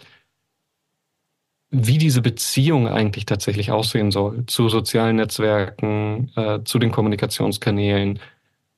wie 1.72 1.98
diese 1.98 2.22
Beziehung 2.22 2.88
eigentlich 2.88 3.26
tatsächlich 3.26 3.72
aussehen 3.72 4.12
soll 4.12 4.46
zu 4.46 4.70
sozialen 4.70 5.16
Netzwerken, 5.16 6.32
äh, 6.36 6.60
zu 6.66 6.80
den 6.80 6.92
Kommunikationskanälen, 6.92 8.20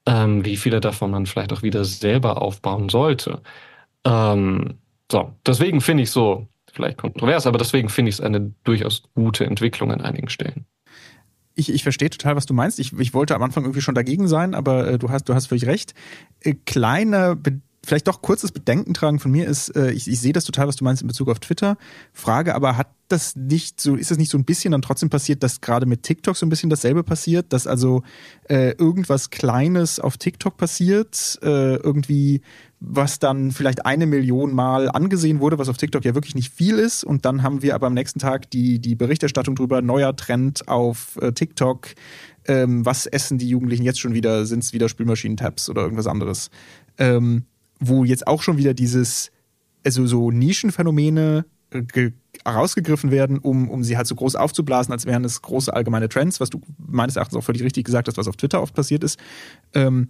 ähm, 0.05 0.45
wie 0.45 0.57
viele 0.57 0.79
davon 0.79 1.11
man 1.11 1.25
vielleicht 1.25 1.53
auch 1.53 1.63
wieder 1.63 1.85
selber 1.85 2.41
aufbauen 2.41 2.89
sollte. 2.89 3.41
Ähm, 4.05 4.79
so, 5.11 5.33
deswegen 5.45 5.81
finde 5.81 6.03
ich 6.03 6.11
so, 6.11 6.47
vielleicht 6.71 6.97
kontrovers, 6.97 7.47
aber 7.47 7.57
deswegen 7.57 7.89
finde 7.89 8.09
ich 8.09 8.15
es 8.15 8.21
eine 8.21 8.53
durchaus 8.63 9.03
gute 9.15 9.45
Entwicklung 9.45 9.91
an 9.91 10.01
einigen 10.01 10.29
Stellen 10.29 10.65
ich, 11.55 11.71
ich 11.71 11.83
verstehe 11.83 12.09
total, 12.09 12.35
was 12.35 12.45
du 12.45 12.53
meinst. 12.53 12.79
Ich, 12.79 12.93
ich 12.93 13.13
wollte 13.13 13.35
am 13.35 13.43
Anfang 13.43 13.63
irgendwie 13.63 13.81
schon 13.81 13.95
dagegen 13.95 14.27
sein, 14.27 14.55
aber 14.55 14.87
äh, 14.87 14.99
du 14.99 15.09
hast 15.09 15.29
du 15.29 15.33
hast 15.33 15.47
völlig 15.47 15.65
recht. 15.65 15.93
Äh, 16.41 16.55
kleiner 16.65 17.35
vielleicht 17.85 18.07
doch 18.07 18.21
kurzes 18.21 18.51
Bedenken 18.51 18.93
tragen 18.93 19.19
von 19.19 19.31
mir 19.31 19.47
ist, 19.47 19.75
äh, 19.75 19.91
ich, 19.91 20.07
ich 20.07 20.19
sehe 20.19 20.33
das 20.33 20.45
total, 20.45 20.67
was 20.67 20.75
du 20.75 20.83
meinst 20.83 21.01
in 21.01 21.07
Bezug 21.07 21.29
auf 21.29 21.39
Twitter. 21.39 21.77
Frage 22.13 22.55
aber, 22.55 22.77
hat 22.77 22.87
das 23.09 23.35
nicht 23.35 23.81
so, 23.81 23.95
ist 23.95 24.09
das 24.09 24.17
nicht 24.17 24.31
so 24.31 24.37
ein 24.37 24.45
bisschen 24.45 24.71
dann 24.71 24.81
trotzdem 24.81 25.09
passiert, 25.09 25.43
dass 25.43 25.61
gerade 25.61 25.85
mit 25.85 26.03
TikTok 26.03 26.35
so 26.35 26.45
ein 26.45 26.49
bisschen 26.49 26.69
dasselbe 26.69 27.03
passiert, 27.03 27.51
dass 27.51 27.67
also 27.67 28.03
äh, 28.49 28.71
irgendwas 28.71 29.29
Kleines 29.29 29.99
auf 29.99 30.17
TikTok 30.17 30.57
passiert, 30.57 31.37
äh, 31.43 31.75
irgendwie, 31.75 32.41
was 32.79 33.19
dann 33.19 33.51
vielleicht 33.51 33.85
eine 33.85 34.07
Million 34.07 34.53
Mal 34.53 34.89
angesehen 34.89 35.41
wurde, 35.41 35.59
was 35.59 35.69
auf 35.69 35.77
TikTok 35.77 36.05
ja 36.05 36.15
wirklich 36.15 36.35
nicht 36.35 36.53
viel 36.53 36.79
ist. 36.79 37.03
Und 37.03 37.25
dann 37.25 37.43
haben 37.43 37.61
wir 37.61 37.75
aber 37.75 37.87
am 37.87 37.93
nächsten 37.93 38.19
Tag 38.19 38.49
die, 38.49 38.79
die 38.79 38.95
Berichterstattung 38.95 39.55
drüber, 39.55 39.81
neuer 39.81 40.15
Trend 40.15 40.67
auf 40.67 41.17
äh, 41.21 41.33
TikTok. 41.33 41.89
Ähm, 42.45 42.85
was 42.85 43.05
essen 43.05 43.37
die 43.37 43.47
Jugendlichen 43.47 43.83
jetzt 43.83 43.99
schon 43.99 44.13
wieder? 44.13 44.45
Sind 44.45 44.63
es 44.63 44.73
wieder 44.73 44.89
Spülmaschinen-Tabs 44.89 45.69
oder 45.69 45.83
irgendwas 45.83 46.07
anderes? 46.07 46.49
Ähm, 46.97 47.45
wo 47.87 48.03
jetzt 48.03 48.27
auch 48.27 48.41
schon 48.41 48.57
wieder 48.57 48.73
dieses, 48.73 49.31
also 49.85 50.05
so 50.07 50.31
Nischenphänomene 50.31 51.45
herausgegriffen 52.45 53.11
werden, 53.11 53.39
um, 53.39 53.69
um 53.69 53.83
sie 53.83 53.97
halt 53.97 54.07
so 54.07 54.15
groß 54.15 54.35
aufzublasen, 54.35 54.91
als 54.91 55.05
wären 55.05 55.23
es 55.23 55.41
große 55.41 55.73
allgemeine 55.73 56.09
Trends, 56.09 56.39
was 56.39 56.49
du 56.49 56.61
meines 56.77 57.15
Erachtens 57.15 57.37
auch 57.37 57.43
völlig 57.43 57.63
richtig 57.63 57.85
gesagt 57.85 58.07
hast, 58.07 58.17
was 58.17 58.27
auf 58.27 58.35
Twitter 58.35 58.61
oft 58.61 58.73
passiert 58.73 59.03
ist. 59.03 59.19
Ähm, 59.73 60.09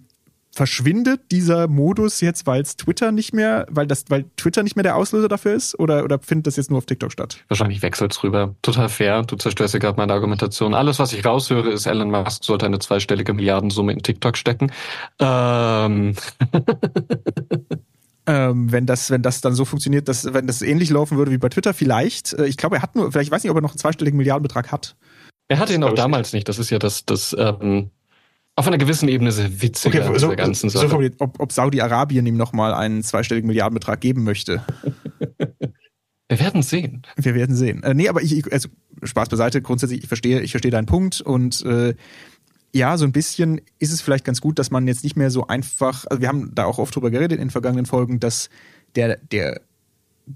verschwindet 0.56 1.30
dieser 1.30 1.68
Modus 1.68 2.20
jetzt, 2.20 2.46
weil 2.46 2.62
es 2.62 2.76
Twitter 2.76 3.12
nicht 3.12 3.32
mehr, 3.32 3.66
weil 3.70 3.86
das, 3.86 4.04
weil 4.08 4.24
Twitter 4.36 4.62
nicht 4.62 4.76
mehr 4.76 4.82
der 4.82 4.96
Auslöser 4.96 5.28
dafür 5.28 5.54
ist, 5.54 5.78
oder, 5.78 6.04
oder 6.04 6.18
findet 6.18 6.46
das 6.46 6.56
jetzt 6.56 6.70
nur 6.70 6.78
auf 6.78 6.86
TikTok 6.86 7.12
statt? 7.12 7.38
Wahrscheinlich 7.48 7.82
wechselt 7.82 8.12
es 8.12 8.22
rüber. 8.22 8.54
Total 8.62 8.88
fair. 8.88 9.22
Du 9.22 9.36
zerstörst 9.36 9.74
ja 9.74 9.80
gerade 9.80 9.96
meine 9.96 10.12
Argumentation. 10.12 10.74
Alles, 10.74 10.98
was 10.98 11.12
ich 11.12 11.24
raushöre, 11.24 11.70
ist, 11.70 11.86
Elon 11.86 12.10
Musk 12.10 12.44
sollte 12.44 12.66
eine 12.66 12.78
zweistellige 12.78 13.32
Milliardensumme 13.32 13.92
in 13.92 14.02
TikTok 14.02 14.36
stecken. 14.36 14.72
Ähm. 15.18 16.14
Ähm, 18.26 18.72
wenn 18.72 18.86
das, 18.86 19.10
wenn 19.10 19.20
das 19.20 19.42
dann 19.42 19.54
so 19.54 19.66
funktioniert, 19.66 20.08
dass, 20.08 20.32
wenn 20.32 20.46
das 20.46 20.62
ähnlich 20.62 20.88
laufen 20.88 21.18
würde 21.18 21.30
wie 21.30 21.38
bei 21.38 21.50
Twitter, 21.50 21.74
vielleicht. 21.74 22.32
Äh, 22.32 22.46
ich 22.46 22.56
glaube, 22.56 22.76
er 22.76 22.82
hat 22.82 22.96
nur, 22.96 23.12
vielleicht 23.12 23.30
weiß 23.30 23.42
nicht, 23.42 23.50
ob 23.50 23.58
er 23.58 23.60
noch 23.60 23.72
einen 23.72 23.78
zweistelligen 23.78 24.16
Milliardenbetrag 24.16 24.72
hat. 24.72 24.96
Er 25.48 25.58
hatte 25.58 25.74
ihn 25.74 25.84
auch 25.84 25.92
damals 25.92 26.32
nicht. 26.32 26.48
Das 26.48 26.58
ist 26.58 26.70
ja 26.70 26.78
das, 26.78 27.04
das 27.04 27.36
ähm, 27.38 27.90
auf 28.56 28.66
einer 28.66 28.78
gewissen 28.78 29.08
Ebene 29.08 29.32
sehr 29.32 29.62
witzig 29.62 29.94
okay, 29.94 30.18
so, 30.18 30.34
ganzen 30.34 30.70
Sache. 30.70 30.88
So 30.88 31.00
ob, 31.18 31.40
ob 31.40 31.52
Saudi-Arabien 31.52 32.24
ihm 32.24 32.36
nochmal 32.36 32.72
einen 32.72 33.02
zweistelligen 33.02 33.48
Milliardenbetrag 33.48 34.00
geben 34.00 34.24
möchte. 34.24 34.64
Wir 36.28 36.40
werden 36.40 36.62
sehen. 36.62 37.02
Wir 37.16 37.34
werden 37.34 37.54
sehen. 37.54 37.82
Äh, 37.82 37.92
nee, 37.92 38.08
aber 38.08 38.22
ich, 38.22 38.50
also 38.50 38.68
Spaß 39.02 39.28
beiseite, 39.28 39.60
grundsätzlich, 39.60 40.02
ich 40.02 40.08
verstehe, 40.08 40.40
ich 40.40 40.52
verstehe 40.52 40.70
deinen 40.70 40.86
Punkt 40.86 41.20
und 41.20 41.64
äh, 41.66 41.94
ja, 42.72 42.96
so 42.96 43.04
ein 43.04 43.12
bisschen 43.12 43.60
ist 43.78 43.92
es 43.92 44.00
vielleicht 44.00 44.24
ganz 44.24 44.40
gut, 44.40 44.58
dass 44.58 44.70
man 44.70 44.88
jetzt 44.88 45.04
nicht 45.04 45.16
mehr 45.16 45.30
so 45.30 45.46
einfach, 45.46 46.06
also 46.06 46.20
wir 46.20 46.28
haben 46.28 46.54
da 46.54 46.64
auch 46.64 46.78
oft 46.78 46.94
drüber 46.94 47.10
geredet 47.10 47.38
in 47.38 47.46
den 47.46 47.50
vergangenen 47.50 47.86
Folgen, 47.86 48.20
dass 48.20 48.48
der, 48.96 49.18
der 49.18 49.60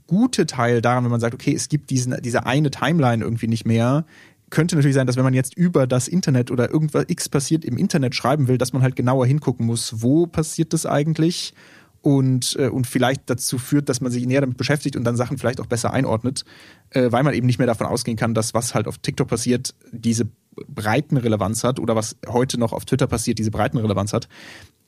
gute 0.06 0.46
Teil 0.46 0.82
daran, 0.82 1.04
wenn 1.04 1.10
man 1.10 1.20
sagt, 1.20 1.34
okay, 1.34 1.54
es 1.54 1.68
gibt 1.68 1.90
diesen, 1.90 2.16
diese 2.22 2.46
eine 2.46 2.70
Timeline 2.70 3.24
irgendwie 3.24 3.48
nicht 3.48 3.66
mehr, 3.66 4.04
könnte 4.50 4.76
natürlich 4.76 4.94
sein, 4.94 5.06
dass 5.06 5.16
wenn 5.16 5.24
man 5.24 5.34
jetzt 5.34 5.56
über 5.56 5.86
das 5.86 6.08
Internet 6.08 6.50
oder 6.50 6.70
irgendwas 6.70 7.04
X 7.08 7.28
passiert 7.28 7.64
im 7.64 7.76
Internet 7.76 8.14
schreiben 8.14 8.48
will, 8.48 8.58
dass 8.58 8.72
man 8.72 8.82
halt 8.82 8.96
genauer 8.96 9.26
hingucken 9.26 9.66
muss, 9.66 10.02
wo 10.02 10.26
passiert 10.26 10.72
das 10.72 10.86
eigentlich 10.86 11.54
und, 12.02 12.56
äh, 12.58 12.68
und 12.68 12.86
vielleicht 12.86 13.28
dazu 13.28 13.58
führt, 13.58 13.88
dass 13.88 14.00
man 14.00 14.12
sich 14.12 14.26
näher 14.26 14.40
damit 14.40 14.56
beschäftigt 14.56 14.96
und 14.96 15.04
dann 15.04 15.16
Sachen 15.16 15.38
vielleicht 15.38 15.60
auch 15.60 15.66
besser 15.66 15.92
einordnet, 15.92 16.44
äh, 16.90 17.10
weil 17.10 17.22
man 17.22 17.34
eben 17.34 17.46
nicht 17.46 17.58
mehr 17.58 17.66
davon 17.66 17.86
ausgehen 17.86 18.16
kann, 18.16 18.34
dass 18.34 18.54
was 18.54 18.74
halt 18.74 18.86
auf 18.86 18.98
TikTok 18.98 19.28
passiert, 19.28 19.74
diese 19.92 20.28
Breitenrelevanz 20.68 21.64
hat 21.64 21.78
oder 21.78 21.96
was 21.96 22.16
heute 22.26 22.58
noch 22.58 22.72
auf 22.72 22.84
Twitter 22.84 23.06
passiert, 23.06 23.38
diese 23.38 23.50
Breitenrelevanz 23.50 24.12
hat. 24.12 24.28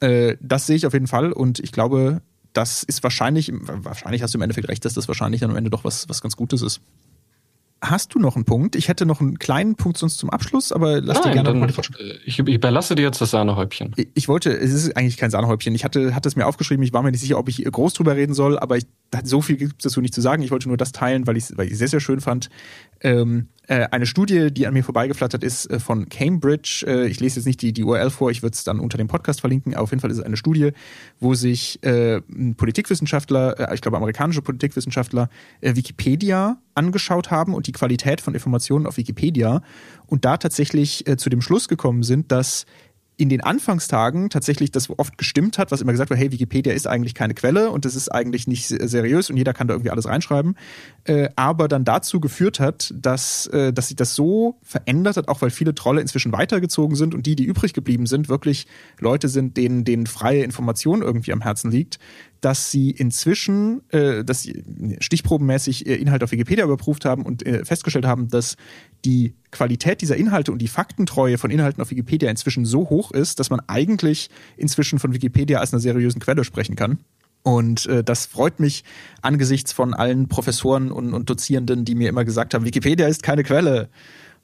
Äh, 0.00 0.36
das 0.40 0.66
sehe 0.66 0.76
ich 0.76 0.86
auf 0.86 0.92
jeden 0.92 1.06
Fall 1.06 1.32
und 1.32 1.58
ich 1.58 1.72
glaube, 1.72 2.22
das 2.52 2.82
ist 2.82 3.02
wahrscheinlich, 3.02 3.52
wahrscheinlich 3.52 4.22
hast 4.22 4.34
du 4.34 4.38
im 4.38 4.42
Endeffekt 4.42 4.68
recht, 4.68 4.84
dass 4.84 4.94
das 4.94 5.06
wahrscheinlich 5.06 5.40
dann 5.40 5.50
am 5.50 5.56
Ende 5.56 5.70
doch 5.70 5.84
was, 5.84 6.08
was 6.08 6.20
ganz 6.20 6.36
Gutes 6.36 6.62
ist. 6.62 6.80
Hast 7.82 8.14
du 8.14 8.18
noch 8.18 8.36
einen 8.36 8.44
Punkt? 8.44 8.76
Ich 8.76 8.88
hätte 8.88 9.06
noch 9.06 9.20
einen 9.20 9.38
kleinen 9.38 9.74
Punkt 9.74 9.96
sonst 9.96 10.18
zum 10.18 10.28
Abschluss, 10.28 10.70
aber 10.70 11.00
lass 11.00 11.18
Nein, 11.18 11.28
dir 11.28 11.42
gerne 11.42 11.60
dann, 11.60 11.68
ich, 12.26 12.38
ich 12.38 12.38
überlasse 12.38 12.94
dir 12.94 13.02
jetzt 13.02 13.22
das 13.22 13.30
Sahnehäubchen. 13.30 13.94
Ich, 13.96 14.08
ich 14.14 14.28
wollte, 14.28 14.50
es 14.50 14.72
ist 14.72 14.96
eigentlich 14.98 15.16
kein 15.16 15.30
Sahnehäubchen. 15.30 15.74
Ich 15.74 15.82
hatte, 15.82 16.14
hatte 16.14 16.28
es 16.28 16.36
mir 16.36 16.46
aufgeschrieben, 16.46 16.82
ich 16.82 16.92
war 16.92 17.02
mir 17.02 17.10
nicht 17.10 17.20
sicher, 17.20 17.38
ob 17.38 17.48
ich 17.48 17.64
groß 17.64 17.94
drüber 17.94 18.16
reden 18.16 18.34
soll, 18.34 18.58
aber 18.58 18.76
ich, 18.76 18.86
so 19.24 19.40
viel 19.40 19.56
gibt 19.56 19.76
es 19.78 19.84
dazu 19.84 20.02
nicht 20.02 20.12
zu 20.12 20.20
sagen. 20.20 20.42
Ich 20.42 20.50
wollte 20.50 20.68
nur 20.68 20.76
das 20.76 20.92
teilen, 20.92 21.26
weil 21.26 21.38
ich 21.38 21.44
es 21.44 21.56
weil 21.56 21.68
ich 21.68 21.78
sehr, 21.78 21.88
sehr 21.88 22.00
schön 22.00 22.20
fand. 22.20 22.50
Ähm, 23.00 23.48
äh, 23.70 23.86
eine 23.92 24.04
Studie, 24.04 24.52
die 24.52 24.66
an 24.66 24.74
mir 24.74 24.82
vorbeigeflattert 24.82 25.44
ist, 25.44 25.70
äh, 25.70 25.78
von 25.78 26.08
Cambridge. 26.08 26.84
Äh, 26.88 27.06
ich 27.06 27.20
lese 27.20 27.36
jetzt 27.36 27.46
nicht 27.46 27.62
die, 27.62 27.72
die 27.72 27.84
URL 27.84 28.10
vor, 28.10 28.32
ich 28.32 28.42
würde 28.42 28.54
es 28.54 28.64
dann 28.64 28.80
unter 28.80 28.98
dem 28.98 29.06
Podcast 29.06 29.40
verlinken. 29.40 29.76
Auf 29.76 29.90
jeden 29.90 30.00
Fall 30.00 30.10
ist 30.10 30.18
es 30.18 30.24
eine 30.24 30.36
Studie, 30.36 30.72
wo 31.20 31.34
sich 31.34 31.78
ein 31.82 32.56
Politikwissenschaftler, 32.56 33.72
ich 33.72 33.80
glaube 33.80 33.96
amerikanische 33.96 34.42
Politikwissenschaftler, 34.42 35.30
Wikipedia 35.60 36.58
angeschaut 36.80 37.30
haben 37.30 37.54
und 37.54 37.66
die 37.66 37.72
Qualität 37.72 38.22
von 38.22 38.34
Informationen 38.34 38.86
auf 38.86 38.96
Wikipedia 38.96 39.62
und 40.06 40.24
da 40.24 40.38
tatsächlich 40.38 41.04
zu 41.18 41.28
dem 41.28 41.42
Schluss 41.42 41.68
gekommen 41.68 42.02
sind, 42.02 42.32
dass 42.32 42.64
in 43.20 43.28
den 43.28 43.42
Anfangstagen 43.42 44.30
tatsächlich 44.30 44.70
das 44.70 44.88
oft 44.98 45.18
gestimmt 45.18 45.58
hat, 45.58 45.70
was 45.70 45.82
immer 45.82 45.92
gesagt 45.92 46.08
wird, 46.08 46.18
hey, 46.18 46.32
Wikipedia 46.32 46.72
ist 46.72 46.86
eigentlich 46.86 47.14
keine 47.14 47.34
Quelle 47.34 47.70
und 47.70 47.84
das 47.84 47.94
ist 47.94 48.08
eigentlich 48.08 48.46
nicht 48.46 48.66
seriös 48.66 49.28
und 49.28 49.36
jeder 49.36 49.52
kann 49.52 49.68
da 49.68 49.74
irgendwie 49.74 49.90
alles 49.90 50.08
reinschreiben, 50.08 50.56
äh, 51.04 51.28
aber 51.36 51.68
dann 51.68 51.84
dazu 51.84 52.18
geführt 52.18 52.60
hat, 52.60 52.94
dass, 52.96 53.46
äh, 53.48 53.74
dass 53.74 53.88
sich 53.88 53.96
das 53.96 54.14
so 54.14 54.56
verändert 54.62 55.18
hat, 55.18 55.28
auch 55.28 55.42
weil 55.42 55.50
viele 55.50 55.74
Trolle 55.74 56.00
inzwischen 56.00 56.32
weitergezogen 56.32 56.96
sind 56.96 57.14
und 57.14 57.26
die, 57.26 57.36
die 57.36 57.44
übrig 57.44 57.74
geblieben 57.74 58.06
sind, 58.06 58.30
wirklich 58.30 58.66
Leute 58.98 59.28
sind, 59.28 59.58
denen, 59.58 59.84
denen 59.84 60.06
freie 60.06 60.42
Information 60.42 61.02
irgendwie 61.02 61.34
am 61.34 61.42
Herzen 61.42 61.70
liegt, 61.70 61.98
dass 62.40 62.70
sie 62.70 62.90
inzwischen, 62.90 63.82
äh, 63.90 64.24
dass 64.24 64.42
sie 64.42 64.64
stichprobenmäßig 65.00 65.86
Inhalte 65.86 66.24
auf 66.24 66.32
Wikipedia 66.32 66.64
überprüft 66.64 67.04
haben 67.04 67.24
und 67.24 67.46
äh, 67.46 67.64
festgestellt 67.64 68.06
haben, 68.06 68.28
dass 68.28 68.56
die 69.04 69.34
Qualität 69.50 70.00
dieser 70.00 70.16
Inhalte 70.16 70.52
und 70.52 70.58
die 70.58 70.68
Faktentreue 70.68 71.38
von 71.38 71.50
Inhalten 71.50 71.82
auf 71.82 71.90
Wikipedia 71.90 72.30
inzwischen 72.30 72.64
so 72.64 72.88
hoch 72.90 73.10
ist, 73.12 73.40
dass 73.40 73.50
man 73.50 73.60
eigentlich 73.66 74.30
inzwischen 74.56 74.98
von 74.98 75.12
Wikipedia 75.12 75.58
als 75.58 75.72
einer 75.72 75.80
seriösen 75.80 76.20
Quelle 76.20 76.44
sprechen 76.44 76.76
kann. 76.76 76.98
Und 77.42 77.86
äh, 77.86 78.04
das 78.04 78.26
freut 78.26 78.60
mich 78.60 78.84
angesichts 79.22 79.72
von 79.72 79.94
allen 79.94 80.28
Professoren 80.28 80.90
und, 80.92 81.14
und 81.14 81.30
Dozierenden, 81.30 81.84
die 81.84 81.94
mir 81.94 82.08
immer 82.08 82.24
gesagt 82.24 82.52
haben, 82.54 82.64
Wikipedia 82.64 83.06
ist 83.08 83.22
keine 83.22 83.44
Quelle. 83.44 83.88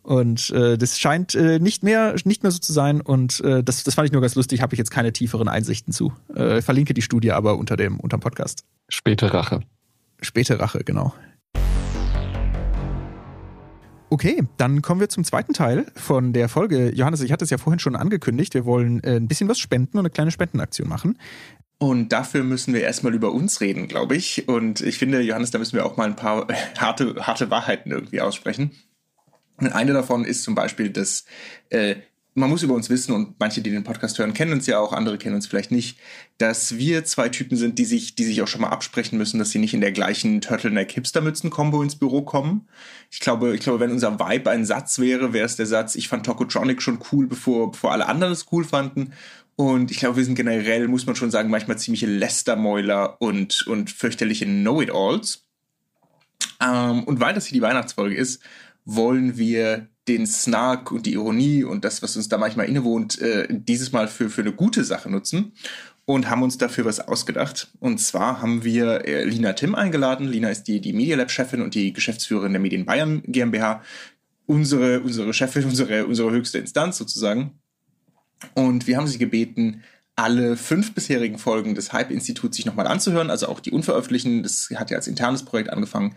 Und 0.06 0.50
äh, 0.50 0.78
das 0.78 1.00
scheint 1.00 1.34
äh, 1.34 1.58
nicht 1.58 1.82
mehr 1.82 2.14
nicht 2.22 2.44
mehr 2.44 2.52
so 2.52 2.60
zu 2.60 2.72
sein. 2.72 3.00
Und 3.00 3.40
äh, 3.40 3.64
das, 3.64 3.82
das 3.82 3.96
fand 3.96 4.06
ich 4.06 4.12
nur 4.12 4.22
ganz 4.22 4.36
lustig. 4.36 4.62
Habe 4.62 4.72
ich 4.72 4.78
jetzt 4.78 4.92
keine 4.92 5.12
tieferen 5.12 5.48
Einsichten 5.48 5.92
zu. 5.92 6.12
Äh, 6.32 6.62
verlinke 6.62 6.94
die 6.94 7.02
Studie 7.02 7.32
aber 7.32 7.58
unter 7.58 7.76
dem 7.76 7.98
unterm 7.98 8.20
Podcast. 8.20 8.62
Späte 8.88 9.34
Rache. 9.34 9.62
Späte 10.22 10.60
Rache, 10.60 10.84
genau. 10.84 11.12
Okay, 14.08 14.44
dann 14.58 14.80
kommen 14.80 15.00
wir 15.00 15.08
zum 15.08 15.24
zweiten 15.24 15.52
Teil 15.52 15.86
von 15.96 16.32
der 16.32 16.48
Folge. 16.48 16.94
Johannes, 16.94 17.20
ich 17.22 17.32
hatte 17.32 17.42
es 17.42 17.50
ja 17.50 17.58
vorhin 17.58 17.80
schon 17.80 17.96
angekündigt. 17.96 18.54
Wir 18.54 18.64
wollen 18.64 19.02
äh, 19.02 19.16
ein 19.16 19.26
bisschen 19.26 19.48
was 19.48 19.58
spenden 19.58 19.98
und 19.98 20.02
eine 20.02 20.10
kleine 20.10 20.30
Spendenaktion 20.30 20.88
machen. 20.88 21.18
Und 21.78 22.12
dafür 22.12 22.44
müssen 22.44 22.72
wir 22.74 22.82
erstmal 22.82 23.12
über 23.12 23.32
uns 23.32 23.60
reden, 23.60 23.88
glaube 23.88 24.14
ich. 24.14 24.46
Und 24.46 24.82
ich 24.82 24.98
finde, 24.98 25.20
Johannes, 25.20 25.50
da 25.50 25.58
müssen 25.58 25.74
wir 25.74 25.84
auch 25.84 25.96
mal 25.96 26.06
ein 26.06 26.14
paar 26.14 26.46
harte, 26.78 27.16
harte 27.26 27.50
Wahrheiten 27.50 27.90
irgendwie 27.90 28.20
aussprechen. 28.20 28.70
Und 29.58 29.68
eine 29.68 29.92
davon 29.92 30.24
ist 30.24 30.42
zum 30.42 30.54
Beispiel, 30.54 30.90
dass 30.90 31.24
äh, 31.70 31.96
man 32.36 32.50
muss 32.50 32.62
über 32.62 32.74
uns 32.74 32.90
wissen 32.90 33.12
und 33.12 33.40
manche, 33.40 33.62
die 33.62 33.70
den 33.70 33.82
Podcast 33.82 34.18
hören, 34.18 34.34
kennen 34.34 34.52
uns 34.52 34.66
ja 34.66 34.78
auch, 34.78 34.92
andere 34.92 35.16
kennen 35.16 35.34
uns 35.34 35.46
vielleicht 35.46 35.70
nicht, 35.70 35.98
dass 36.36 36.76
wir 36.76 37.02
zwei 37.06 37.30
Typen 37.30 37.56
sind, 37.56 37.78
die 37.78 37.86
sich, 37.86 38.14
die 38.14 38.24
sich 38.24 38.42
auch 38.42 38.46
schon 38.46 38.60
mal 38.60 38.68
absprechen 38.68 39.16
müssen, 39.16 39.38
dass 39.38 39.50
sie 39.50 39.58
nicht 39.58 39.72
in 39.72 39.80
der 39.80 39.92
gleichen 39.92 40.42
Turtleneck-Hipster-Mützen-Kombo 40.42 41.82
ins 41.82 41.96
Büro 41.96 42.20
kommen. 42.20 42.68
Ich 43.10 43.20
glaube, 43.20 43.54
ich 43.54 43.62
glaube, 43.62 43.80
wenn 43.80 43.90
unser 43.90 44.20
Vibe 44.20 44.50
ein 44.50 44.66
Satz 44.66 44.98
wäre, 44.98 45.32
wäre 45.32 45.46
es 45.46 45.56
der 45.56 45.64
Satz, 45.64 45.94
ich 45.94 46.08
fand 46.08 46.26
Tokotronic 46.26 46.82
schon 46.82 46.98
cool, 47.10 47.26
bevor, 47.26 47.70
bevor 47.70 47.92
alle 47.92 48.06
anderen 48.06 48.34
es 48.34 48.46
cool 48.52 48.64
fanden. 48.64 49.14
Und 49.56 49.90
ich 49.90 49.98
glaube, 49.98 50.18
wir 50.18 50.24
sind 50.24 50.34
generell, 50.34 50.88
muss 50.88 51.06
man 51.06 51.16
schon 51.16 51.30
sagen, 51.30 51.48
manchmal 51.48 51.78
ziemliche 51.78 52.06
Lästermäuler 52.06 53.16
und, 53.22 53.66
und 53.66 53.90
fürchterliche 53.90 54.44
Know-it-alls. 54.44 55.46
Ähm, 56.60 57.04
und 57.04 57.18
weil 57.20 57.32
das 57.32 57.46
hier 57.46 57.54
die 57.54 57.62
Weihnachtsfolge 57.62 58.14
ist, 58.14 58.42
wollen 58.86 59.36
wir 59.36 59.88
den 60.08 60.26
Snark 60.26 60.92
und 60.92 61.04
die 61.04 61.14
Ironie 61.14 61.64
und 61.64 61.84
das, 61.84 62.02
was 62.02 62.16
uns 62.16 62.28
da 62.28 62.38
manchmal 62.38 62.68
innewohnt, 62.68 63.20
äh, 63.20 63.48
dieses 63.50 63.92
Mal 63.92 64.08
für, 64.08 64.30
für 64.30 64.40
eine 64.40 64.52
gute 64.52 64.84
Sache 64.84 65.10
nutzen 65.10 65.52
und 66.04 66.30
haben 66.30 66.44
uns 66.44 66.56
dafür 66.56 66.84
was 66.84 67.00
ausgedacht. 67.00 67.68
Und 67.80 67.98
zwar 67.98 68.40
haben 68.40 68.62
wir 68.62 69.04
äh, 69.04 69.24
Lina 69.24 69.52
Tim 69.54 69.74
eingeladen. 69.74 70.28
Lina 70.28 70.48
ist 70.48 70.64
die, 70.64 70.80
die 70.80 70.92
Media 70.92 71.16
Lab-Chefin 71.16 71.60
und 71.60 71.74
die 71.74 71.92
Geschäftsführerin 71.92 72.52
der 72.52 72.60
Medien 72.60 72.86
Bayern 72.86 73.22
GmbH. 73.26 73.82
Unsere, 74.46 75.00
unsere 75.00 75.34
Chefin, 75.34 75.64
unsere, 75.66 76.06
unsere 76.06 76.30
höchste 76.30 76.58
Instanz 76.58 76.96
sozusagen. 76.96 77.58
Und 78.54 78.86
wir 78.86 78.96
haben 78.96 79.08
sie 79.08 79.18
gebeten, 79.18 79.82
alle 80.16 80.56
fünf 80.56 80.94
bisherigen 80.94 81.38
Folgen 81.38 81.74
des 81.74 81.92
Hype-Instituts 81.92 82.56
sich 82.56 82.66
nochmal 82.66 82.86
anzuhören, 82.86 83.30
also 83.30 83.48
auch 83.48 83.60
die 83.60 83.70
unveröffentlichten. 83.70 84.42
Das 84.42 84.70
hat 84.74 84.90
ja 84.90 84.96
als 84.96 85.06
internes 85.06 85.44
Projekt 85.44 85.70
angefangen. 85.70 86.16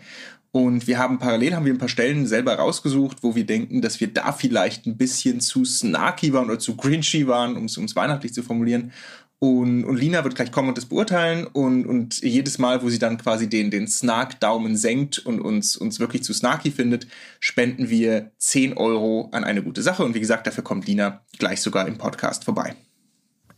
Und 0.52 0.86
wir 0.88 0.98
haben 0.98 1.18
parallel 1.18 1.54
haben 1.54 1.66
wir 1.66 1.72
ein 1.72 1.78
paar 1.78 1.88
Stellen 1.88 2.26
selber 2.26 2.54
rausgesucht, 2.54 3.18
wo 3.22 3.36
wir 3.36 3.46
denken, 3.46 3.82
dass 3.82 4.00
wir 4.00 4.12
da 4.12 4.32
vielleicht 4.32 4.86
ein 4.86 4.96
bisschen 4.96 5.40
zu 5.40 5.64
snarky 5.64 6.32
waren 6.32 6.46
oder 6.46 6.58
zu 6.58 6.76
grinchy 6.76 7.28
waren, 7.28 7.56
um 7.56 7.66
es 7.66 7.96
weihnachtlich 7.96 8.34
zu 8.34 8.42
formulieren. 8.42 8.90
Und, 9.38 9.84
und 9.84 9.96
Lina 9.96 10.24
wird 10.24 10.34
gleich 10.34 10.52
kommen 10.52 10.68
und 10.68 10.76
das 10.76 10.86
beurteilen. 10.86 11.46
Und, 11.46 11.86
und 11.86 12.20
jedes 12.22 12.58
Mal, 12.58 12.82
wo 12.82 12.88
sie 12.88 12.98
dann 12.98 13.16
quasi 13.16 13.48
den, 13.48 13.70
den 13.70 13.86
Snark-Daumen 13.86 14.76
senkt 14.76 15.18
und 15.18 15.40
uns, 15.40 15.76
uns 15.76 16.00
wirklich 16.00 16.24
zu 16.24 16.34
snarky 16.34 16.70
findet, 16.70 17.06
spenden 17.38 17.88
wir 17.88 18.32
10 18.38 18.76
Euro 18.76 19.28
an 19.32 19.44
eine 19.44 19.62
gute 19.62 19.82
Sache. 19.82 20.04
Und 20.04 20.14
wie 20.14 20.20
gesagt, 20.20 20.46
dafür 20.46 20.64
kommt 20.64 20.86
Lina 20.86 21.22
gleich 21.38 21.62
sogar 21.62 21.86
im 21.86 21.96
Podcast 21.96 22.44
vorbei. 22.44 22.76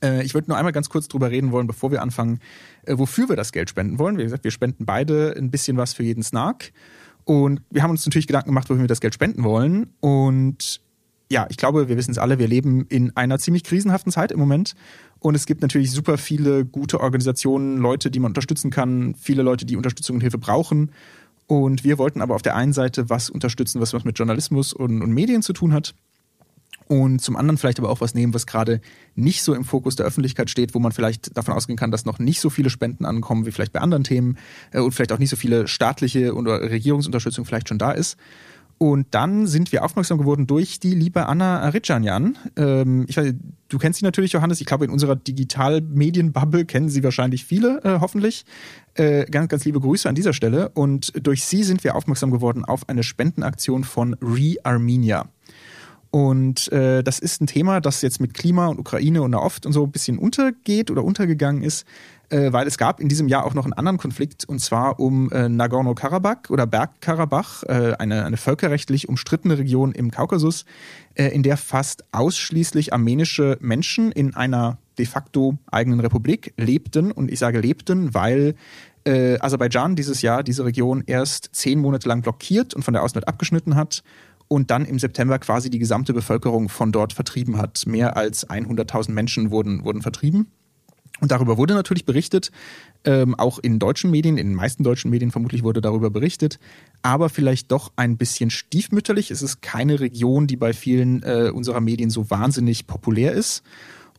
Äh, 0.03 0.25
ich 0.25 0.35
würde 0.35 0.49
nur 0.49 0.59
einmal 0.59 0.73
ganz 0.73 0.89
kurz 0.89 1.09
drüber 1.09 1.31
reden 1.31 1.53
wollen, 1.53 1.67
bevor 1.67 1.91
wir 1.91 2.03
anfangen, 2.03 2.41
äh, 2.85 2.99
wofür 2.99 3.29
wir 3.29 3.37
das 3.37 3.53
Geld 3.53 3.71
spenden 3.71 3.99
wollen. 3.99 4.19
Wie 4.19 4.25
gesagt, 4.25 4.45
wir 4.45 4.51
spenden 4.51 4.85
beide 4.85 5.35
ein 5.37 5.51
bisschen 5.51 5.77
was 5.77 5.95
für 5.95 6.03
jeden 6.03 6.23
Snark. 6.23 6.73
Und 7.25 7.63
wir 7.71 7.83
haben 7.83 7.91
uns 7.91 8.05
natürlich 8.05 8.27
Gedanken 8.27 8.51
gemacht, 8.51 8.69
wofür 8.69 8.83
wir 8.83 8.89
das 8.89 9.01
Geld 9.01 9.15
spenden 9.15 9.45
wollen. 9.45 9.95
Und 10.01 10.81
ja, 11.31 11.47
ich 11.49 11.57
glaube, 11.57 11.89
wir 11.89 11.97
wissen 11.97 12.11
es 12.11 12.19
alle, 12.19 12.39
wir 12.39 12.49
leben 12.49 12.85
in 12.89 13.17
einer 13.17 13.39
ziemlich 13.39 13.65
krisenhaften 13.65 14.13
Zeit 14.13 14.33
im 14.33 14.41
Moment. 14.41 14.75
Und 15.21 15.37
es 15.37 15.47
gibt 15.47 15.63
natürlich 15.63 15.93
super 15.93 16.19
viele 16.19 16.65
gute 16.65 17.01
Organisationen, 17.01 17.79
Leute, 17.79 18.11
die 18.11 18.19
man 18.19 18.31
unterstützen 18.31 18.71
kann, 18.71 19.15
viele 19.15 19.43
Leute, 19.43 19.65
die 19.65 19.77
Unterstützung 19.77 20.17
und 20.17 20.21
Hilfe 20.21 20.39
brauchen. 20.39 20.91
Und 21.47 21.85
wir 21.85 21.99
wollten 21.99 22.21
aber 22.23 22.35
auf 22.35 22.43
der 22.43 22.57
einen 22.57 22.73
Seite 22.73 23.09
was 23.09 23.31
unterstützen, 23.31 23.81
was 23.81 23.93
was 23.93 24.05
mit 24.05 24.19
Journalismus 24.19 24.73
und, 24.73 25.01
und 25.01 25.13
Medien 25.13 25.43
zu 25.43 25.53
tun 25.53 25.73
hat 25.73 25.95
und 26.89 27.21
zum 27.21 27.37
anderen 27.37 27.59
vielleicht 27.59 27.79
aber 27.79 27.91
auch 27.91 28.01
was 28.01 28.15
nehmen, 28.15 28.35
was 28.35 28.47
gerade 28.47 28.81
nicht 29.15 29.43
so 29.43 29.55
im 29.55 29.65
Fokus 29.65 29.97
der 29.97 30.07
Öffentlichkeit 30.07 30.51
steht, 30.51 30.75
wo 30.75 30.79
man 30.79 30.93
vielleicht 30.93 31.37
davon 31.37 31.55
ausgehen 31.55 31.77
kann, 31.77 31.91
dass 31.91 32.05
noch 32.05 32.19
nicht 32.19 32.41
so 32.41 32.51
viele 32.51 32.71
Spenden 32.71 33.05
ankommen 33.05 33.47
wie 33.47 33.53
vielleicht 33.53 33.73
bei 33.73 33.81
anderen 33.81 34.05
Themen 34.05 34.39
äh, 34.73 34.81
und 34.81 34.93
vielleicht 34.93 35.13
auch 35.13 35.19
nicht 35.19 35.31
so 35.31 35.37
viele 35.37 35.69
staatliche 35.69 36.35
oder 36.35 36.61
Regierungsunterstützung 36.61 37.45
vielleicht 37.45 37.69
schon 37.69 37.79
da 37.79 37.93
ist. 37.93 38.17
Und 38.83 39.07
dann 39.13 39.47
sind 39.47 39.71
wir 39.71 39.85
aufmerksam 39.85 40.19
geworden 40.19 40.49
durch 40.49 40.81
die 40.81 40.93
liebe 40.93 41.27
Anna 41.27 41.61
Aritschanjan. 41.61 42.37
Ähm, 42.57 43.05
ich 43.07 43.17
weiß, 43.17 43.33
du 43.69 43.79
kennst 43.79 44.01
sie 44.01 44.05
natürlich, 44.05 44.33
Johannes. 44.33 44.61
Ich 44.61 44.67
glaube, 44.67 44.85
in 44.85 44.91
unserer 44.91 45.15
Digitalmedienbubble 45.15 46.65
kennen 46.65 46.89
sie 46.89 47.05
wahrscheinlich 47.05 47.45
viele, 47.45 47.81
äh, 47.85 48.01
hoffentlich. 48.01 48.45
Äh, 48.95 49.27
ganz, 49.27 49.49
ganz 49.49 49.65
liebe 49.65 49.79
Grüße 49.79 50.09
an 50.09 50.17
dieser 50.17 50.33
Stelle. 50.33 50.71
Und 50.71 51.13
durch 51.25 51.45
sie 51.45 51.63
sind 51.63 51.85
wir 51.85 51.95
aufmerksam 51.95 52.33
geworden 52.33 52.65
auf 52.65 52.89
eine 52.89 53.05
Spendenaktion 53.05 53.85
von 53.85 54.17
Re-Armenia. 54.21 55.29
Und 56.13 56.71
äh, 56.73 57.03
das 57.03 57.19
ist 57.19 57.41
ein 57.41 57.47
Thema, 57.47 57.81
das 57.81 58.03
jetzt 58.03 58.21
mit 58.21 58.35
Klima 58.35 58.67
und 58.67 58.79
Ukraine 58.79 59.23
und 59.23 59.35
oft 59.35 59.65
und 59.65 59.73
so 59.73 59.85
ein 59.85 59.91
bisschen 59.91 60.19
untergeht 60.19 60.91
oder 60.91 61.03
untergegangen 61.03 61.63
ist, 61.63 61.87
äh, 62.29 62.53
weil 62.53 62.67
es 62.67 62.77
gab 62.77 63.01
in 63.01 63.09
diesem 63.09 63.29
Jahr 63.29 63.47
auch 63.47 63.55
noch 63.55 63.65
einen 63.65 63.73
anderen 63.73 63.97
Konflikt 63.97 64.45
und 64.45 64.59
zwar 64.59 65.01
um 65.01 65.33
äh, 65.33 65.49
Nagorno-Karabakh 65.49 66.51
oder 66.51 66.67
Bergkarabach, 66.67 67.63
äh, 67.63 67.95
eine, 67.99 68.27
eine 68.27 68.37
völkerrechtlich 68.37 69.09
umstrittene 69.09 69.57
Region 69.57 69.93
im 69.93 70.11
Kaukasus, 70.11 70.67
äh, 71.15 71.29
in 71.29 71.43
der 71.43 71.57
fast 71.57 72.05
ausschließlich 72.13 72.93
armenische 72.93 73.57
Menschen 73.63 74.13
in 74.13 74.35
einer 74.35 74.77
de 74.99 75.07
facto 75.07 75.57
eigenen 75.71 76.01
Republik 76.01 76.53
lebten. 76.59 77.11
Und 77.11 77.31
ich 77.31 77.39
sage 77.39 77.59
lebten, 77.59 78.13
weil 78.13 78.55
äh, 79.05 79.39
Aserbaidschan 79.41 79.97
dieses 79.97 80.23
Jahr 80.23 80.43
diese 80.43 80.65
Region 80.65 81.03
erst 81.07 81.49
zehn 81.53 81.79
Monate 81.79 82.07
lang 82.07 82.21
blockiert 82.21 82.75
und 82.75 82.83
von 82.83 82.93
der 82.93 83.03
Außenwelt 83.03 83.29
abgeschnitten 83.29 83.77
hat 83.77 84.03
und 84.49 84.71
dann 84.71 84.85
im 84.85 84.99
September 84.99 85.39
quasi 85.39 85.71
die 85.71 85.79
gesamte 85.79 86.13
Bevölkerung 86.13 86.69
von 86.69 86.93
dort 86.93 87.13
vertrieben 87.13 87.59
hat. 87.59 87.85
Mehr 87.87 88.17
als 88.17 88.49
100.000 88.49 89.13
Menschen 89.13 89.51
wurden, 89.51 89.85
wurden 89.85 90.03
vertrieben. 90.03 90.49
Und 91.21 91.31
darüber 91.31 91.57
wurde 91.57 91.75
natürlich 91.75 92.05
berichtet, 92.05 92.51
ähm, 93.05 93.35
auch 93.37 93.59
in 93.59 93.79
deutschen 93.79 94.11
Medien, 94.11 94.39
in 94.39 94.49
den 94.49 94.57
meisten 94.57 94.83
deutschen 94.83 95.11
Medien 95.11 95.31
vermutlich 95.31 95.63
wurde 95.63 95.81
darüber 95.81 96.11
berichtet, 96.11 96.59
aber 97.03 97.29
vielleicht 97.29 97.71
doch 97.71 97.93
ein 97.97 98.17
bisschen 98.17 98.51
stiefmütterlich. 98.51 99.31
Es 99.31 99.43
ist 99.43 99.63
keine 99.63 100.01
Region, 100.01 100.47
die 100.47 100.57
bei 100.57 100.73
vielen 100.73 101.23
äh, 101.23 101.51
unserer 101.55 101.81
Medien 101.81 102.11
so 102.11 102.31
wahnsinnig 102.31 102.87
populär 102.87 103.33
ist. 103.33 103.63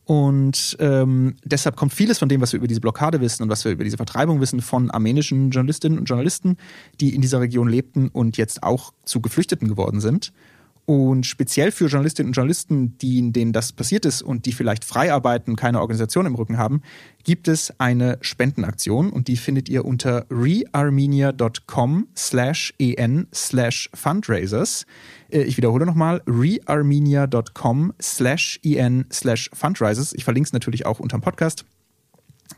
Und 0.04 0.76
ähm, 0.80 1.36
deshalb 1.44 1.76
kommt 1.76 1.94
vieles 1.94 2.18
von 2.18 2.28
dem, 2.28 2.40
was 2.40 2.52
wir 2.52 2.58
über 2.58 2.66
diese 2.66 2.80
Blockade 2.80 3.20
wissen 3.20 3.42
und 3.42 3.48
was 3.48 3.64
wir 3.64 3.72
über 3.72 3.84
diese 3.84 3.96
Vertreibung 3.96 4.40
wissen, 4.40 4.60
von 4.60 4.90
armenischen 4.90 5.50
Journalistinnen 5.50 5.98
und 5.98 6.04
Journalisten, 6.04 6.58
die 7.00 7.14
in 7.14 7.22
dieser 7.22 7.40
Region 7.40 7.68
lebten 7.68 8.08
und 8.08 8.36
jetzt 8.36 8.62
auch 8.62 8.92
zu 9.04 9.20
Geflüchteten 9.20 9.68
geworden 9.68 10.00
sind. 10.00 10.32
Und 10.86 11.24
speziell 11.24 11.72
für 11.72 11.86
Journalistinnen 11.86 12.28
und 12.30 12.34
Journalisten, 12.34 12.98
die, 12.98 13.32
denen 13.32 13.52
das 13.52 13.72
passiert 13.72 14.04
ist 14.04 14.20
und 14.20 14.44
die 14.44 14.52
vielleicht 14.52 14.84
frei 14.84 15.12
arbeiten, 15.12 15.56
keine 15.56 15.80
Organisation 15.80 16.26
im 16.26 16.34
Rücken 16.34 16.58
haben, 16.58 16.82
gibt 17.24 17.48
es 17.48 17.72
eine 17.80 18.18
Spendenaktion 18.20 19.10
und 19.10 19.28
die 19.28 19.38
findet 19.38 19.70
ihr 19.70 19.86
unter 19.86 20.26
rearmenia.com 20.28 22.08
slash 22.14 22.74
en 22.78 23.26
slash 23.32 23.88
fundraisers. 23.94 24.84
Äh, 25.30 25.44
ich 25.44 25.56
wiederhole 25.56 25.86
nochmal, 25.86 26.22
rearmenia.com 26.26 27.94
slash 28.02 28.60
en 28.62 29.06
slash 29.10 29.48
fundraisers. 29.54 30.12
Ich 30.12 30.24
verlinke 30.24 30.48
es 30.48 30.52
natürlich 30.52 30.84
auch 30.84 31.00
unterm 31.00 31.22
Podcast. 31.22 31.64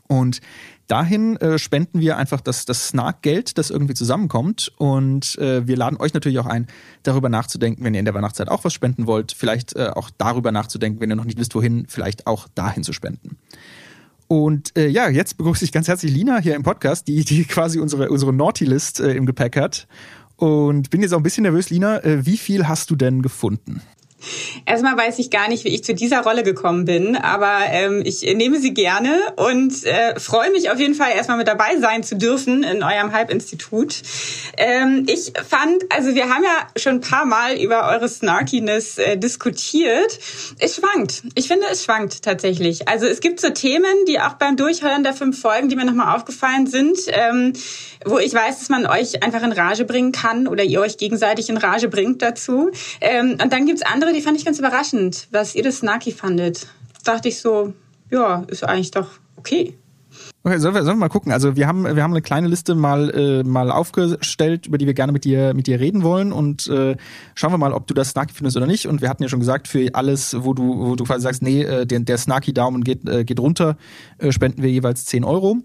Und 0.07 0.41
dahin 0.87 1.37
äh, 1.37 1.59
spenden 1.59 1.99
wir 1.99 2.17
einfach 2.17 2.41
das, 2.41 2.65
das 2.65 2.89
Snark-Geld, 2.89 3.57
das 3.57 3.69
irgendwie 3.69 3.93
zusammenkommt. 3.93 4.71
Und 4.77 5.37
äh, 5.37 5.67
wir 5.67 5.77
laden 5.77 5.97
euch 5.97 6.13
natürlich 6.13 6.39
auch 6.39 6.45
ein, 6.45 6.67
darüber 7.03 7.29
nachzudenken, 7.29 7.83
wenn 7.83 7.93
ihr 7.93 7.99
in 7.99 8.05
der 8.05 8.13
Weihnachtszeit 8.13 8.49
auch 8.49 8.63
was 8.63 8.73
spenden 8.73 9.07
wollt. 9.07 9.31
Vielleicht 9.31 9.75
äh, 9.75 9.89
auch 9.93 10.09
darüber 10.17 10.51
nachzudenken, 10.51 10.99
wenn 11.01 11.09
ihr 11.09 11.15
noch 11.15 11.25
nicht 11.25 11.37
wisst, 11.37 11.55
wohin, 11.55 11.85
vielleicht 11.87 12.27
auch 12.27 12.47
dahin 12.55 12.83
zu 12.83 12.93
spenden. 12.93 13.37
Und 14.27 14.77
äh, 14.77 14.87
ja, 14.87 15.09
jetzt 15.09 15.37
begrüße 15.37 15.63
ich 15.63 15.71
ganz 15.71 15.87
herzlich 15.87 16.11
Lina 16.11 16.39
hier 16.39 16.55
im 16.55 16.63
Podcast, 16.63 17.07
die, 17.07 17.23
die 17.23 17.45
quasi 17.45 17.79
unsere, 17.79 18.09
unsere 18.09 18.33
Naughty-List 18.33 18.99
äh, 18.99 19.13
im 19.13 19.25
Gepäck 19.25 19.55
hat. 19.55 19.87
Und 20.35 20.89
bin 20.91 21.01
jetzt 21.01 21.13
auch 21.13 21.17
ein 21.17 21.23
bisschen 21.23 21.43
nervös, 21.43 21.69
Lina. 21.69 22.03
Äh, 22.03 22.25
wie 22.25 22.37
viel 22.37 22.67
hast 22.67 22.91
du 22.91 22.95
denn 22.95 23.21
gefunden? 23.21 23.81
Erstmal 24.65 24.97
weiß 24.97 25.19
ich 25.19 25.29
gar 25.29 25.47
nicht, 25.47 25.63
wie 25.63 25.69
ich 25.69 25.83
zu 25.83 25.93
dieser 25.93 26.21
Rolle 26.21 26.43
gekommen 26.43 26.85
bin, 26.85 27.15
aber 27.15 27.59
ähm, 27.69 28.01
ich 28.03 28.21
nehme 28.21 28.59
sie 28.59 28.73
gerne 28.73 29.15
und 29.35 29.85
äh, 29.85 30.19
freue 30.19 30.51
mich 30.51 30.71
auf 30.71 30.79
jeden 30.79 30.95
Fall 30.95 31.11
erstmal 31.15 31.37
mit 31.37 31.47
dabei 31.47 31.77
sein 31.79 32.03
zu 32.03 32.15
dürfen 32.15 32.63
in 32.63 32.83
eurem 32.83 33.11
Hype-Institut. 33.11 34.01
Ähm, 34.57 35.05
ich 35.07 35.33
fand, 35.47 35.83
also 35.89 36.15
wir 36.15 36.29
haben 36.29 36.43
ja 36.43 36.67
schon 36.79 36.95
ein 36.95 37.01
paar 37.01 37.25
Mal 37.25 37.57
über 37.57 37.89
eure 37.89 38.09
Snarkiness 38.09 38.97
äh, 38.97 39.17
diskutiert. 39.17 40.19
Es 40.59 40.75
schwankt. 40.75 41.23
Ich 41.35 41.47
finde, 41.47 41.67
es 41.71 41.83
schwankt 41.83 42.23
tatsächlich. 42.23 42.87
Also 42.87 43.05
es 43.05 43.19
gibt 43.19 43.39
so 43.39 43.49
Themen, 43.51 43.93
die 44.07 44.19
auch 44.19 44.33
beim 44.33 44.57
Durchhören 44.57 45.03
der 45.03 45.13
fünf 45.13 45.39
Folgen, 45.39 45.69
die 45.69 45.75
mir 45.75 45.85
nochmal 45.85 46.15
aufgefallen 46.15 46.67
sind, 46.67 46.97
ähm, 47.07 47.53
wo 48.05 48.17
ich 48.19 48.33
weiß, 48.33 48.59
dass 48.59 48.69
man 48.69 48.85
euch 48.85 49.23
einfach 49.23 49.43
in 49.43 49.51
Rage 49.51 49.85
bringen 49.85 50.11
kann 50.11 50.47
oder 50.47 50.63
ihr 50.63 50.81
euch 50.81 50.97
gegenseitig 50.97 51.49
in 51.49 51.57
Rage 51.57 51.87
bringt 51.87 52.21
dazu. 52.21 52.71
Ähm, 53.01 53.37
und 53.41 53.53
dann 53.53 53.65
gibt's 53.65 53.81
andere, 53.81 54.06
die 54.13 54.21
fand 54.21 54.37
ich 54.37 54.45
ganz 54.45 54.59
überraschend, 54.59 55.27
was 55.31 55.55
ihr 55.55 55.63
das 55.63 55.77
Snarky 55.77 56.11
fandet. 56.11 56.67
Dachte 57.03 57.29
ich 57.29 57.39
so, 57.39 57.73
ja, 58.11 58.43
ist 58.47 58.63
eigentlich 58.63 58.91
doch 58.91 59.07
okay. 59.35 59.77
Okay, 60.43 60.59
sollen 60.59 60.75
wir, 60.75 60.83
sollen 60.83 60.97
wir 60.97 61.01
mal 61.01 61.09
gucken? 61.09 61.31
Also 61.31 61.55
wir 61.55 61.67
haben, 61.67 61.83
wir 61.83 62.01
haben 62.01 62.13
eine 62.13 62.21
kleine 62.21 62.47
Liste 62.47 62.73
mal, 62.73 63.09
äh, 63.09 63.43
mal 63.43 63.69
aufgestellt, 63.71 64.67
über 64.67 64.77
die 64.77 64.85
wir 64.85 64.93
gerne 64.93 65.11
mit 65.11 65.25
dir, 65.25 65.53
mit 65.53 65.67
dir 65.67 65.79
reden 65.79 66.03
wollen 66.03 66.31
und 66.31 66.67
äh, 66.67 66.95
schauen 67.35 67.51
wir 67.51 67.57
mal, 67.57 67.73
ob 67.73 67.87
du 67.87 67.93
das 67.93 68.11
Snarky 68.11 68.33
findest 68.33 68.55
oder 68.55 68.65
nicht. 68.65 68.87
Und 68.87 69.01
wir 69.01 69.09
hatten 69.09 69.23
ja 69.23 69.29
schon 69.29 69.39
gesagt, 69.39 69.67
für 69.67 69.89
alles, 69.93 70.35
wo 70.39 70.53
du, 70.53 70.77
wo 70.77 70.95
du 70.95 71.03
quasi 71.03 71.21
sagst, 71.21 71.41
nee, 71.41 71.63
äh, 71.63 71.85
der, 71.85 71.99
der 71.99 72.17
Snarky-Daumen 72.17 72.83
geht, 72.83 73.07
äh, 73.07 73.25
geht 73.25 73.39
runter, 73.39 73.77
äh, 74.19 74.31
spenden 74.31 74.63
wir 74.63 74.71
jeweils 74.71 75.05
10 75.05 75.23
Euro. 75.23 75.57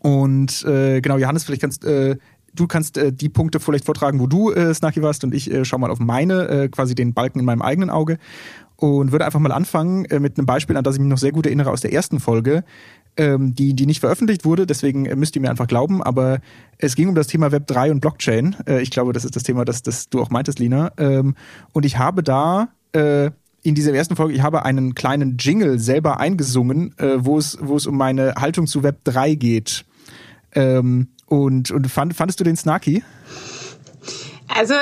Und 0.00 0.64
äh, 0.64 1.00
genau, 1.00 1.18
Johannes, 1.18 1.44
vielleicht 1.44 1.60
kannst 1.60 1.84
äh, 1.84 2.16
du 2.54 2.66
kannst 2.66 2.96
äh, 2.96 3.12
die 3.12 3.28
Punkte 3.28 3.60
vielleicht 3.60 3.84
vortragen, 3.84 4.20
wo 4.20 4.26
du 4.26 4.52
äh, 4.52 4.74
Snarky 4.74 5.02
warst 5.02 5.24
und 5.24 5.34
ich 5.34 5.50
äh, 5.50 5.64
schau 5.64 5.78
mal 5.78 5.90
auf 5.90 6.00
meine, 6.00 6.48
äh, 6.48 6.68
quasi 6.68 6.94
den 6.94 7.14
Balken 7.14 7.38
in 7.38 7.44
meinem 7.44 7.62
eigenen 7.62 7.90
Auge. 7.90 8.18
und 8.76 9.12
würde 9.12 9.26
einfach 9.26 9.40
mal 9.40 9.52
anfangen 9.52 10.06
äh, 10.06 10.20
mit 10.20 10.38
einem 10.38 10.46
Beispiel, 10.46 10.76
an 10.76 10.84
das 10.84 10.94
ich 10.94 11.00
mich 11.00 11.10
noch 11.10 11.18
sehr 11.18 11.32
gut 11.32 11.46
erinnere 11.46 11.70
aus 11.70 11.82
der 11.82 11.92
ersten 11.92 12.18
Folge, 12.18 12.64
ähm, 13.16 13.54
die, 13.54 13.74
die 13.74 13.86
nicht 13.86 14.00
veröffentlicht 14.00 14.44
wurde, 14.44 14.66
deswegen 14.66 15.06
äh, 15.06 15.16
müsst 15.16 15.36
ihr 15.36 15.42
mir 15.42 15.50
einfach 15.50 15.66
glauben, 15.66 16.02
aber 16.02 16.40
es 16.78 16.94
ging 16.94 17.08
um 17.08 17.14
das 17.14 17.26
Thema 17.26 17.52
Web 17.52 17.66
3 17.66 17.90
und 17.90 18.00
Blockchain. 18.00 18.56
Äh, 18.66 18.80
ich 18.80 18.90
glaube, 18.90 19.12
das 19.12 19.24
ist 19.24 19.36
das 19.36 19.42
Thema, 19.42 19.64
das, 19.64 19.82
das 19.82 20.08
du 20.08 20.20
auch 20.20 20.30
meintest, 20.30 20.58
Lina. 20.58 20.92
Ähm, 20.96 21.34
und 21.72 21.84
ich 21.84 21.98
habe 21.98 22.22
da 22.22 22.68
äh, 22.92 23.30
in 23.62 23.74
dieser 23.74 23.92
ersten 23.92 24.16
Folge, 24.16 24.34
ich 24.34 24.42
habe 24.42 24.64
einen 24.64 24.94
kleinen 24.94 25.36
Jingle 25.38 25.78
selber 25.78 26.18
eingesungen, 26.18 26.96
äh, 26.98 27.16
wo 27.18 27.36
es, 27.36 27.58
wo 27.60 27.76
es 27.76 27.86
um 27.86 27.96
meine 27.96 28.34
Haltung 28.36 28.66
zu 28.66 28.82
Web 28.82 29.04
3 29.04 29.34
geht. 29.34 29.84
Ähm, 30.54 31.08
und 31.30 31.70
und 31.70 31.90
fand, 31.90 32.14
fandest 32.14 32.40
du 32.40 32.44
den 32.44 32.56
snarky? 32.56 33.02
Also 34.48 34.74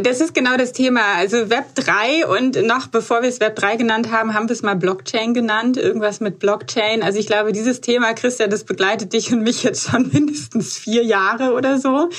das 0.00 0.20
ist 0.20 0.34
genau 0.34 0.56
das 0.56 0.72
Thema. 0.72 1.00
Also 1.16 1.50
Web 1.50 1.74
3 1.74 2.26
und 2.26 2.66
noch 2.66 2.86
bevor 2.88 3.22
wir 3.22 3.28
es 3.28 3.40
Web 3.40 3.56
3 3.56 3.76
genannt 3.76 4.10
haben, 4.12 4.34
haben 4.34 4.48
wir 4.48 4.52
es 4.52 4.62
mal 4.62 4.76
Blockchain 4.76 5.34
genannt. 5.34 5.76
Irgendwas 5.76 6.20
mit 6.20 6.38
Blockchain. 6.38 7.02
Also 7.02 7.18
ich 7.18 7.26
glaube, 7.26 7.52
dieses 7.52 7.80
Thema, 7.80 8.12
Christian, 8.14 8.50
das 8.50 8.64
begleitet 8.64 9.12
dich 9.12 9.32
und 9.32 9.42
mich 9.42 9.62
jetzt 9.62 9.90
schon 9.90 10.08
mindestens 10.12 10.76
vier 10.76 11.04
Jahre 11.04 11.54
oder 11.54 11.78
so. 11.78 12.10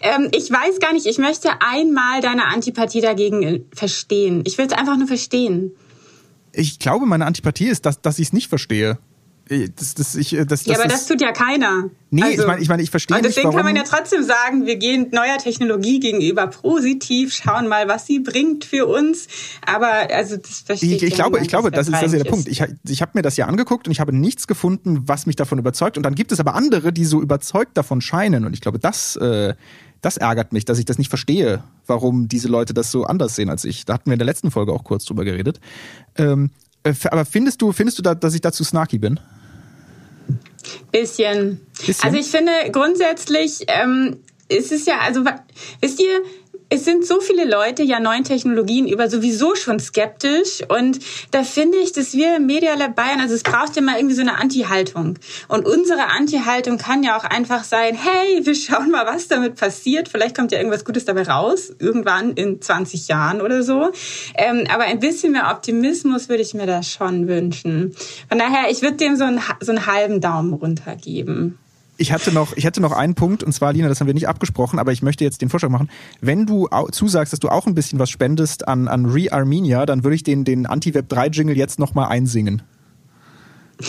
Ähm, 0.00 0.28
ich 0.32 0.50
weiß 0.50 0.80
gar 0.80 0.92
nicht, 0.92 1.06
ich 1.06 1.18
möchte 1.18 1.50
einmal 1.60 2.20
deine 2.20 2.46
Antipathie 2.46 3.00
dagegen 3.00 3.42
äh, 3.42 3.60
verstehen. 3.74 4.42
Ich 4.46 4.58
will 4.58 4.66
es 4.66 4.72
einfach 4.72 4.96
nur 4.96 5.06
verstehen. 5.06 5.72
Ich 6.52 6.78
glaube, 6.78 7.06
meine 7.06 7.26
Antipathie 7.26 7.68
ist, 7.68 7.86
dass, 7.86 8.00
dass 8.00 8.18
ich 8.18 8.28
es 8.28 8.32
nicht 8.32 8.48
verstehe. 8.48 8.98
Das, 9.48 9.94
das, 9.94 10.14
ich, 10.14 10.34
äh, 10.34 10.46
das, 10.46 10.64
ja, 10.64 10.76
aber 10.78 10.88
das 10.88 11.06
tut 11.06 11.20
ja 11.20 11.32
keiner. 11.32 11.90
Nee, 12.10 12.22
also, 12.22 12.42
ich 12.42 12.46
meine, 12.46 12.62
ich, 12.62 12.68
mein, 12.68 12.80
ich 12.80 12.90
verstehe 12.90 13.16
nicht, 13.16 13.26
deswegen 13.26 13.50
kann 13.50 13.64
man 13.64 13.74
ja 13.74 13.82
trotzdem 13.82 14.22
sagen, 14.22 14.66
wir 14.66 14.76
gehen 14.76 15.08
neuer 15.12 15.38
Technologie 15.38 15.98
gegenüber 16.00 16.46
positiv, 16.46 17.34
schauen 17.34 17.68
mal, 17.68 17.88
was 17.88 18.06
sie 18.06 18.20
bringt 18.20 18.64
für 18.64 18.86
uns. 18.86 19.26
Aber 19.66 19.90
also 20.14 20.36
das 20.36 20.60
verstehe 20.60 20.96
ich. 20.96 21.02
Ich, 21.02 21.08
ich 21.10 21.14
glaube, 21.14 21.40
ich 21.40 21.48
glaube, 21.48 21.70
das 21.70 21.88
ist, 21.88 21.94
das 21.94 22.12
ist 22.12 22.24
der 22.24 22.30
Punkt. 22.30 22.48
Ich, 22.48 22.62
ich 22.88 23.02
habe 23.02 23.12
mir 23.14 23.22
das 23.22 23.36
ja 23.36 23.46
angeguckt 23.46 23.86
und 23.88 23.92
ich 23.92 24.00
habe 24.00 24.14
nichts 24.14 24.46
gefunden, 24.46 25.02
was 25.06 25.26
mich 25.26 25.36
davon 25.36 25.58
überzeugt. 25.58 25.96
Und 25.96 26.04
dann 26.04 26.14
gibt 26.14 26.32
es 26.32 26.40
aber 26.40 26.54
andere, 26.54 26.92
die 26.92 27.04
so 27.04 27.20
überzeugt 27.20 27.76
davon 27.76 28.00
scheinen. 28.00 28.44
Und 28.44 28.54
ich 28.54 28.60
glaube, 28.60 28.78
das, 28.78 29.16
äh, 29.16 29.54
das 30.02 30.16
ärgert 30.16 30.52
mich, 30.52 30.64
dass 30.64 30.78
ich 30.78 30.84
das 30.84 30.98
nicht 30.98 31.08
verstehe, 31.08 31.62
warum 31.86 32.28
diese 32.28 32.48
Leute 32.48 32.74
das 32.74 32.90
so 32.90 33.04
anders 33.04 33.36
sehen 33.36 33.48
als 33.48 33.64
ich. 33.64 33.84
Da 33.84 33.94
hatten 33.94 34.06
wir 34.06 34.14
in 34.14 34.18
der 34.18 34.26
letzten 34.26 34.50
Folge 34.50 34.72
auch 34.72 34.84
kurz 34.84 35.04
drüber 35.04 35.24
geredet. 35.24 35.60
Ähm, 36.16 36.46
äh, 36.46 36.61
aber 36.84 37.24
findest 37.24 37.62
du, 37.62 37.72
findest 37.72 37.98
du 37.98 38.02
da, 38.02 38.14
dass 38.14 38.34
ich 38.34 38.40
dazu 38.40 38.64
snarky 38.64 38.98
bin? 38.98 39.20
Bisschen. 40.90 41.60
Bisschen. 41.86 42.04
Also 42.04 42.18
ich 42.18 42.26
finde 42.26 42.52
grundsätzlich 42.70 43.64
ähm, 43.68 44.18
ist 44.48 44.72
es 44.72 44.86
ja, 44.86 44.98
also 45.00 45.24
wisst 45.80 46.00
ihr, 46.00 46.22
es 46.72 46.86
sind 46.86 47.04
so 47.04 47.20
viele 47.20 47.44
Leute 47.44 47.82
ja 47.82 48.00
neuen 48.00 48.24
Technologien 48.24 48.88
über 48.88 49.10
sowieso 49.10 49.54
schon 49.54 49.78
skeptisch 49.78 50.62
und 50.68 51.00
da 51.30 51.44
finde 51.44 51.76
ich, 51.76 51.92
dass 51.92 52.14
wir 52.14 52.36
im 52.36 52.46
Media 52.46 52.74
Lab 52.74 52.96
Bayern, 52.96 53.20
also 53.20 53.34
es 53.34 53.42
braucht 53.42 53.76
ja 53.76 53.82
mal 53.82 53.96
irgendwie 53.96 54.14
so 54.14 54.22
eine 54.22 54.40
Anti-Haltung. 54.40 55.18
Und 55.48 55.66
unsere 55.66 56.06
Anti-Haltung 56.06 56.78
kann 56.78 57.02
ja 57.02 57.18
auch 57.18 57.24
einfach 57.24 57.64
sein, 57.64 57.94
hey, 57.94 58.46
wir 58.46 58.54
schauen 58.54 58.90
mal, 58.90 59.04
was 59.04 59.28
damit 59.28 59.56
passiert, 59.56 60.08
vielleicht 60.08 60.34
kommt 60.34 60.50
ja 60.50 60.58
irgendwas 60.58 60.86
Gutes 60.86 61.04
dabei 61.04 61.24
raus, 61.24 61.74
irgendwann 61.78 62.32
in 62.32 62.62
20 62.62 63.06
Jahren 63.06 63.42
oder 63.42 63.62
so, 63.62 63.92
ähm, 64.34 64.66
aber 64.72 64.84
ein 64.84 64.98
bisschen 64.98 65.32
mehr 65.32 65.50
Optimismus 65.50 66.30
würde 66.30 66.42
ich 66.42 66.54
mir 66.54 66.66
da 66.66 66.82
schon 66.82 67.28
wünschen. 67.28 67.94
Von 68.30 68.38
daher, 68.38 68.70
ich 68.70 68.80
würde 68.80 68.96
dem 68.96 69.16
so 69.16 69.24
einen, 69.24 69.42
so 69.60 69.72
einen 69.72 69.84
halben 69.84 70.22
Daumen 70.22 70.54
runtergeben 70.54 71.58
ich 71.96 72.12
hatte 72.12 72.32
noch, 72.32 72.56
ich 72.56 72.64
hätte 72.64 72.80
noch 72.80 72.92
einen 72.92 73.14
Punkt, 73.14 73.42
und 73.42 73.52
zwar, 73.52 73.72
Lina, 73.72 73.88
das 73.88 74.00
haben 74.00 74.06
wir 74.06 74.14
nicht 74.14 74.28
abgesprochen, 74.28 74.78
aber 74.78 74.92
ich 74.92 75.02
möchte 75.02 75.24
jetzt 75.24 75.42
den 75.42 75.48
Vorschlag 75.48 75.70
machen. 75.70 75.90
Wenn 76.20 76.46
du 76.46 76.68
zusagst, 76.90 77.32
dass 77.32 77.40
du 77.40 77.48
auch 77.48 77.66
ein 77.66 77.74
bisschen 77.74 77.98
was 77.98 78.10
spendest 78.10 78.66
an, 78.66 78.88
an 78.88 79.06
Re-Armenia, 79.06 79.86
dann 79.86 80.04
würde 80.04 80.14
ich 80.14 80.22
den, 80.22 80.44
den 80.44 80.66
Anti-Web 80.66 81.12
3-Jingle 81.12 81.56
jetzt 81.56 81.78
nochmal 81.78 82.08
einsingen. 82.08 82.62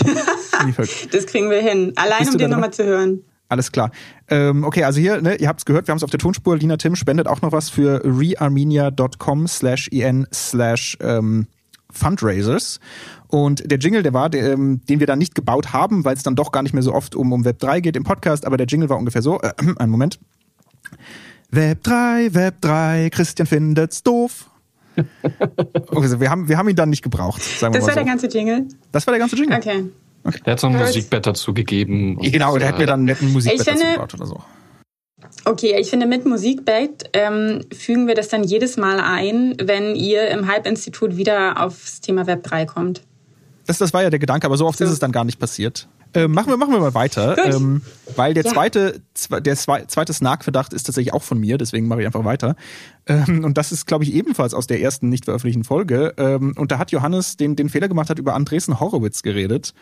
das 1.11 1.25
kriegen 1.25 1.49
wir 1.49 1.61
hin. 1.61 1.93
Allein 1.95 2.27
um 2.27 2.37
den 2.37 2.49
nochmal 2.49 2.73
zu 2.73 2.83
hören. 2.83 3.21
Alles 3.49 3.71
klar. 3.71 3.91
Ähm, 4.29 4.63
okay, 4.63 4.83
also 4.83 4.99
hier, 4.99 5.21
ne, 5.21 5.35
ihr 5.35 5.47
habt 5.47 5.59
es 5.59 5.65
gehört, 5.65 5.87
wir 5.87 5.91
haben 5.91 5.97
es 5.97 6.03
auf 6.03 6.09
der 6.09 6.19
Tonspur. 6.19 6.57
Lina 6.57 6.77
Tim 6.77 6.95
spendet 6.95 7.27
auch 7.27 7.41
noch 7.41 7.51
was 7.51 7.69
für 7.69 8.01
rearmenia.com 8.03 9.47
slash 9.47 9.89
en 9.91 10.25
slash 10.33 10.97
ähm, 11.01 11.47
Fundraisers. 11.93 12.79
Und 13.27 13.69
der 13.69 13.79
Jingle, 13.79 14.03
der 14.03 14.13
war, 14.13 14.29
der, 14.29 14.53
ähm, 14.53 14.81
den 14.87 14.99
wir 14.99 15.07
dann 15.07 15.19
nicht 15.19 15.33
gebaut 15.33 15.73
haben, 15.73 16.05
weil 16.05 16.15
es 16.15 16.23
dann 16.23 16.35
doch 16.35 16.51
gar 16.51 16.61
nicht 16.61 16.73
mehr 16.73 16.83
so 16.83 16.93
oft 16.93 17.15
um, 17.15 17.31
um 17.31 17.45
Web 17.45 17.59
3 17.59 17.79
geht 17.79 17.95
im 17.95 18.03
Podcast, 18.03 18.45
aber 18.45 18.57
der 18.57 18.67
Jingle 18.67 18.89
war 18.89 18.97
ungefähr 18.97 19.21
so, 19.21 19.39
äh, 19.41 19.51
einen 19.77 19.91
Moment. 19.91 20.19
Web 21.49 21.83
3, 21.83 22.33
Web 22.33 22.61
3, 22.61 23.09
Christian 23.11 23.47
findet's 23.47 24.03
doof. 24.03 24.49
also 25.89 26.19
wir 26.19 26.29
haben, 26.29 26.47
wir 26.47 26.57
haben 26.57 26.69
ihn 26.69 26.75
dann 26.75 26.89
nicht 26.89 27.01
gebraucht, 27.01 27.41
sagen 27.41 27.73
wir 27.73 27.79
das 27.79 27.87
mal 27.87 27.93
so. 27.93 27.95
Das 27.95 27.95
war 27.95 28.03
der 28.03 28.05
ganze 28.05 28.27
Jingle? 28.27 28.67
Das 28.91 29.07
war 29.07 29.11
der 29.11 29.19
ganze 29.19 29.35
Jingle. 29.35 29.57
Okay. 29.57 29.85
okay. 30.23 30.39
Der 30.45 30.53
hat 30.53 30.59
so 30.59 30.67
ein 30.67 30.77
Musikbett 30.77 31.25
dazu 31.25 31.53
gegeben. 31.53 32.19
Genau, 32.21 32.57
der 32.57 32.67
hat 32.67 32.77
mir 32.77 32.85
dann 32.85 32.99
einen 32.99 33.05
netten 33.05 33.31
Musikbett 33.31 33.67
dazu 33.67 33.83
gebaut 33.83 34.13
oder 34.13 34.25
so. 34.27 34.43
Okay, 35.45 35.75
ich 35.79 35.89
finde, 35.89 36.05
mit 36.05 36.25
Musikbait 36.25 37.09
ähm, 37.13 37.61
fügen 37.75 38.07
wir 38.07 38.15
das 38.15 38.29
dann 38.29 38.43
jedes 38.43 38.77
Mal 38.77 38.99
ein, 38.99 39.55
wenn 39.61 39.95
ihr 39.95 40.29
im 40.29 40.47
Hype-Institut 40.47 41.17
wieder 41.17 41.63
aufs 41.63 42.01
Thema 42.01 42.27
Web 42.27 42.43
3 42.43 42.65
kommt. 42.65 43.01
Das, 43.65 43.77
das 43.77 43.93
war 43.93 44.03
ja 44.03 44.09
der 44.09 44.19
Gedanke, 44.19 44.45
aber 44.45 44.57
so 44.57 44.65
oft 44.65 44.77
so. 44.77 44.85
ist 44.85 44.91
es 44.91 44.99
dann 44.99 45.11
gar 45.11 45.23
nicht 45.23 45.39
passiert. 45.39 45.87
Äh, 46.15 46.27
machen, 46.27 46.49
wir, 46.49 46.57
machen 46.57 46.73
wir 46.73 46.79
mal 46.79 46.93
weiter, 46.93 47.37
ähm, 47.43 47.81
weil 48.15 48.35
der 48.35 48.43
ja. 48.43 48.51
zweite, 48.51 49.01
der 49.31 49.55
zweite 49.55 50.13
Snark-Verdacht 50.13 50.71
ist 50.73 50.83
tatsächlich 50.83 51.11
auch 51.11 51.23
von 51.23 51.39
mir, 51.39 51.57
deswegen 51.57 51.87
mache 51.87 52.01
ich 52.01 52.05
einfach 52.05 52.23
weiter. 52.23 52.55
Ähm, 53.07 53.43
und 53.43 53.57
das 53.57 53.71
ist, 53.71 53.87
glaube 53.87 54.03
ich, 54.03 54.13
ebenfalls 54.13 54.53
aus 54.53 54.67
der 54.67 54.79
ersten 54.79 55.09
nicht 55.09 55.25
veröffentlichten 55.25 55.63
Folge. 55.63 56.13
Ähm, 56.17 56.53
und 56.55 56.71
da 56.71 56.77
hat 56.77 56.91
Johannes 56.91 57.35
den, 57.35 57.55
den 57.55 57.67
Fehler 57.69 57.87
gemacht, 57.87 58.11
hat 58.11 58.19
über 58.19 58.35
Andresen 58.35 58.79
Horowitz 58.79 59.23
geredet. 59.23 59.73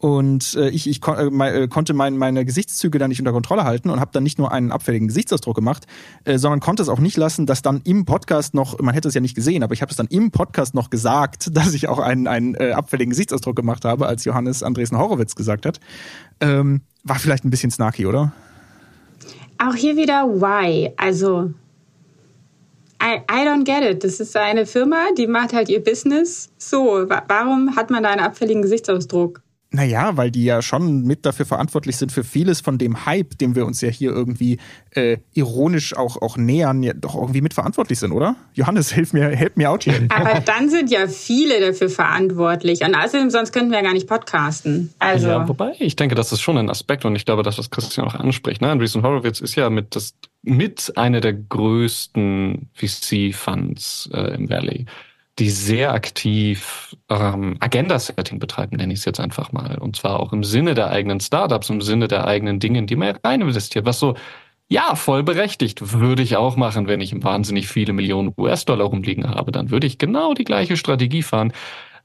Und 0.00 0.54
äh, 0.54 0.70
ich, 0.70 0.88
ich 0.88 1.02
kon 1.02 1.40
äh, 1.42 1.68
konnte 1.68 1.92
mein, 1.92 2.16
meine 2.16 2.46
Gesichtszüge 2.46 2.98
da 2.98 3.06
nicht 3.06 3.18
unter 3.18 3.32
Kontrolle 3.32 3.64
halten 3.64 3.90
und 3.90 4.00
habe 4.00 4.10
dann 4.14 4.22
nicht 4.22 4.38
nur 4.38 4.50
einen 4.50 4.72
abfälligen 4.72 5.08
Gesichtsausdruck 5.08 5.54
gemacht, 5.54 5.86
äh, 6.24 6.38
sondern 6.38 6.60
konnte 6.60 6.82
es 6.82 6.88
auch 6.88 7.00
nicht 7.00 7.18
lassen, 7.18 7.44
dass 7.44 7.60
dann 7.60 7.82
im 7.84 8.06
Podcast 8.06 8.54
noch, 8.54 8.78
man 8.78 8.94
hätte 8.94 9.08
es 9.08 9.14
ja 9.14 9.20
nicht 9.20 9.34
gesehen, 9.34 9.62
aber 9.62 9.74
ich 9.74 9.82
habe 9.82 9.90
es 9.90 9.96
dann 9.98 10.06
im 10.06 10.30
Podcast 10.30 10.74
noch 10.74 10.88
gesagt, 10.88 11.50
dass 11.54 11.74
ich 11.74 11.88
auch 11.88 11.98
einen, 11.98 12.26
einen 12.26 12.54
äh, 12.54 12.72
abfälligen 12.72 13.10
Gesichtsausdruck 13.10 13.54
gemacht 13.54 13.84
habe, 13.84 14.06
als 14.06 14.24
Johannes 14.24 14.62
Andresen 14.62 14.96
Horowitz 14.96 15.34
gesagt 15.34 15.66
hat. 15.66 15.80
Ähm, 16.40 16.80
war 17.04 17.18
vielleicht 17.18 17.44
ein 17.44 17.50
bisschen 17.50 17.70
snarky, 17.70 18.06
oder? 18.06 18.32
Auch 19.58 19.74
hier 19.74 19.96
wieder 19.96 20.26
why. 20.26 20.94
Also 20.96 21.52
I, 23.02 23.20
I 23.30 23.46
don't 23.46 23.64
get 23.64 23.82
it. 23.82 24.02
Das 24.02 24.18
ist 24.18 24.34
eine 24.34 24.64
Firma, 24.64 25.08
die 25.18 25.26
macht 25.26 25.52
halt 25.52 25.68
ihr 25.68 25.84
Business. 25.84 26.48
So, 26.56 27.06
warum 27.28 27.76
hat 27.76 27.90
man 27.90 28.02
da 28.02 28.10
einen 28.10 28.22
abfälligen 28.22 28.62
Gesichtsausdruck? 28.62 29.42
Naja, 29.72 30.16
weil 30.16 30.32
die 30.32 30.44
ja 30.44 30.62
schon 30.62 31.02
mit 31.02 31.24
dafür 31.24 31.46
verantwortlich 31.46 31.96
sind 31.96 32.10
für 32.10 32.24
vieles 32.24 32.60
von 32.60 32.76
dem 32.76 33.06
Hype, 33.06 33.38
dem 33.38 33.54
wir 33.54 33.66
uns 33.66 33.80
ja 33.80 33.88
hier 33.88 34.10
irgendwie 34.10 34.58
äh, 34.96 35.18
ironisch 35.32 35.96
auch, 35.96 36.20
auch 36.20 36.36
nähern, 36.36 36.82
ja 36.82 36.92
doch 36.92 37.14
irgendwie 37.14 37.40
mitverantwortlich 37.40 38.00
sind, 38.00 38.10
oder? 38.10 38.34
Johannes, 38.54 38.90
hilf 38.92 39.12
mir, 39.12 39.28
help 39.28 39.56
mir 39.56 39.70
out 39.70 39.84
hier. 39.84 40.08
Aber 40.08 40.40
dann 40.40 40.68
sind 40.70 40.90
ja 40.90 41.06
viele 41.06 41.60
dafür 41.60 41.88
verantwortlich. 41.88 42.84
Und 42.84 42.96
außerdem, 42.96 43.30
sonst 43.30 43.52
könnten 43.52 43.70
wir 43.70 43.78
ja 43.78 43.84
gar 43.84 43.92
nicht 43.92 44.08
podcasten. 44.08 44.92
Also. 44.98 45.28
Ja, 45.28 45.48
wobei, 45.48 45.74
ich 45.78 45.94
denke, 45.94 46.16
das 46.16 46.32
ist 46.32 46.40
schon 46.40 46.58
ein 46.58 46.68
Aspekt 46.68 47.04
und 47.04 47.14
ich 47.14 47.24
glaube, 47.24 47.44
das, 47.44 47.56
was 47.56 47.70
Christian 47.70 48.08
auch 48.08 48.14
anspricht. 48.14 48.60
Ne? 48.62 48.70
Andreessen 48.70 49.04
Horowitz 49.04 49.40
ist 49.40 49.54
ja 49.54 49.70
mit, 49.70 49.94
das, 49.94 50.14
mit 50.42 50.92
einer 50.96 51.20
der 51.20 51.34
größten 51.34 52.70
VC-Funds 52.74 54.10
äh, 54.12 54.34
im 54.34 54.50
Valley 54.50 54.86
die 55.40 55.50
sehr 55.50 55.92
aktiv 55.92 56.96
ähm, 57.08 57.56
Agenda-Setting 57.60 58.38
betreiben, 58.38 58.76
nenne 58.76 58.92
ich 58.92 59.00
es 59.00 59.04
jetzt 59.06 59.20
einfach 59.20 59.52
mal. 59.52 59.78
Und 59.78 59.96
zwar 59.96 60.20
auch 60.20 60.32
im 60.32 60.44
Sinne 60.44 60.74
der 60.74 60.90
eigenen 60.90 61.18
Startups, 61.18 61.70
im 61.70 61.80
Sinne 61.80 62.08
der 62.08 62.26
eigenen 62.26 62.60
Dinge, 62.60 62.78
in 62.78 62.86
die 62.86 62.96
man 62.96 63.16
rein 63.24 63.40
investiert. 63.40 63.86
Was 63.86 63.98
so, 63.98 64.14
ja, 64.68 64.94
voll 64.94 65.22
berechtigt, 65.22 65.92
würde 65.94 66.22
ich 66.22 66.36
auch 66.36 66.56
machen, 66.56 66.86
wenn 66.86 67.00
ich 67.00 67.24
wahnsinnig 67.24 67.68
viele 67.68 67.94
Millionen 67.94 68.34
US-Dollar 68.36 68.86
rumliegen 68.86 69.28
habe. 69.28 69.50
Dann 69.50 69.70
würde 69.70 69.86
ich 69.86 69.98
genau 69.98 70.34
die 70.34 70.44
gleiche 70.44 70.76
Strategie 70.76 71.22
fahren. 71.22 71.52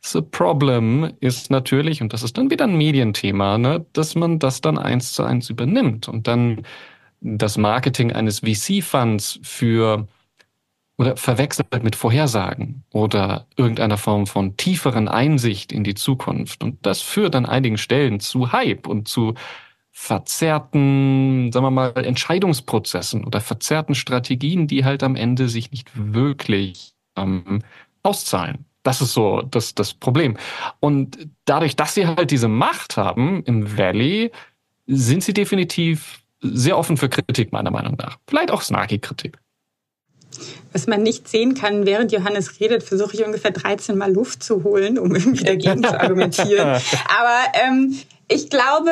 The 0.01 0.21
problem 0.21 1.11
ist 1.19 1.51
natürlich, 1.51 2.01
und 2.01 2.13
das 2.13 2.23
ist 2.23 2.37
dann 2.37 2.49
wieder 2.49 2.65
ein 2.65 2.77
Medienthema, 2.77 3.57
ne, 3.57 3.85
dass 3.93 4.15
man 4.15 4.39
das 4.39 4.61
dann 4.61 4.77
eins 4.77 5.13
zu 5.13 5.23
eins 5.23 5.49
übernimmt 5.49 6.07
und 6.07 6.27
dann 6.27 6.63
das 7.21 7.57
Marketing 7.57 8.13
eines 8.13 8.39
VC-Funds 8.39 9.39
für 9.43 10.07
oder 10.97 11.17
verwechselt 11.17 11.83
mit 11.83 11.95
Vorhersagen 11.95 12.83
oder 12.93 13.47
irgendeiner 13.57 13.97
Form 13.97 14.27
von 14.27 14.55
tieferen 14.55 15.07
Einsicht 15.07 15.71
in 15.71 15.83
die 15.83 15.95
Zukunft. 15.95 16.63
Und 16.63 16.85
das 16.85 17.01
führt 17.01 17.35
an 17.35 17.45
einigen 17.45 17.77
Stellen 17.77 18.19
zu 18.19 18.51
Hype 18.51 18.87
und 18.87 19.07
zu 19.07 19.33
verzerrten, 19.91 21.51
sagen 21.51 21.65
wir 21.65 21.71
mal, 21.71 21.93
Entscheidungsprozessen 21.95 23.25
oder 23.25 23.41
verzerrten 23.41 23.95
Strategien, 23.95 24.67
die 24.67 24.83
halt 24.85 25.03
am 25.03 25.15
Ende 25.15 25.47
sich 25.49 25.71
nicht 25.71 25.89
wirklich 25.93 26.93
ähm, 27.15 27.61
auszahlen. 28.03 28.65
Das 28.83 29.01
ist 29.01 29.13
so 29.13 29.41
das, 29.41 29.73
das 29.73 29.93
Problem. 29.93 30.37
Und 30.79 31.29
dadurch, 31.45 31.75
dass 31.75 31.95
sie 31.95 32.07
halt 32.07 32.31
diese 32.31 32.47
Macht 32.47 32.97
haben 32.97 33.43
im 33.43 33.77
Valley, 33.77 34.31
sind 34.85 35.23
sie 35.23 35.33
definitiv 35.33 36.21
sehr 36.41 36.77
offen 36.77 36.97
für 36.97 37.09
Kritik, 37.09 37.51
meiner 37.51 37.71
Meinung 37.71 37.95
nach. 37.95 38.17
Vielleicht 38.27 38.51
auch 38.51 38.61
snarky 38.61 38.99
Kritik. 38.99 39.39
Was 40.73 40.87
man 40.87 41.03
nicht 41.03 41.27
sehen 41.27 41.53
kann, 41.53 41.85
während 41.85 42.11
Johannes 42.11 42.59
redet, 42.59 42.83
versuche 42.83 43.15
ich 43.15 43.25
ungefähr 43.25 43.51
13 43.51 43.97
Mal 43.97 44.13
Luft 44.13 44.43
zu 44.43 44.63
holen, 44.63 44.99
um 44.99 45.15
irgendwie 45.15 45.43
dagegen 45.43 45.83
zu 45.83 45.99
argumentieren. 45.99 46.81
Aber 47.07 47.39
ähm, 47.65 47.97
ich 48.27 48.49
glaube, 48.49 48.91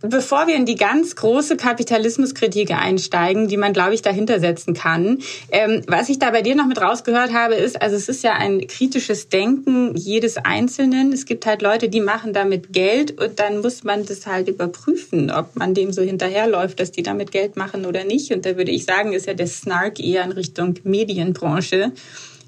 Bevor 0.00 0.46
wir 0.46 0.54
in 0.54 0.64
die 0.64 0.76
ganz 0.76 1.16
große 1.16 1.56
Kapitalismuskritik 1.56 2.70
einsteigen, 2.70 3.48
die 3.48 3.56
man, 3.56 3.72
glaube 3.72 3.94
ich, 3.94 4.02
dahinter 4.02 4.38
setzen 4.38 4.72
kann, 4.72 5.18
ähm, 5.50 5.82
was 5.88 6.08
ich 6.08 6.20
da 6.20 6.30
bei 6.30 6.40
dir 6.40 6.54
noch 6.54 6.66
mit 6.68 6.80
rausgehört 6.80 7.32
habe, 7.32 7.56
ist, 7.56 7.82
also 7.82 7.96
es 7.96 8.08
ist 8.08 8.22
ja 8.22 8.34
ein 8.34 8.64
kritisches 8.68 9.28
Denken 9.28 9.96
jedes 9.96 10.36
Einzelnen. 10.36 11.12
Es 11.12 11.26
gibt 11.26 11.46
halt 11.46 11.62
Leute, 11.62 11.88
die 11.88 12.00
machen 12.00 12.32
damit 12.32 12.72
Geld 12.72 13.20
und 13.20 13.40
dann 13.40 13.60
muss 13.60 13.82
man 13.82 14.06
das 14.06 14.24
halt 14.28 14.48
überprüfen, 14.48 15.32
ob 15.32 15.56
man 15.56 15.74
dem 15.74 15.92
so 15.92 16.00
hinterherläuft, 16.00 16.78
dass 16.78 16.92
die 16.92 17.02
damit 17.02 17.32
Geld 17.32 17.56
machen 17.56 17.84
oder 17.84 18.04
nicht. 18.04 18.32
Und 18.32 18.46
da 18.46 18.56
würde 18.56 18.70
ich 18.70 18.84
sagen, 18.84 19.14
ist 19.14 19.26
ja 19.26 19.34
der 19.34 19.48
Snark 19.48 19.98
eher 19.98 20.22
in 20.22 20.30
Richtung 20.30 20.76
Medienbranche. 20.84 21.90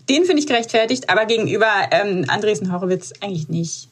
Den 0.08 0.24
finde 0.24 0.40
ich 0.40 0.46
gerechtfertigt, 0.46 1.10
aber 1.10 1.26
gegenüber 1.26 1.66
ähm, 1.90 2.26
Andresen 2.28 2.72
Horowitz 2.72 3.12
eigentlich 3.20 3.48
nicht. 3.48 3.88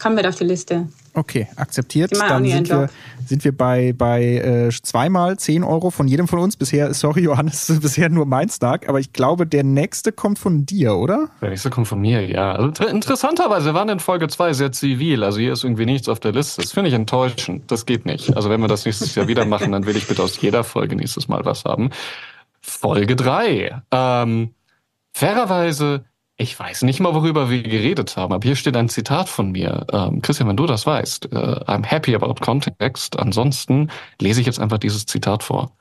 Kommen 0.00 0.16
wir 0.16 0.28
auf 0.28 0.36
die 0.36 0.44
Liste. 0.44 0.88
Okay, 1.12 1.48
akzeptiert. 1.56 2.12
Dann 2.16 2.46
sind 2.46 2.68
wir, 2.70 2.88
sind 3.26 3.44
wir 3.44 3.56
bei, 3.56 3.92
bei 3.92 4.36
äh, 4.36 4.70
zweimal 4.70 5.38
10 5.38 5.62
Euro 5.64 5.90
von 5.90 6.08
jedem 6.08 6.26
von 6.26 6.38
uns. 6.38 6.56
Bisher, 6.56 6.94
sorry 6.94 7.22
Johannes, 7.22 7.72
bisher 7.82 8.08
nur 8.08 8.24
mein 8.24 8.48
Stark, 8.48 8.88
aber 8.88 9.00
ich 9.00 9.12
glaube, 9.12 9.46
der 9.46 9.64
nächste 9.64 10.12
kommt 10.12 10.38
von 10.38 10.64
dir, 10.64 10.96
oder? 10.96 11.28
Der 11.42 11.50
nächste 11.50 11.68
kommt 11.68 11.88
von 11.88 12.00
mir, 12.00 12.26
ja. 12.26 12.52
Also, 12.52 12.86
interessanterweise 12.86 13.74
waren 13.74 13.88
in 13.88 14.00
Folge 14.00 14.28
2 14.28 14.52
sehr 14.54 14.72
zivil. 14.72 15.22
Also 15.22 15.38
hier 15.40 15.52
ist 15.52 15.64
irgendwie 15.64 15.86
nichts 15.86 16.08
auf 16.08 16.20
der 16.20 16.32
Liste. 16.32 16.62
Das 16.62 16.72
finde 16.72 16.88
ich 16.88 16.94
enttäuschend. 16.94 17.70
Das 17.70 17.84
geht 17.84 18.06
nicht. 18.06 18.34
Also 18.36 18.48
wenn 18.48 18.60
wir 18.60 18.68
das 18.68 18.86
nächstes 18.86 19.14
Jahr 19.14 19.28
wieder 19.28 19.44
machen, 19.44 19.72
dann 19.72 19.84
will 19.84 19.96
ich 19.96 20.06
bitte 20.06 20.22
aus 20.22 20.40
jeder 20.40 20.64
Folge 20.64 20.96
nächstes 20.96 21.28
Mal 21.28 21.44
was 21.44 21.64
haben. 21.64 21.90
Folge 22.62 23.16
3. 23.16 23.82
Ähm, 23.90 24.54
fairerweise 25.12 26.04
ich 26.40 26.58
weiß 26.58 26.82
nicht 26.82 27.00
mal, 27.00 27.14
worüber 27.14 27.50
wir 27.50 27.62
geredet 27.62 28.16
haben, 28.16 28.32
aber 28.32 28.42
hier 28.42 28.56
steht 28.56 28.76
ein 28.76 28.88
Zitat 28.88 29.28
von 29.28 29.52
mir. 29.52 29.86
Ähm, 29.92 30.22
Christian, 30.22 30.48
wenn 30.48 30.56
du 30.56 30.66
das 30.66 30.86
weißt, 30.86 31.32
äh, 31.32 31.36
I'm 31.36 31.84
happy 31.84 32.14
about 32.14 32.34
context. 32.40 33.18
Ansonsten 33.18 33.90
lese 34.20 34.40
ich 34.40 34.46
jetzt 34.46 34.58
einfach 34.58 34.78
dieses 34.78 35.04
Zitat 35.04 35.42
vor. 35.42 35.72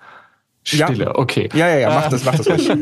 Stille, 0.64 1.06
ja. 1.06 1.16
okay. 1.16 1.50
Ja, 1.54 1.70
ja, 1.70 1.78
ja, 1.78 1.90
mach 1.90 2.10
das, 2.10 2.26
mach 2.26 2.36
das 2.36 2.50
ruhig. 2.50 2.70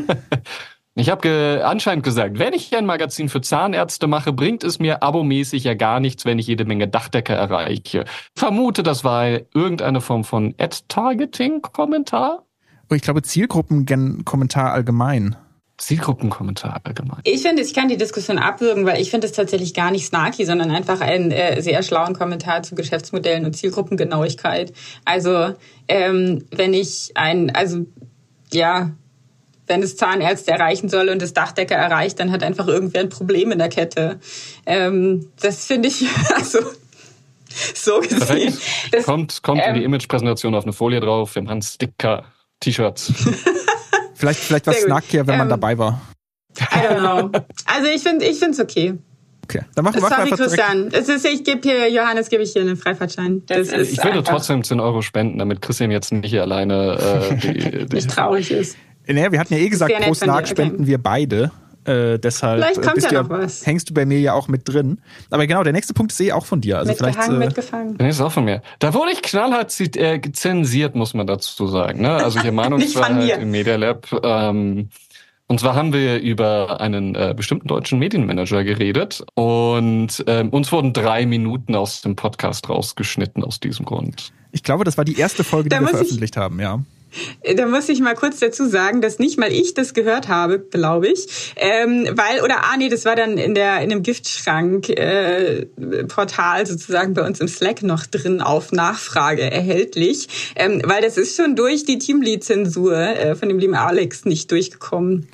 Ich 0.94 1.10
habe 1.10 1.20
ge 1.20 1.60
anscheinend 1.60 2.02
gesagt, 2.02 2.40
wenn 2.40 2.52
ich 2.52 2.76
ein 2.76 2.84
Magazin 2.84 3.28
für 3.28 3.40
Zahnärzte 3.40 4.08
mache, 4.08 4.32
bringt 4.32 4.64
es 4.64 4.80
mir 4.80 5.00
abomäßig 5.00 5.62
ja 5.62 5.74
gar 5.74 6.00
nichts, 6.00 6.24
wenn 6.24 6.40
ich 6.40 6.48
jede 6.48 6.64
Menge 6.64 6.88
Dachdecker 6.88 7.34
erreiche. 7.34 8.04
Vermute, 8.34 8.82
das 8.82 9.04
war 9.04 9.28
irgendeine 9.54 10.00
Form 10.00 10.24
von 10.24 10.56
Ad-Targeting-Kommentar. 10.58 12.42
Oh, 12.90 12.94
ich 12.96 13.02
glaube 13.02 13.22
Zielgruppen-Kommentar 13.22 14.72
allgemein. 14.72 15.36
Zielgruppenkommentar 15.78 16.80
allgemein. 16.82 17.20
Ich 17.22 17.42
finde, 17.42 17.62
ich 17.62 17.72
kann 17.72 17.88
die 17.88 17.96
Diskussion 17.96 18.36
abwürgen, 18.36 18.84
weil 18.84 19.00
ich 19.00 19.10
finde 19.10 19.28
es 19.28 19.32
tatsächlich 19.32 19.74
gar 19.74 19.92
nicht 19.92 20.06
snarky, 20.06 20.44
sondern 20.44 20.72
einfach 20.72 21.00
einen 21.00 21.30
äh, 21.30 21.62
sehr 21.62 21.82
schlauen 21.84 22.14
Kommentar 22.14 22.64
zu 22.64 22.74
Geschäftsmodellen 22.74 23.46
und 23.46 23.56
Zielgruppengenauigkeit. 23.56 24.72
Also 25.04 25.54
ähm, 25.86 26.44
wenn 26.50 26.74
ich 26.74 27.12
ein, 27.14 27.54
also 27.54 27.86
ja, 28.52 28.90
wenn 29.68 29.82
es 29.82 29.96
Zahnärzte 29.96 30.50
erreichen 30.50 30.88
soll 30.88 31.10
und 31.10 31.22
es 31.22 31.32
Dachdecker 31.32 31.76
erreicht, 31.76 32.18
dann 32.18 32.32
hat 32.32 32.42
einfach 32.42 32.66
irgendwer 32.66 33.02
ein 33.02 33.08
Problem 33.08 33.52
in 33.52 33.58
der 33.58 33.68
Kette. 33.68 34.18
Ähm, 34.66 35.30
das 35.40 35.66
finde 35.66 35.88
ich, 35.88 36.04
also 36.34 36.58
so 37.74 38.00
gesehen. 38.00 38.56
Das, 38.90 39.04
kommt 39.04 39.42
kommt 39.42 39.60
ähm, 39.62 39.68
in 39.68 39.74
die 39.74 39.80
ähm, 39.80 39.86
Imagepräsentation 39.86 40.54
auf 40.56 40.64
eine 40.64 40.72
Folie 40.72 41.00
drauf, 41.00 41.36
wir 41.36 41.42
machen 41.42 41.62
Sticker, 41.62 42.24
T-Shirts. 42.60 43.12
Vielleicht, 44.18 44.40
vielleicht 44.40 44.66
was 44.66 44.82
snackier, 44.82 45.26
wenn 45.26 45.34
ähm, 45.34 45.38
man 45.38 45.48
dabei 45.48 45.78
war. 45.78 46.00
I 46.58 46.64
don't 46.64 46.98
know. 46.98 47.30
Also 47.66 47.86
ich 47.94 48.02
finde 48.02 48.24
ich 48.24 48.38
finde 48.38 48.60
okay. 48.60 48.98
Okay, 49.44 49.62
dann 49.74 49.84
machen 49.84 50.02
wir 50.02 50.08
Sorry, 50.08 50.30
Christian. 50.30 50.88
Es 50.92 51.08
ist, 51.08 51.24
ich 51.24 51.42
gebe 51.42 51.60
hier, 51.62 51.90
Johannes, 51.90 52.28
gebe 52.28 52.42
ich 52.42 52.52
hier 52.52 52.62
einen 52.62 52.76
Freifahrtschein. 52.76 53.44
Das 53.46 53.68
ist 53.68 53.92
ich 53.92 54.04
würde 54.04 54.22
trotzdem 54.22 54.62
10 54.62 54.78
Euro 54.80 55.00
spenden, 55.00 55.38
damit 55.38 55.62
Christian 55.62 55.90
jetzt 55.90 56.12
nicht 56.12 56.28
hier 56.28 56.42
alleine 56.42 57.30
äh, 57.30 57.36
die, 57.36 57.70
die 57.86 57.94
nicht 57.94 58.10
traurig 58.10 58.50
ist. 58.50 58.76
Naja, 59.06 59.32
wir 59.32 59.40
hatten 59.40 59.54
ja 59.54 59.60
eh 59.60 59.68
gesagt, 59.68 59.94
pro 60.02 60.12
Snark 60.12 60.48
spenden 60.48 60.86
wir 60.86 60.98
beide. 60.98 61.50
Äh, 61.88 62.18
deshalb 62.18 62.62
vielleicht 62.62 62.82
kommt 62.82 63.02
ja 63.02 63.22
noch 63.22 63.30
was. 63.30 63.66
hängst 63.66 63.88
du 63.88 63.94
bei 63.94 64.04
mir 64.04 64.20
ja 64.20 64.34
auch 64.34 64.46
mit 64.46 64.68
drin. 64.68 65.00
Aber 65.30 65.46
genau, 65.46 65.62
der 65.62 65.72
nächste 65.72 65.94
Punkt 65.94 66.12
ist 66.12 66.20
eh 66.20 66.32
auch 66.32 66.44
von 66.44 66.60
dir. 66.60 66.78
Also 66.78 66.90
mitgehangen, 66.90 67.14
vielleicht, 67.14 67.30
äh, 67.30 67.46
mitgefangen. 67.46 67.98
Der 67.98 68.08
ist 68.10 68.20
auch 68.20 68.32
von 68.32 68.44
mir. 68.44 68.60
Da 68.78 68.92
wurde 68.92 69.12
ich 69.12 69.22
knallhart 69.22 69.74
äh, 69.80 70.20
zensiert, 70.32 70.94
muss 70.94 71.14
man 71.14 71.26
dazu 71.26 71.66
sagen. 71.66 72.02
Ne? 72.02 72.12
Also 72.12 72.40
hier 72.40 72.52
Meinungsfreiheit 72.58 73.40
im 73.40 73.50
Media 73.50 73.76
Lab. 73.76 74.06
Ähm, 74.22 74.90
und 75.46 75.60
zwar 75.60 75.74
haben 75.74 75.94
wir 75.94 76.20
über 76.20 76.78
einen 76.82 77.14
äh, 77.14 77.32
bestimmten 77.34 77.68
deutschen 77.68 77.98
Medienmanager 77.98 78.64
geredet 78.64 79.24
und 79.34 80.22
ähm, 80.26 80.50
uns 80.50 80.70
wurden 80.70 80.92
drei 80.92 81.24
Minuten 81.24 81.74
aus 81.74 82.02
dem 82.02 82.16
Podcast 82.16 82.68
rausgeschnitten 82.68 83.42
aus 83.42 83.58
diesem 83.58 83.86
Grund. 83.86 84.30
Ich 84.52 84.62
glaube, 84.62 84.84
das 84.84 84.98
war 84.98 85.06
die 85.06 85.18
erste 85.18 85.44
Folge, 85.44 85.70
die 85.70 85.80
wir 85.80 85.88
veröffentlicht 85.88 86.36
haben, 86.36 86.60
ja. 86.60 86.80
Da 87.56 87.66
muss 87.66 87.88
ich 87.88 88.00
mal 88.00 88.14
kurz 88.14 88.38
dazu 88.38 88.68
sagen, 88.68 89.00
dass 89.00 89.18
nicht 89.18 89.38
mal 89.38 89.52
ich 89.52 89.74
das 89.74 89.94
gehört 89.94 90.28
habe, 90.28 90.58
glaube 90.58 91.08
ich, 91.08 91.54
ähm, 91.56 92.06
weil 92.12 92.42
oder 92.42 92.64
ah 92.64 92.76
nee, 92.76 92.88
das 92.88 93.04
war 93.04 93.16
dann 93.16 93.38
in 93.38 93.54
der 93.54 93.80
in 93.80 93.90
dem 93.90 94.02
Giftschrank 94.02 94.88
äh, 94.90 95.66
sozusagen 96.64 97.14
bei 97.14 97.26
uns 97.26 97.40
im 97.40 97.48
Slack 97.48 97.82
noch 97.82 98.06
drin 98.06 98.40
auf 98.40 98.72
Nachfrage 98.72 99.42
erhältlich, 99.42 100.28
ähm, 100.56 100.82
weil 100.84 101.02
das 101.02 101.16
ist 101.16 101.36
schon 101.36 101.56
durch 101.56 101.84
die 101.84 101.98
Teamlead-Zensur 101.98 102.96
äh, 102.96 103.34
von 103.34 103.48
dem 103.48 103.58
lieben 103.58 103.74
Alex 103.74 104.24
nicht 104.24 104.50
durchgekommen. 104.50 105.28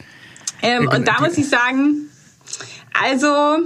Ähm, 0.62 0.88
und 0.88 1.06
da 1.06 1.20
muss 1.20 1.36
ich 1.36 1.48
sagen, 1.48 2.08
also 2.92 3.58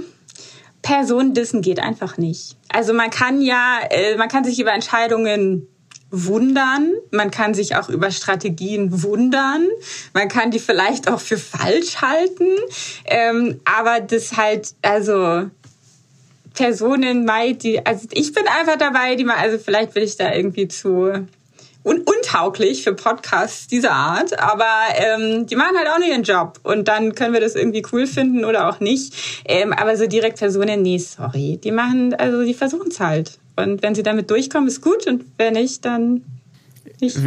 Person 0.81 1.33
dissen 1.33 1.61
geht 1.61 1.79
einfach 1.79 2.17
nicht. 2.17 2.57
Also 2.69 2.93
man 2.93 3.09
kann 3.09 3.41
ja, 3.41 3.79
äh, 3.89 4.17
man 4.17 4.27
kann 4.27 4.43
sich 4.43 4.59
über 4.59 4.73
Entscheidungen 4.73 5.67
wundern. 6.11 6.93
Man 7.11 7.31
kann 7.31 7.53
sich 7.53 7.75
auch 7.75 7.89
über 7.89 8.11
Strategien 8.11 9.03
wundern. 9.03 9.67
Man 10.13 10.27
kann 10.27 10.51
die 10.51 10.59
vielleicht 10.59 11.09
auch 11.09 11.19
für 11.19 11.37
falsch 11.37 11.97
halten. 11.97 12.47
Ähm, 13.05 13.59
aber 13.65 13.99
das 13.99 14.37
halt, 14.37 14.73
also 14.81 15.49
Personen, 16.53 17.29
die, 17.61 17.85
also 17.85 18.07
ich 18.11 18.33
bin 18.33 18.43
einfach 18.59 18.77
dabei, 18.77 19.15
die 19.15 19.23
mal, 19.23 19.37
also 19.37 19.57
vielleicht 19.57 19.95
will 19.95 20.03
ich 20.03 20.17
da 20.17 20.33
irgendwie 20.33 20.67
zu 20.67 21.27
un 21.83 22.01
untauglich 22.01 22.83
für 22.83 22.93
Podcasts 22.93 23.67
dieser 23.67 23.91
Art, 23.91 24.37
aber 24.37 24.69
ähm, 24.95 25.47
die 25.47 25.55
machen 25.55 25.77
halt 25.77 25.87
auch 25.87 25.97
nur 25.97 26.07
ihren 26.07 26.23
Job 26.23 26.59
und 26.63 26.87
dann 26.87 27.15
können 27.15 27.33
wir 27.33 27.39
das 27.39 27.55
irgendwie 27.55 27.83
cool 27.93 28.05
finden 28.05 28.43
oder 28.43 28.67
auch 28.67 28.79
nicht. 28.81 29.13
Ähm, 29.45 29.71
aber 29.71 29.95
so 29.95 30.05
direkt 30.05 30.39
Personen, 30.39 30.81
nee, 30.81 30.97
sorry, 30.97 31.57
die 31.63 31.71
machen, 31.71 32.13
also 32.13 32.43
die 32.43 32.53
versuchen 32.53 32.89
es 32.89 32.99
halt. 32.99 33.39
Und 33.59 33.83
wenn 33.83 33.95
sie 33.95 34.03
damit 34.03 34.29
durchkommen, 34.29 34.67
ist 34.67 34.81
gut. 34.81 35.07
Und 35.07 35.25
wenn 35.37 35.53
nicht, 35.53 35.85
dann 35.85 36.23
nicht. 37.01 37.17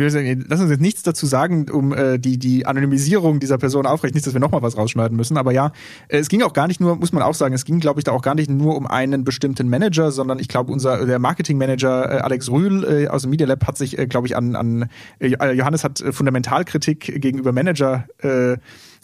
Lass 0.48 0.60
uns 0.60 0.70
jetzt 0.70 0.80
nichts 0.80 1.02
dazu 1.02 1.26
sagen, 1.26 1.66
um 1.70 1.92
äh, 1.92 2.18
die, 2.18 2.38
die 2.38 2.66
Anonymisierung 2.66 3.40
dieser 3.40 3.58
Person 3.58 3.86
aufrecht, 3.86 4.14
nicht, 4.14 4.26
dass 4.26 4.34
wir 4.34 4.40
nochmal 4.40 4.62
was 4.62 4.76
rausschneiden 4.76 5.16
müssen. 5.16 5.36
Aber 5.36 5.52
ja, 5.52 5.72
äh, 6.08 6.18
es 6.18 6.28
ging 6.28 6.42
auch 6.42 6.52
gar 6.52 6.68
nicht 6.68 6.80
nur, 6.80 6.96
muss 6.96 7.12
man 7.12 7.22
auch 7.22 7.34
sagen, 7.34 7.54
es 7.54 7.64
ging, 7.64 7.80
glaube 7.80 8.00
ich, 8.00 8.04
da 8.04 8.12
auch 8.12 8.22
gar 8.22 8.34
nicht 8.34 8.50
nur 8.50 8.76
um 8.76 8.86
einen 8.86 9.24
bestimmten 9.24 9.68
Manager, 9.68 10.10
sondern 10.10 10.38
ich 10.38 10.48
glaube, 10.48 10.72
unser 10.72 11.04
der 11.06 11.18
Marketingmanager 11.18 12.10
äh, 12.10 12.18
Alex 12.18 12.50
Rühl 12.50 12.84
äh, 12.84 13.08
aus 13.08 13.22
dem 13.22 13.30
Media 13.30 13.46
Lab 13.46 13.66
hat 13.66 13.78
sich, 13.78 13.98
äh, 13.98 14.06
glaube 14.06 14.26
ich, 14.26 14.36
an, 14.36 14.56
an 14.56 14.88
äh, 15.18 15.28
Johannes 15.52 15.84
hat 15.84 16.00
äh, 16.00 16.12
Fundamentalkritik 16.12 17.20
gegenüber 17.20 17.52
Manager, 17.52 18.06
äh, 18.18 18.56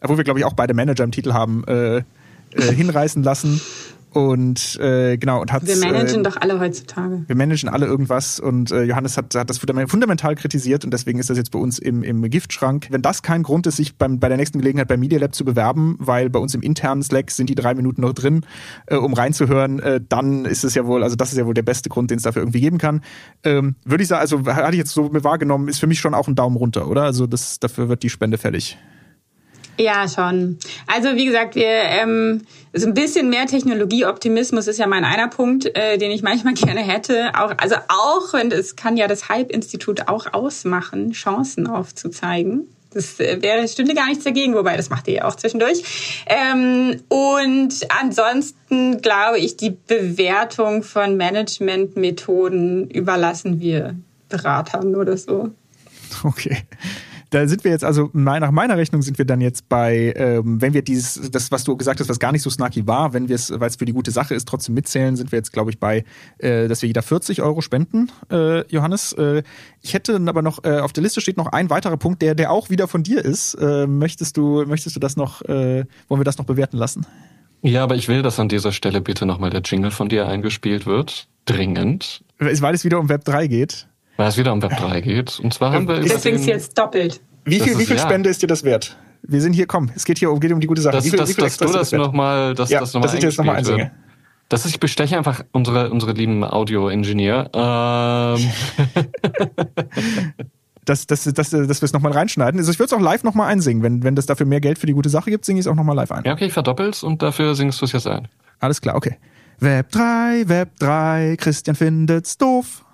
obwohl 0.02 0.18
wir, 0.18 0.24
glaube 0.24 0.40
ich, 0.40 0.44
auch 0.44 0.54
beide 0.54 0.74
Manager 0.74 1.04
im 1.04 1.12
Titel 1.12 1.32
haben, 1.32 1.64
äh, 1.66 1.98
äh, 1.98 2.02
hinreißen 2.74 3.22
lassen. 3.22 3.60
Und 4.10 4.78
äh, 4.80 5.18
genau, 5.18 5.42
und 5.42 5.52
hat. 5.52 5.66
Wir 5.66 5.76
managen 5.76 6.20
äh, 6.20 6.22
doch 6.22 6.36
alle 6.36 6.58
heutzutage. 6.58 7.24
Wir 7.26 7.36
managen 7.36 7.68
alle 7.68 7.84
irgendwas 7.84 8.40
und 8.40 8.70
äh, 8.70 8.84
Johannes 8.84 9.18
hat, 9.18 9.34
hat 9.34 9.50
das 9.50 9.58
fundamental 9.58 10.34
kritisiert 10.34 10.84
und 10.84 10.92
deswegen 10.92 11.18
ist 11.18 11.28
das 11.28 11.36
jetzt 11.36 11.50
bei 11.50 11.58
uns 11.58 11.78
im, 11.78 12.02
im 12.02 12.22
Giftschrank. 12.30 12.88
Wenn 12.90 13.02
das 13.02 13.22
kein 13.22 13.42
Grund 13.42 13.66
ist, 13.66 13.76
sich 13.76 13.96
beim, 13.96 14.18
bei 14.18 14.28
der 14.28 14.38
nächsten 14.38 14.58
Gelegenheit 14.58 14.88
beim 14.88 15.00
Media 15.00 15.18
Lab 15.18 15.34
zu 15.34 15.44
bewerben, 15.44 15.96
weil 15.98 16.30
bei 16.30 16.38
uns 16.38 16.54
im 16.54 16.62
internen 16.62 17.02
Slack 17.02 17.30
sind 17.30 17.50
die 17.50 17.54
drei 17.54 17.74
Minuten 17.74 18.00
noch 18.00 18.14
drin, 18.14 18.46
äh, 18.86 18.96
um 18.96 19.12
reinzuhören, 19.12 19.78
äh, 19.80 20.00
dann 20.08 20.46
ist 20.46 20.64
es 20.64 20.74
ja 20.74 20.86
wohl, 20.86 21.02
also 21.02 21.14
das 21.14 21.32
ist 21.32 21.38
ja 21.38 21.44
wohl 21.44 21.54
der 21.54 21.62
beste 21.62 21.90
Grund, 21.90 22.10
den 22.10 22.16
es 22.16 22.22
dafür 22.22 22.42
irgendwie 22.42 22.60
geben 22.60 22.78
kann. 22.78 23.02
Ähm, 23.44 23.76
Würde 23.84 24.02
ich 24.02 24.08
sagen, 24.08 24.20
also 24.20 24.46
hatte 24.46 24.72
ich 24.72 24.78
jetzt 24.78 24.92
so 24.92 25.10
wahrgenommen, 25.12 25.68
ist 25.68 25.80
für 25.80 25.86
mich 25.86 26.00
schon 26.00 26.14
auch 26.14 26.28
ein 26.28 26.34
Daumen 26.34 26.56
runter, 26.56 26.88
oder? 26.88 27.02
Also 27.02 27.26
das, 27.26 27.60
dafür 27.60 27.88
wird 27.90 28.02
die 28.02 28.10
Spende 28.10 28.38
fällig. 28.38 28.78
Ja, 29.78 30.08
schon. 30.08 30.58
Also 30.86 31.14
wie 31.14 31.24
gesagt, 31.24 31.54
wir 31.54 31.66
ähm, 31.66 32.42
so 32.72 32.86
ein 32.86 32.94
bisschen 32.94 33.30
mehr 33.30 33.46
Technologieoptimismus 33.46 34.66
ist 34.66 34.78
ja 34.78 34.86
mein 34.86 35.04
einer 35.04 35.28
Punkt, 35.28 35.66
äh, 35.76 35.98
den 35.98 36.10
ich 36.10 36.22
manchmal 36.22 36.54
gerne 36.54 36.80
hätte. 36.80 37.30
Auch, 37.34 37.52
also 37.58 37.76
auch, 37.88 38.34
und 38.34 38.52
es 38.52 38.76
kann 38.76 38.96
ja 38.96 39.06
das 39.06 39.28
Hype-Institut 39.28 40.08
auch 40.08 40.32
ausmachen, 40.32 41.12
Chancen 41.12 41.68
aufzuzeigen. 41.68 42.68
Das 42.92 43.20
äh, 43.20 43.40
wäre, 43.40 43.66
stünde 43.68 43.94
gar 43.94 44.08
nichts 44.08 44.24
dagegen, 44.24 44.54
wobei 44.54 44.76
das 44.76 44.90
macht 44.90 45.06
ihr 45.08 45.14
ja 45.14 45.24
auch 45.26 45.36
zwischendurch. 45.36 46.24
Ähm, 46.26 47.02
und 47.08 47.74
ansonsten 48.00 49.00
glaube 49.00 49.38
ich, 49.38 49.56
die 49.56 49.76
Bewertung 49.86 50.82
von 50.82 51.16
Managementmethoden 51.16 52.90
überlassen 52.90 53.60
wir 53.60 53.94
Beratern 54.28 54.96
oder 54.96 55.16
so. 55.16 55.50
Okay. 56.24 56.62
Da 57.30 57.46
sind 57.46 57.64
wir 57.64 57.70
jetzt, 57.70 57.84
also 57.84 58.10
nach 58.12 58.50
meiner 58.50 58.76
Rechnung 58.76 59.02
sind 59.02 59.18
wir 59.18 59.24
dann 59.24 59.40
jetzt 59.40 59.68
bei, 59.68 60.14
ähm, 60.16 60.60
wenn 60.60 60.74
wir 60.74 60.82
dieses, 60.82 61.30
das, 61.30 61.50
was 61.52 61.64
du 61.64 61.76
gesagt 61.76 62.00
hast, 62.00 62.08
was 62.08 62.18
gar 62.18 62.32
nicht 62.32 62.42
so 62.42 62.50
snarky 62.50 62.86
war, 62.86 63.12
wenn 63.12 63.28
wir 63.28 63.36
es, 63.36 63.52
weil 63.58 63.68
es 63.68 63.76
für 63.76 63.84
die 63.84 63.92
gute 63.92 64.10
Sache 64.10 64.34
ist, 64.34 64.48
trotzdem 64.48 64.74
mitzählen, 64.74 65.16
sind 65.16 65.32
wir 65.32 65.38
jetzt, 65.38 65.52
glaube 65.52 65.70
ich, 65.70 65.78
bei, 65.78 66.04
äh, 66.38 66.68
dass 66.68 66.82
wir 66.82 66.86
jeder 66.86 67.02
40 67.02 67.42
Euro 67.42 67.60
spenden, 67.60 68.10
äh, 68.30 68.66
Johannes. 68.72 69.12
Äh, 69.12 69.42
ich 69.82 69.94
hätte 69.94 70.12
dann 70.12 70.28
aber 70.28 70.42
noch, 70.42 70.64
äh, 70.64 70.78
auf 70.78 70.92
der 70.92 71.02
Liste 71.02 71.20
steht 71.20 71.36
noch 71.36 71.48
ein 71.48 71.70
weiterer 71.70 71.96
Punkt, 71.96 72.22
der, 72.22 72.34
der 72.34 72.50
auch 72.50 72.70
wieder 72.70 72.88
von 72.88 73.02
dir 73.02 73.24
ist. 73.24 73.54
Äh, 73.54 73.86
möchtest 73.86 74.36
du, 74.36 74.64
möchtest 74.66 74.96
du 74.96 75.00
das 75.00 75.16
noch, 75.16 75.42
äh, 75.42 75.84
wollen 76.08 76.20
wir 76.20 76.24
das 76.24 76.38
noch 76.38 76.46
bewerten 76.46 76.76
lassen? 76.76 77.06
Ja, 77.62 77.82
aber 77.82 77.96
ich 77.96 78.08
will, 78.08 78.22
dass 78.22 78.38
an 78.38 78.48
dieser 78.48 78.72
Stelle 78.72 79.00
bitte 79.00 79.26
nochmal 79.26 79.50
der 79.50 79.62
Jingle 79.62 79.90
von 79.90 80.08
dir 80.08 80.28
eingespielt 80.28 80.86
wird. 80.86 81.28
Dringend. 81.44 82.22
Weil 82.38 82.74
es 82.74 82.84
wieder 82.84 83.00
um 83.00 83.08
Web 83.08 83.24
3 83.24 83.48
geht. 83.48 83.87
Weil 84.18 84.28
es 84.28 84.36
wieder 84.36 84.52
um 84.52 84.60
Web 84.60 84.76
3 84.76 85.00
geht. 85.00 85.38
Und 85.38 85.54
zwar 85.54 85.72
haben 85.72 85.86
wir 85.86 86.00
Deswegen 86.00 86.36
ist 86.36 86.46
jetzt 86.46 86.76
doppelt. 86.76 87.20
Wie 87.44 87.60
viel, 87.60 87.78
wie 87.78 87.86
viel 87.86 87.98
Spende 87.98 88.28
ist 88.28 88.42
dir 88.42 88.48
das 88.48 88.64
wert? 88.64 88.98
Wir 89.22 89.40
sind 89.40 89.52
hier, 89.52 89.68
komm, 89.68 89.90
es 89.94 90.04
geht 90.04 90.18
hier 90.18 90.30
um, 90.32 90.40
geht 90.40 90.50
um 90.52 90.58
die 90.58 90.66
gute 90.66 90.82
Sache. 90.82 90.96
Das, 90.96 91.04
wie 91.04 91.10
viel, 91.10 91.18
das, 91.18 91.28
wie 91.28 91.34
viel 91.34 91.44
dass 91.44 91.56
du 91.56 91.66
das 91.68 91.92
nochmal, 91.92 92.54
dass 92.54 92.68
ja, 92.68 92.80
das 92.80 92.92
nochmal 92.94 93.08
dass 93.08 93.16
ich 93.16 93.22
jetzt 93.22 93.38
nochmal 93.38 93.56
einsinge. 93.56 93.92
Das 94.48 94.64
ist, 94.64 94.72
ich 94.72 94.80
besteche 94.80 95.16
einfach 95.16 95.44
unsere, 95.52 95.90
unsere 95.90 96.12
lieben 96.12 96.42
Audio-Ingenieur. 96.42 97.48
Ähm. 97.54 98.50
dass, 100.84 101.06
dass, 101.06 101.22
dass, 101.22 101.50
dass 101.50 101.52
wir 101.52 101.84
es 101.84 101.92
nochmal 101.92 102.12
reinschneiden. 102.12 102.58
Also 102.58 102.72
ich 102.72 102.78
würde 102.80 102.86
es 102.86 102.92
auch 102.94 103.00
live 103.00 103.22
nochmal 103.22 103.52
einsingen. 103.52 103.84
Wenn, 103.84 104.02
wenn 104.02 104.16
das 104.16 104.26
dafür 104.26 104.46
mehr 104.46 104.60
Geld 104.60 104.78
für 104.80 104.86
die 104.86 104.94
gute 104.94 105.10
Sache 105.10 105.30
gibt, 105.30 105.44
singe 105.44 105.60
ich 105.60 105.66
es 105.66 105.70
auch 105.70 105.76
nochmal 105.76 105.94
live 105.94 106.10
ein. 106.10 106.24
Ja, 106.24 106.32
okay, 106.32 106.46
ich 106.46 106.52
verdoppel's 106.52 107.04
und 107.04 107.22
dafür 107.22 107.54
singst 107.54 107.80
du 107.80 107.84
es 107.84 107.92
jetzt 107.92 108.08
ein. 108.08 108.26
Alles 108.58 108.80
klar, 108.80 108.96
okay. 108.96 109.16
Web 109.60 109.92
3, 109.92 110.48
Web 110.48 110.70
3, 110.80 111.36
Christian 111.38 111.76
findet's 111.76 112.36
doof. 112.36 112.84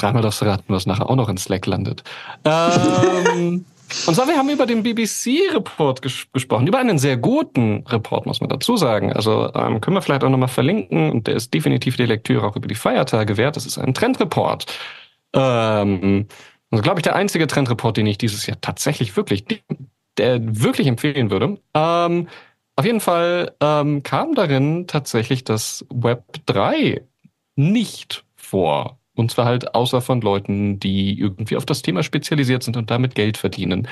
Dreimal 0.00 0.22
darfst 0.22 0.40
du 0.40 0.46
raten, 0.46 0.72
was 0.72 0.86
nachher 0.86 1.08
auch 1.08 1.16
noch 1.16 1.28
in 1.28 1.36
Slack 1.36 1.66
landet. 1.66 2.02
Ähm, 2.44 3.64
und 4.06 4.14
zwar, 4.14 4.26
wir 4.26 4.36
haben 4.36 4.48
über 4.48 4.66
den 4.66 4.82
BBC-Report 4.82 6.02
ges 6.02 6.26
gesprochen, 6.32 6.66
über 6.66 6.78
einen 6.78 6.98
sehr 6.98 7.16
guten 7.16 7.84
Report, 7.88 8.26
muss 8.26 8.40
man 8.40 8.48
dazu 8.48 8.76
sagen. 8.76 9.12
Also 9.12 9.52
ähm, 9.54 9.80
können 9.80 9.96
wir 9.96 10.02
vielleicht 10.02 10.24
auch 10.24 10.30
nochmal 10.30 10.48
verlinken 10.48 11.10
und 11.10 11.26
der 11.26 11.34
ist 11.34 11.52
definitiv 11.52 11.96
die 11.96 12.06
Lektüre 12.06 12.46
auch 12.46 12.56
über 12.56 12.68
die 12.68 12.74
Feiertage 12.74 13.36
wert. 13.36 13.56
Das 13.56 13.66
ist 13.66 13.78
ein 13.78 13.94
Trendreport. 13.94 14.66
Ähm, 15.34 16.26
also, 16.70 16.82
glaube 16.82 17.00
ich, 17.00 17.02
der 17.02 17.16
einzige 17.16 17.46
Trendreport, 17.46 17.96
den 17.96 18.06
ich 18.06 18.18
dieses 18.18 18.46
Jahr 18.46 18.60
tatsächlich 18.60 19.16
wirklich, 19.16 19.44
der 20.16 20.40
wirklich 20.40 20.86
empfehlen 20.86 21.30
würde. 21.30 21.58
Ähm, 21.74 22.28
auf 22.76 22.84
jeden 22.86 23.00
Fall 23.00 23.54
ähm, 23.60 24.02
kam 24.02 24.34
darin 24.34 24.86
tatsächlich 24.86 25.44
das 25.44 25.84
Web 25.90 26.24
3 26.46 27.02
nicht 27.56 28.24
vor. 28.36 28.99
Und 29.20 29.30
zwar 29.30 29.44
halt 29.44 29.74
außer 29.74 30.00
von 30.00 30.20
Leuten, 30.20 30.80
die 30.80 31.18
irgendwie 31.18 31.56
auf 31.56 31.66
das 31.66 31.82
Thema 31.82 32.02
spezialisiert 32.02 32.62
sind 32.62 32.76
und 32.76 32.90
damit 32.90 33.14
Geld 33.14 33.36
verdienen. 33.36 33.86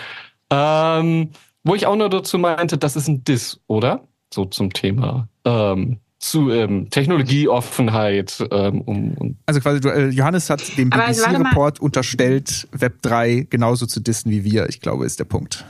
Ähm, 0.50 1.30
wo 1.62 1.74
ich 1.74 1.86
auch 1.86 1.96
nur 1.96 2.08
dazu 2.08 2.38
meinte, 2.38 2.78
das 2.78 2.96
ist 2.96 3.08
ein 3.08 3.24
Diss, 3.24 3.60
oder? 3.66 4.08
So 4.32 4.46
zum 4.46 4.72
Thema 4.72 5.28
ähm, 5.44 5.98
zu 6.18 6.50
ähm, 6.50 6.90
Technologieoffenheit. 6.90 8.44
Ähm, 8.50 8.80
um, 8.82 9.12
um 9.14 9.36
also 9.46 9.60
quasi, 9.60 9.80
du, 9.80 9.88
äh, 9.88 10.08
Johannes 10.08 10.50
hat 10.50 10.62
dem 10.76 10.90
BBC-Report 10.90 11.80
unterstellt, 11.80 12.66
Web 12.72 13.02
3 13.02 13.46
genauso 13.50 13.86
zu 13.86 14.00
dissen 14.00 14.30
wie 14.30 14.44
wir. 14.44 14.68
Ich 14.68 14.80
glaube, 14.80 15.06
ist 15.06 15.20
der 15.20 15.24
Punkt. 15.24 15.64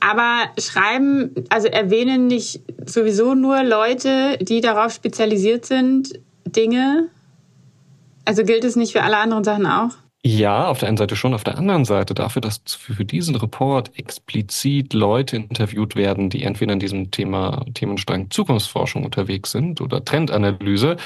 Aber 0.00 0.50
schreiben, 0.58 1.34
also 1.48 1.68
erwähnen 1.68 2.26
nicht 2.26 2.60
sowieso 2.84 3.34
nur 3.34 3.62
Leute, 3.62 4.38
die 4.38 4.60
darauf 4.60 4.92
spezialisiert 4.92 5.64
sind, 5.64 6.20
Dinge. 6.44 7.08
Also 8.24 8.44
gilt 8.44 8.64
es 8.64 8.76
nicht 8.76 8.92
für 8.92 9.02
alle 9.02 9.18
anderen 9.18 9.44
Sachen 9.44 9.66
auch? 9.66 9.90
Ja, 10.26 10.68
auf 10.68 10.78
der 10.78 10.88
einen 10.88 10.96
Seite 10.96 11.16
schon, 11.16 11.34
auf 11.34 11.44
der 11.44 11.58
anderen 11.58 11.84
Seite 11.84 12.14
dafür, 12.14 12.40
dass 12.40 12.62
für 12.66 13.04
diesen 13.04 13.34
Report 13.36 13.90
explizit 13.98 14.94
Leute 14.94 15.36
interviewt 15.36 15.96
werden, 15.96 16.30
die 16.30 16.44
entweder 16.44 16.72
in 16.72 16.78
diesem 16.78 17.10
Thema 17.10 17.62
Themenstrang 17.74 18.30
Zukunftsforschung 18.30 19.04
unterwegs 19.04 19.50
sind 19.50 19.82
oder 19.82 20.02
Trendanalyse, 20.02 20.96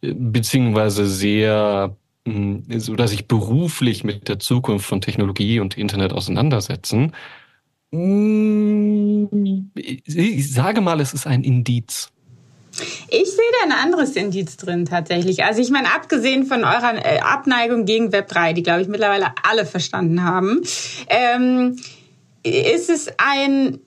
beziehungsweise 0.00 1.06
sehr 1.06 1.96
oder 2.26 3.06
sich 3.06 3.28
beruflich 3.28 4.02
mit 4.02 4.28
der 4.28 4.40
Zukunft 4.40 4.86
von 4.86 5.00
Technologie 5.00 5.60
und 5.60 5.78
Internet 5.78 6.12
auseinandersetzen. 6.12 7.12
Ich 10.06 10.52
sage 10.52 10.80
mal, 10.80 11.00
es 11.00 11.14
ist 11.14 11.28
ein 11.28 11.44
Indiz. 11.44 12.10
Ich 13.08 13.30
sehe 13.30 13.44
da 13.60 13.66
ein 13.66 13.72
anderes 13.72 14.16
Indiz 14.16 14.56
drin 14.56 14.84
tatsächlich. 14.86 15.44
Also 15.44 15.60
ich 15.60 15.70
meine, 15.70 15.94
abgesehen 15.94 16.46
von 16.46 16.64
eurer 16.64 16.94
äh, 16.96 17.20
Abneigung 17.20 17.84
gegen 17.84 18.12
Web 18.12 18.28
3, 18.28 18.52
die 18.52 18.62
glaube 18.62 18.82
ich 18.82 18.88
mittlerweile 18.88 19.26
alle 19.42 19.66
verstanden 19.66 20.24
haben, 20.24 20.62
ähm, 21.08 21.76
ist 22.42 22.90
es 22.90 23.08
ein, 23.16 23.80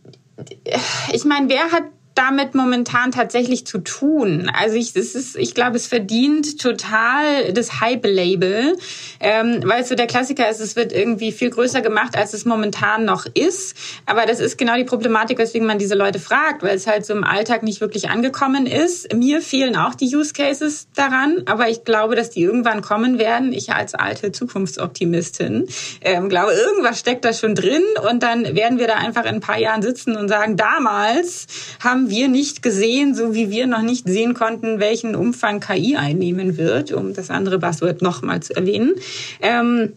ich 1.13 1.25
meine, 1.25 1.49
wer 1.49 1.71
hat 1.71 1.83
damit 2.17 2.55
momentan 2.55 3.11
tatsächlich 3.11 3.67
zu 3.67 3.79
tun. 3.79 4.49
Also 4.53 4.75
ich, 4.75 4.95
es 4.95 5.13
ist, 5.13 5.35
ich 5.37 5.53
glaube, 5.53 5.77
es 5.77 5.87
verdient 5.87 6.59
total 6.59 7.53
das 7.53 7.79
Hype-Label, 7.79 8.77
ähm, 9.19 9.61
weil 9.63 9.81
es 9.83 9.89
so 9.89 9.95
der 9.95 10.07
Klassiker 10.07 10.49
ist, 10.49 10.59
es 10.59 10.75
wird 10.75 10.91
irgendwie 10.91 11.31
viel 11.31 11.49
größer 11.49 11.81
gemacht, 11.81 12.17
als 12.17 12.33
es 12.33 12.45
momentan 12.45 13.05
noch 13.05 13.25
ist. 13.33 13.75
Aber 14.05 14.25
das 14.25 14.39
ist 14.39 14.57
genau 14.57 14.75
die 14.75 14.83
Problematik, 14.83 15.37
weswegen 15.37 15.67
man 15.67 15.77
diese 15.77 15.95
Leute 15.95 16.19
fragt, 16.19 16.63
weil 16.63 16.75
es 16.75 16.87
halt 16.87 17.05
so 17.05 17.13
im 17.13 17.23
Alltag 17.23 17.61
nicht 17.61 17.81
wirklich 17.81 18.09
angekommen 18.09 18.65
ist. 18.65 19.13
Mir 19.13 19.41
fehlen 19.41 19.75
auch 19.75 19.93
die 19.93 20.13
Use 20.15 20.33
Cases 20.33 20.87
daran, 20.95 21.43
aber 21.45 21.69
ich 21.69 21.83
glaube, 21.83 22.15
dass 22.15 22.31
die 22.31 22.41
irgendwann 22.41 22.81
kommen 22.81 23.19
werden. 23.19 23.53
Ich 23.53 23.71
als 23.71 23.93
alte 23.93 24.31
Zukunftsoptimistin 24.31 25.67
ähm, 26.01 26.29
glaube, 26.29 26.53
irgendwas 26.53 26.99
steckt 26.99 27.25
da 27.25 27.33
schon 27.33 27.53
drin 27.53 27.83
und 28.09 28.23
dann 28.23 28.55
werden 28.55 28.79
wir 28.79 28.87
da 28.87 28.95
einfach 28.95 29.23
in 29.23 29.35
ein 29.35 29.41
paar 29.41 29.59
Jahren 29.59 29.81
sitzen 29.81 30.15
und 30.15 30.29
sagen, 30.29 30.57
damals 30.57 31.47
haben 31.83 32.06
wir 32.09 32.27
nicht 32.27 32.61
gesehen, 32.61 33.15
so 33.15 33.33
wie 33.33 33.49
wir 33.49 33.67
noch 33.67 33.81
nicht 33.81 34.07
sehen 34.07 34.33
konnten, 34.33 34.79
welchen 34.79 35.15
Umfang 35.15 35.59
KI 35.59 35.95
einnehmen 35.95 36.57
wird, 36.57 36.91
um 36.91 37.13
das 37.13 37.29
andere 37.29 37.59
Buzzword 37.59 38.01
nochmal 38.01 38.41
zu 38.41 38.55
erwähnen. 38.55 38.95
Ähm, 39.41 39.93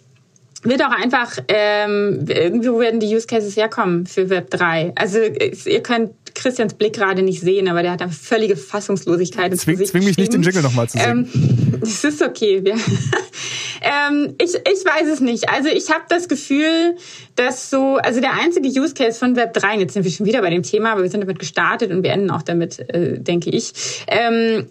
wird 0.62 0.82
auch 0.82 0.90
einfach, 0.90 1.38
ähm, 1.48 2.26
irgendwo 2.28 2.80
werden 2.80 3.00
die 3.00 3.14
Use 3.14 3.26
Cases 3.26 3.56
herkommen 3.56 4.06
für 4.06 4.28
Web 4.28 4.50
3. 4.50 4.92
Also 4.94 5.18
ihr 5.18 5.82
könnt 5.82 6.10
Christians 6.40 6.74
Blick 6.74 6.94
gerade 6.94 7.22
nicht 7.22 7.40
sehen, 7.40 7.68
aber 7.68 7.82
der 7.82 7.92
hat 7.92 8.02
eine 8.02 8.12
völlige 8.12 8.56
Fassungslosigkeit. 8.56 9.56
Zwing, 9.58 9.84
zwing 9.84 10.04
mich 10.04 10.16
nicht, 10.16 10.32
den 10.32 10.42
Jingle 10.42 10.62
nochmal 10.62 10.88
zu 10.88 10.98
sehen. 10.98 11.28
Ähm, 11.32 11.80
das 11.80 12.04
ist 12.04 12.22
okay. 12.22 12.64
Wir, 12.64 12.74
ähm, 13.82 14.34
ich, 14.40 14.54
ich 14.54 14.84
weiß 14.84 15.08
es 15.12 15.20
nicht. 15.20 15.48
Also 15.50 15.68
ich 15.68 15.90
habe 15.90 16.04
das 16.08 16.28
Gefühl, 16.28 16.96
dass 17.36 17.70
so, 17.70 17.96
also 17.96 18.20
der 18.20 18.32
einzige 18.34 18.68
Use 18.68 18.94
Case 18.94 19.18
von 19.18 19.36
Web 19.36 19.54
3, 19.54 19.78
jetzt 19.78 19.94
sind 19.94 20.04
wir 20.04 20.10
schon 20.10 20.26
wieder 20.26 20.40
bei 20.40 20.50
dem 20.50 20.62
Thema, 20.62 20.92
aber 20.92 21.02
wir 21.02 21.10
sind 21.10 21.20
damit 21.20 21.38
gestartet 21.38 21.90
und 21.90 22.02
wir 22.02 22.12
enden 22.12 22.30
auch 22.30 22.42
damit, 22.42 22.78
äh, 22.90 23.18
denke 23.18 23.50
ich, 23.50 23.72
ähm, 24.06 24.66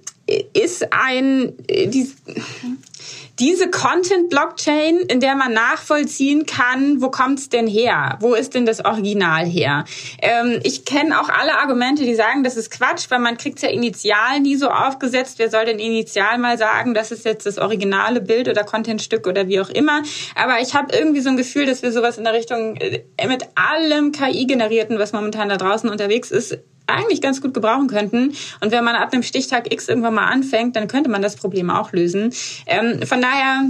ist 0.53 0.87
ein, 0.91 1.53
äh, 1.67 1.87
die, 1.87 2.09
diese 3.39 3.69
Content-Blockchain, 3.69 4.99
in 4.99 5.19
der 5.19 5.35
man 5.35 5.53
nachvollziehen 5.53 6.45
kann, 6.45 7.01
wo 7.01 7.09
kommt's 7.09 7.49
denn 7.49 7.67
her? 7.67 8.17
Wo 8.19 8.33
ist 8.33 8.53
denn 8.53 8.65
das 8.65 8.83
Original 8.83 9.45
her? 9.45 9.85
Ähm, 10.21 10.59
ich 10.63 10.85
kenne 10.85 11.19
auch 11.19 11.29
alle 11.29 11.57
Argumente, 11.57 12.03
die 12.03 12.15
sagen, 12.15 12.43
das 12.43 12.57
ist 12.57 12.69
Quatsch, 12.69 13.09
weil 13.09 13.19
man 13.19 13.37
kriegt 13.37 13.61
ja 13.61 13.69
initial 13.69 14.41
nie 14.41 14.55
so 14.55 14.69
aufgesetzt. 14.69 15.39
Wer 15.39 15.49
soll 15.49 15.65
denn 15.65 15.79
initial 15.79 16.37
mal 16.37 16.57
sagen, 16.57 16.93
das 16.93 17.11
ist 17.11 17.25
jetzt 17.25 17.45
das 17.45 17.57
originale 17.57 18.21
Bild 18.21 18.49
oder 18.49 18.63
Contentstück 18.63 19.25
oder 19.25 19.47
wie 19.47 19.59
auch 19.61 19.69
immer? 19.69 20.03
Aber 20.35 20.59
ich 20.61 20.73
habe 20.73 20.93
irgendwie 20.95 21.21
so 21.21 21.29
ein 21.29 21.37
Gefühl, 21.37 21.65
dass 21.65 21.81
wir 21.81 21.91
sowas 21.91 22.17
in 22.17 22.25
der 22.25 22.33
Richtung 22.33 22.75
äh, 22.75 23.03
mit 23.27 23.45
allem 23.55 24.11
KI-generierten, 24.11 24.99
was 24.99 25.13
momentan 25.13 25.49
da 25.49 25.57
draußen 25.57 25.89
unterwegs 25.89 26.31
ist, 26.31 26.59
eigentlich 26.89 27.21
ganz 27.21 27.41
gut 27.41 27.53
gebrauchen 27.53 27.87
könnten. 27.87 28.33
Und 28.61 28.71
wenn 28.71 28.83
man 28.83 28.95
ab 28.95 29.13
einem 29.13 29.23
Stichtag 29.23 29.71
X 29.71 29.87
irgendwann 29.87 30.13
mal 30.13 30.25
anfängt, 30.27 30.75
dann 30.75 30.87
könnte 30.87 31.09
man 31.09 31.21
das 31.21 31.35
Problem 31.35 31.69
auch 31.69 31.91
lösen. 31.91 32.33
Ähm, 32.65 33.01
von 33.05 33.21
daher 33.21 33.63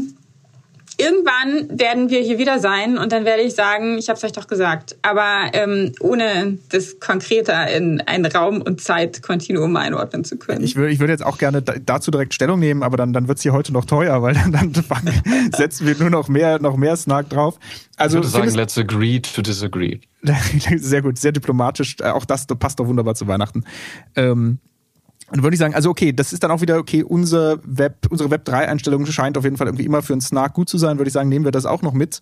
irgendwann 1.00 1.80
werden 1.80 2.10
wir 2.10 2.22
hier 2.22 2.38
wieder 2.38 2.60
sein 2.60 2.98
und 2.98 3.12
dann 3.12 3.26
werde 3.26 3.42
ich 3.42 3.56
sagen, 3.56 3.98
ich 3.98 4.10
habe 4.10 4.18
es 4.18 4.24
euch 4.24 4.34
doch 4.34 4.48
gesagt, 4.48 4.98
aber 5.02 5.52
ähm, 5.54 5.94
ohne 6.00 6.58
das 6.70 7.00
konkreter 7.00 7.70
in 7.72 8.02
ein 8.02 8.26
Raum- 8.26 8.62
und 8.62 8.82
Zeitkontinuum 8.82 9.76
einordnen 9.76 10.24
zu 10.24 10.38
können. 10.38 10.64
Ich 10.64 10.76
würde 10.76 10.92
ich 10.92 11.00
würde 11.00 11.14
jetzt 11.14 11.26
auch 11.26 11.38
gerne 11.38 11.62
dazu 11.62 12.12
direkt 12.12 12.34
Stellung 12.34 12.60
nehmen, 12.60 12.84
aber 12.84 12.98
dann, 12.98 13.14
dann 13.14 13.28
wird 13.28 13.38
es 13.38 13.44
hier 13.44 13.54
heute 13.54 13.72
noch 13.72 13.86
teuer, 13.86 14.22
weil 14.22 14.34
dann, 14.34 14.52
dann 14.52 14.74
setzen 15.56 15.88
wir 15.88 15.96
nur 15.98 16.10
noch 16.10 16.28
mehr, 16.28 16.60
noch 16.60 16.76
mehr 16.76 16.96
Snark 16.96 17.30
drauf. 17.30 17.58
Also, 17.96 18.18
ich 18.18 18.24
würde 18.24 18.30
sagen, 18.30 18.56
let's 18.56 18.78
agree 18.78 19.20
to 19.20 19.42
disagree. 19.42 20.00
Sehr 20.76 21.02
gut, 21.02 21.18
sehr 21.18 21.32
diplomatisch. 21.32 22.02
Auch 22.02 22.26
das 22.26 22.46
passt 22.46 22.80
doch 22.80 22.88
wunderbar 22.88 23.16
zu 23.16 23.28
Weihnachten. 23.28 23.64
Ähm, 24.18 24.60
Und 25.32 25.44
würde 25.44 25.54
ich 25.54 25.60
sagen, 25.60 25.76
also 25.76 25.90
okay, 25.90 26.12
das 26.12 26.34
ist 26.34 26.44
dann 26.44 26.52
auch 26.52 26.62
wieder 26.62 26.78
okay, 26.78 27.04
unser 27.04 27.60
Web, 27.64 28.08
unsere 28.10 28.32
Web 28.32 28.46
3 28.46 28.68
Einstellung 28.68 29.06
scheint 29.06 29.38
auf 29.38 29.44
jeden 29.44 29.58
Fall 29.58 29.68
irgendwie 29.68 29.86
immer 29.86 30.02
für 30.02 30.14
einen 30.14 30.22
Snark 30.22 30.54
gut 30.54 30.70
zu 30.70 30.78
sein, 30.78 30.98
würde 30.98 31.08
ich 31.08 31.14
sagen, 31.14 31.30
nehmen 31.30 31.46
wir 31.46 31.52
das 31.52 31.66
auch 31.66 31.82
noch 31.82 31.94
mit. 31.94 32.22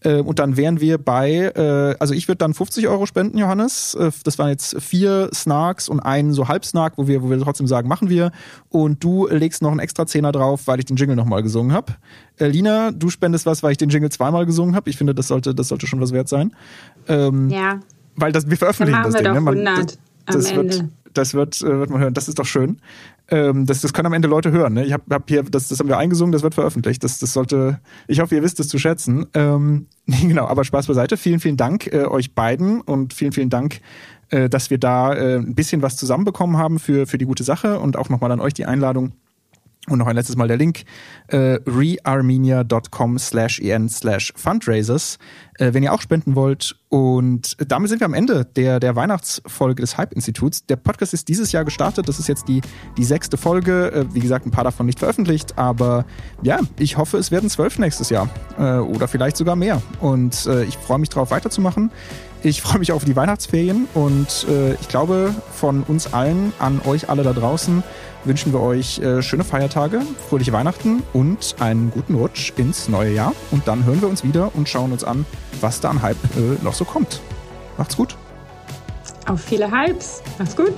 Äh, 0.00 0.20
und 0.20 0.38
dann 0.38 0.56
wären 0.56 0.80
wir 0.80 0.98
bei, 0.98 1.52
äh, 1.54 1.96
also 1.98 2.14
ich 2.14 2.28
würde 2.28 2.38
dann 2.38 2.54
50 2.54 2.86
Euro 2.88 3.06
spenden, 3.06 3.38
Johannes. 3.38 3.94
Äh, 3.94 4.10
das 4.22 4.38
waren 4.38 4.50
jetzt 4.50 4.80
vier 4.80 5.30
Snarks 5.34 5.88
und 5.88 6.00
einen 6.00 6.32
so 6.32 6.48
Halbsnark, 6.48 6.94
wo 6.96 7.08
wir, 7.08 7.22
wo 7.22 7.30
wir 7.30 7.40
trotzdem 7.40 7.66
sagen, 7.66 7.88
machen 7.88 8.08
wir. 8.08 8.30
Und 8.68 9.02
du 9.02 9.26
legst 9.28 9.62
noch 9.62 9.70
einen 9.70 9.80
extra 9.80 10.06
Zehner 10.06 10.30
drauf, 10.30 10.66
weil 10.66 10.78
ich 10.78 10.84
den 10.84 10.96
Jingle 10.96 11.16
nochmal 11.16 11.42
gesungen 11.42 11.72
habe. 11.72 11.94
Lina, 12.38 12.90
du 12.90 13.10
spendest 13.10 13.46
was, 13.46 13.62
weil 13.62 13.72
ich 13.72 13.78
den 13.78 13.88
Jingle 13.88 14.10
zweimal 14.10 14.46
gesungen 14.46 14.74
habe. 14.74 14.90
Ich 14.90 14.96
finde, 14.96 15.14
das 15.14 15.28
sollte, 15.28 15.54
das 15.54 15.68
sollte 15.68 15.86
schon 15.86 16.00
was 16.00 16.12
wert 16.12 16.28
sein. 16.28 16.52
Ähm, 17.08 17.48
ja. 17.48 17.80
Weil 18.16 18.32
das, 18.32 18.48
wir 18.48 18.56
veröffentlichen 18.56 19.02
das 19.02 19.14
Ding. 19.14 19.32
Ne? 19.32 19.40
Man, 19.40 19.64
das, 19.64 19.98
das 20.26 20.54
wird, 20.54 20.74
Ende 20.74 20.88
das 21.14 21.34
wird, 21.34 21.60
äh, 21.62 21.78
wird 21.78 21.90
man 21.90 22.00
hören. 22.00 22.14
Das 22.14 22.28
ist 22.28 22.38
doch 22.38 22.44
schön. 22.44 22.78
Ähm, 23.28 23.66
das, 23.66 23.80
das 23.80 23.92
können 23.92 24.06
am 24.06 24.12
Ende 24.12 24.28
Leute 24.28 24.52
hören. 24.52 24.74
Ne? 24.74 24.84
Ich 24.84 24.92
habe 24.92 25.02
hab 25.10 25.28
hier, 25.28 25.42
das, 25.42 25.68
das 25.68 25.80
haben 25.80 25.88
wir 25.88 25.98
eingesungen, 25.98 26.32
das 26.32 26.42
wird 26.42 26.54
veröffentlicht. 26.54 27.02
Das, 27.02 27.18
das 27.18 27.32
sollte, 27.32 27.80
ich 28.06 28.20
hoffe, 28.20 28.34
ihr 28.34 28.42
wisst 28.42 28.60
es 28.60 28.68
zu 28.68 28.78
schätzen. 28.78 29.26
Ähm, 29.34 29.86
genau, 30.06 30.46
aber 30.46 30.64
Spaß 30.64 30.86
beiseite. 30.86 31.16
Vielen, 31.16 31.40
vielen 31.40 31.56
Dank 31.56 31.86
äh, 31.92 32.04
euch 32.04 32.34
beiden 32.34 32.80
und 32.80 33.14
vielen, 33.14 33.32
vielen 33.32 33.50
Dank, 33.50 33.80
äh, 34.30 34.48
dass 34.48 34.70
wir 34.70 34.78
da 34.78 35.14
äh, 35.14 35.36
ein 35.36 35.54
bisschen 35.54 35.82
was 35.82 35.96
zusammenbekommen 35.96 36.58
haben 36.58 36.78
für, 36.78 37.06
für 37.06 37.18
die 37.18 37.24
gute 37.24 37.44
Sache 37.44 37.78
und 37.78 37.96
auch 37.96 38.08
nochmal 38.08 38.32
an 38.32 38.40
euch 38.40 38.54
die 38.54 38.66
Einladung 38.66 39.12
und 39.88 39.98
noch 39.98 40.06
ein 40.06 40.16
letztes 40.16 40.36
Mal 40.36 40.48
der 40.48 40.56
Link, 40.56 40.84
äh, 41.28 41.58
rearmenia.com 41.66 43.18
slash 43.18 43.60
en 43.60 43.88
slash 43.88 44.32
fundraisers, 44.34 45.18
äh, 45.58 45.74
wenn 45.74 45.82
ihr 45.82 45.92
auch 45.92 46.00
spenden 46.00 46.34
wollt. 46.34 46.76
Und 46.88 47.56
damit 47.68 47.90
sind 47.90 48.00
wir 48.00 48.06
am 48.06 48.14
Ende 48.14 48.44
der, 48.44 48.80
der 48.80 48.96
Weihnachtsfolge 48.96 49.82
des 49.82 49.98
Hype-Instituts. 49.98 50.66
Der 50.66 50.76
Podcast 50.76 51.12
ist 51.12 51.28
dieses 51.28 51.52
Jahr 51.52 51.64
gestartet. 51.64 52.08
Das 52.08 52.18
ist 52.18 52.28
jetzt 52.28 52.48
die, 52.48 52.62
die 52.96 53.04
sechste 53.04 53.36
Folge. 53.36 53.92
Äh, 53.92 54.14
wie 54.14 54.20
gesagt, 54.20 54.46
ein 54.46 54.50
paar 54.50 54.64
davon 54.64 54.86
nicht 54.86 55.00
veröffentlicht. 55.00 55.58
Aber 55.58 56.06
ja, 56.42 56.60
ich 56.78 56.96
hoffe, 56.96 57.18
es 57.18 57.30
werden 57.30 57.50
zwölf 57.50 57.78
nächstes 57.78 58.10
Jahr. 58.10 58.30
Äh, 58.58 58.78
oder 58.78 59.08
vielleicht 59.08 59.36
sogar 59.36 59.56
mehr. 59.56 59.82
Und 60.00 60.46
äh, 60.46 60.64
ich 60.64 60.78
freue 60.78 60.98
mich 60.98 61.10
darauf, 61.10 61.30
weiterzumachen. 61.30 61.90
Ich 62.42 62.60
freue 62.60 62.78
mich 62.78 62.92
auf 62.92 63.06
die 63.06 63.16
Weihnachtsferien 63.16 63.88
und 63.94 64.46
äh, 64.50 64.74
ich 64.74 64.88
glaube, 64.88 65.34
von 65.50 65.82
uns 65.82 66.12
allen 66.12 66.52
an 66.58 66.82
euch 66.84 67.08
alle 67.08 67.22
da 67.22 67.32
draußen 67.32 67.82
wünschen 68.24 68.52
wir 68.52 68.60
euch 68.60 68.98
äh, 68.98 69.22
schöne 69.22 69.44
Feiertage, 69.44 70.00
fröhliche 70.28 70.52
Weihnachten 70.52 71.02
und 71.12 71.56
einen 71.60 71.90
guten 71.90 72.14
Rutsch 72.14 72.52
ins 72.56 72.88
neue 72.88 73.12
Jahr. 73.12 73.34
Und 73.50 73.68
dann 73.68 73.84
hören 73.84 74.00
wir 74.00 74.08
uns 74.08 74.24
wieder 74.24 74.50
und 74.54 74.68
schauen 74.68 74.92
uns 74.92 75.04
an, 75.04 75.26
was 75.60 75.80
da 75.80 75.90
an 75.90 76.02
Hype 76.02 76.16
äh, 76.36 76.62
noch 76.62 76.74
so 76.74 76.84
kommt. 76.84 77.20
Macht's 77.76 77.96
gut. 77.96 78.16
Auf 79.26 79.40
viele 79.40 79.70
Hypes. 79.70 80.22
Macht's 80.38 80.56
gut. 80.56 80.72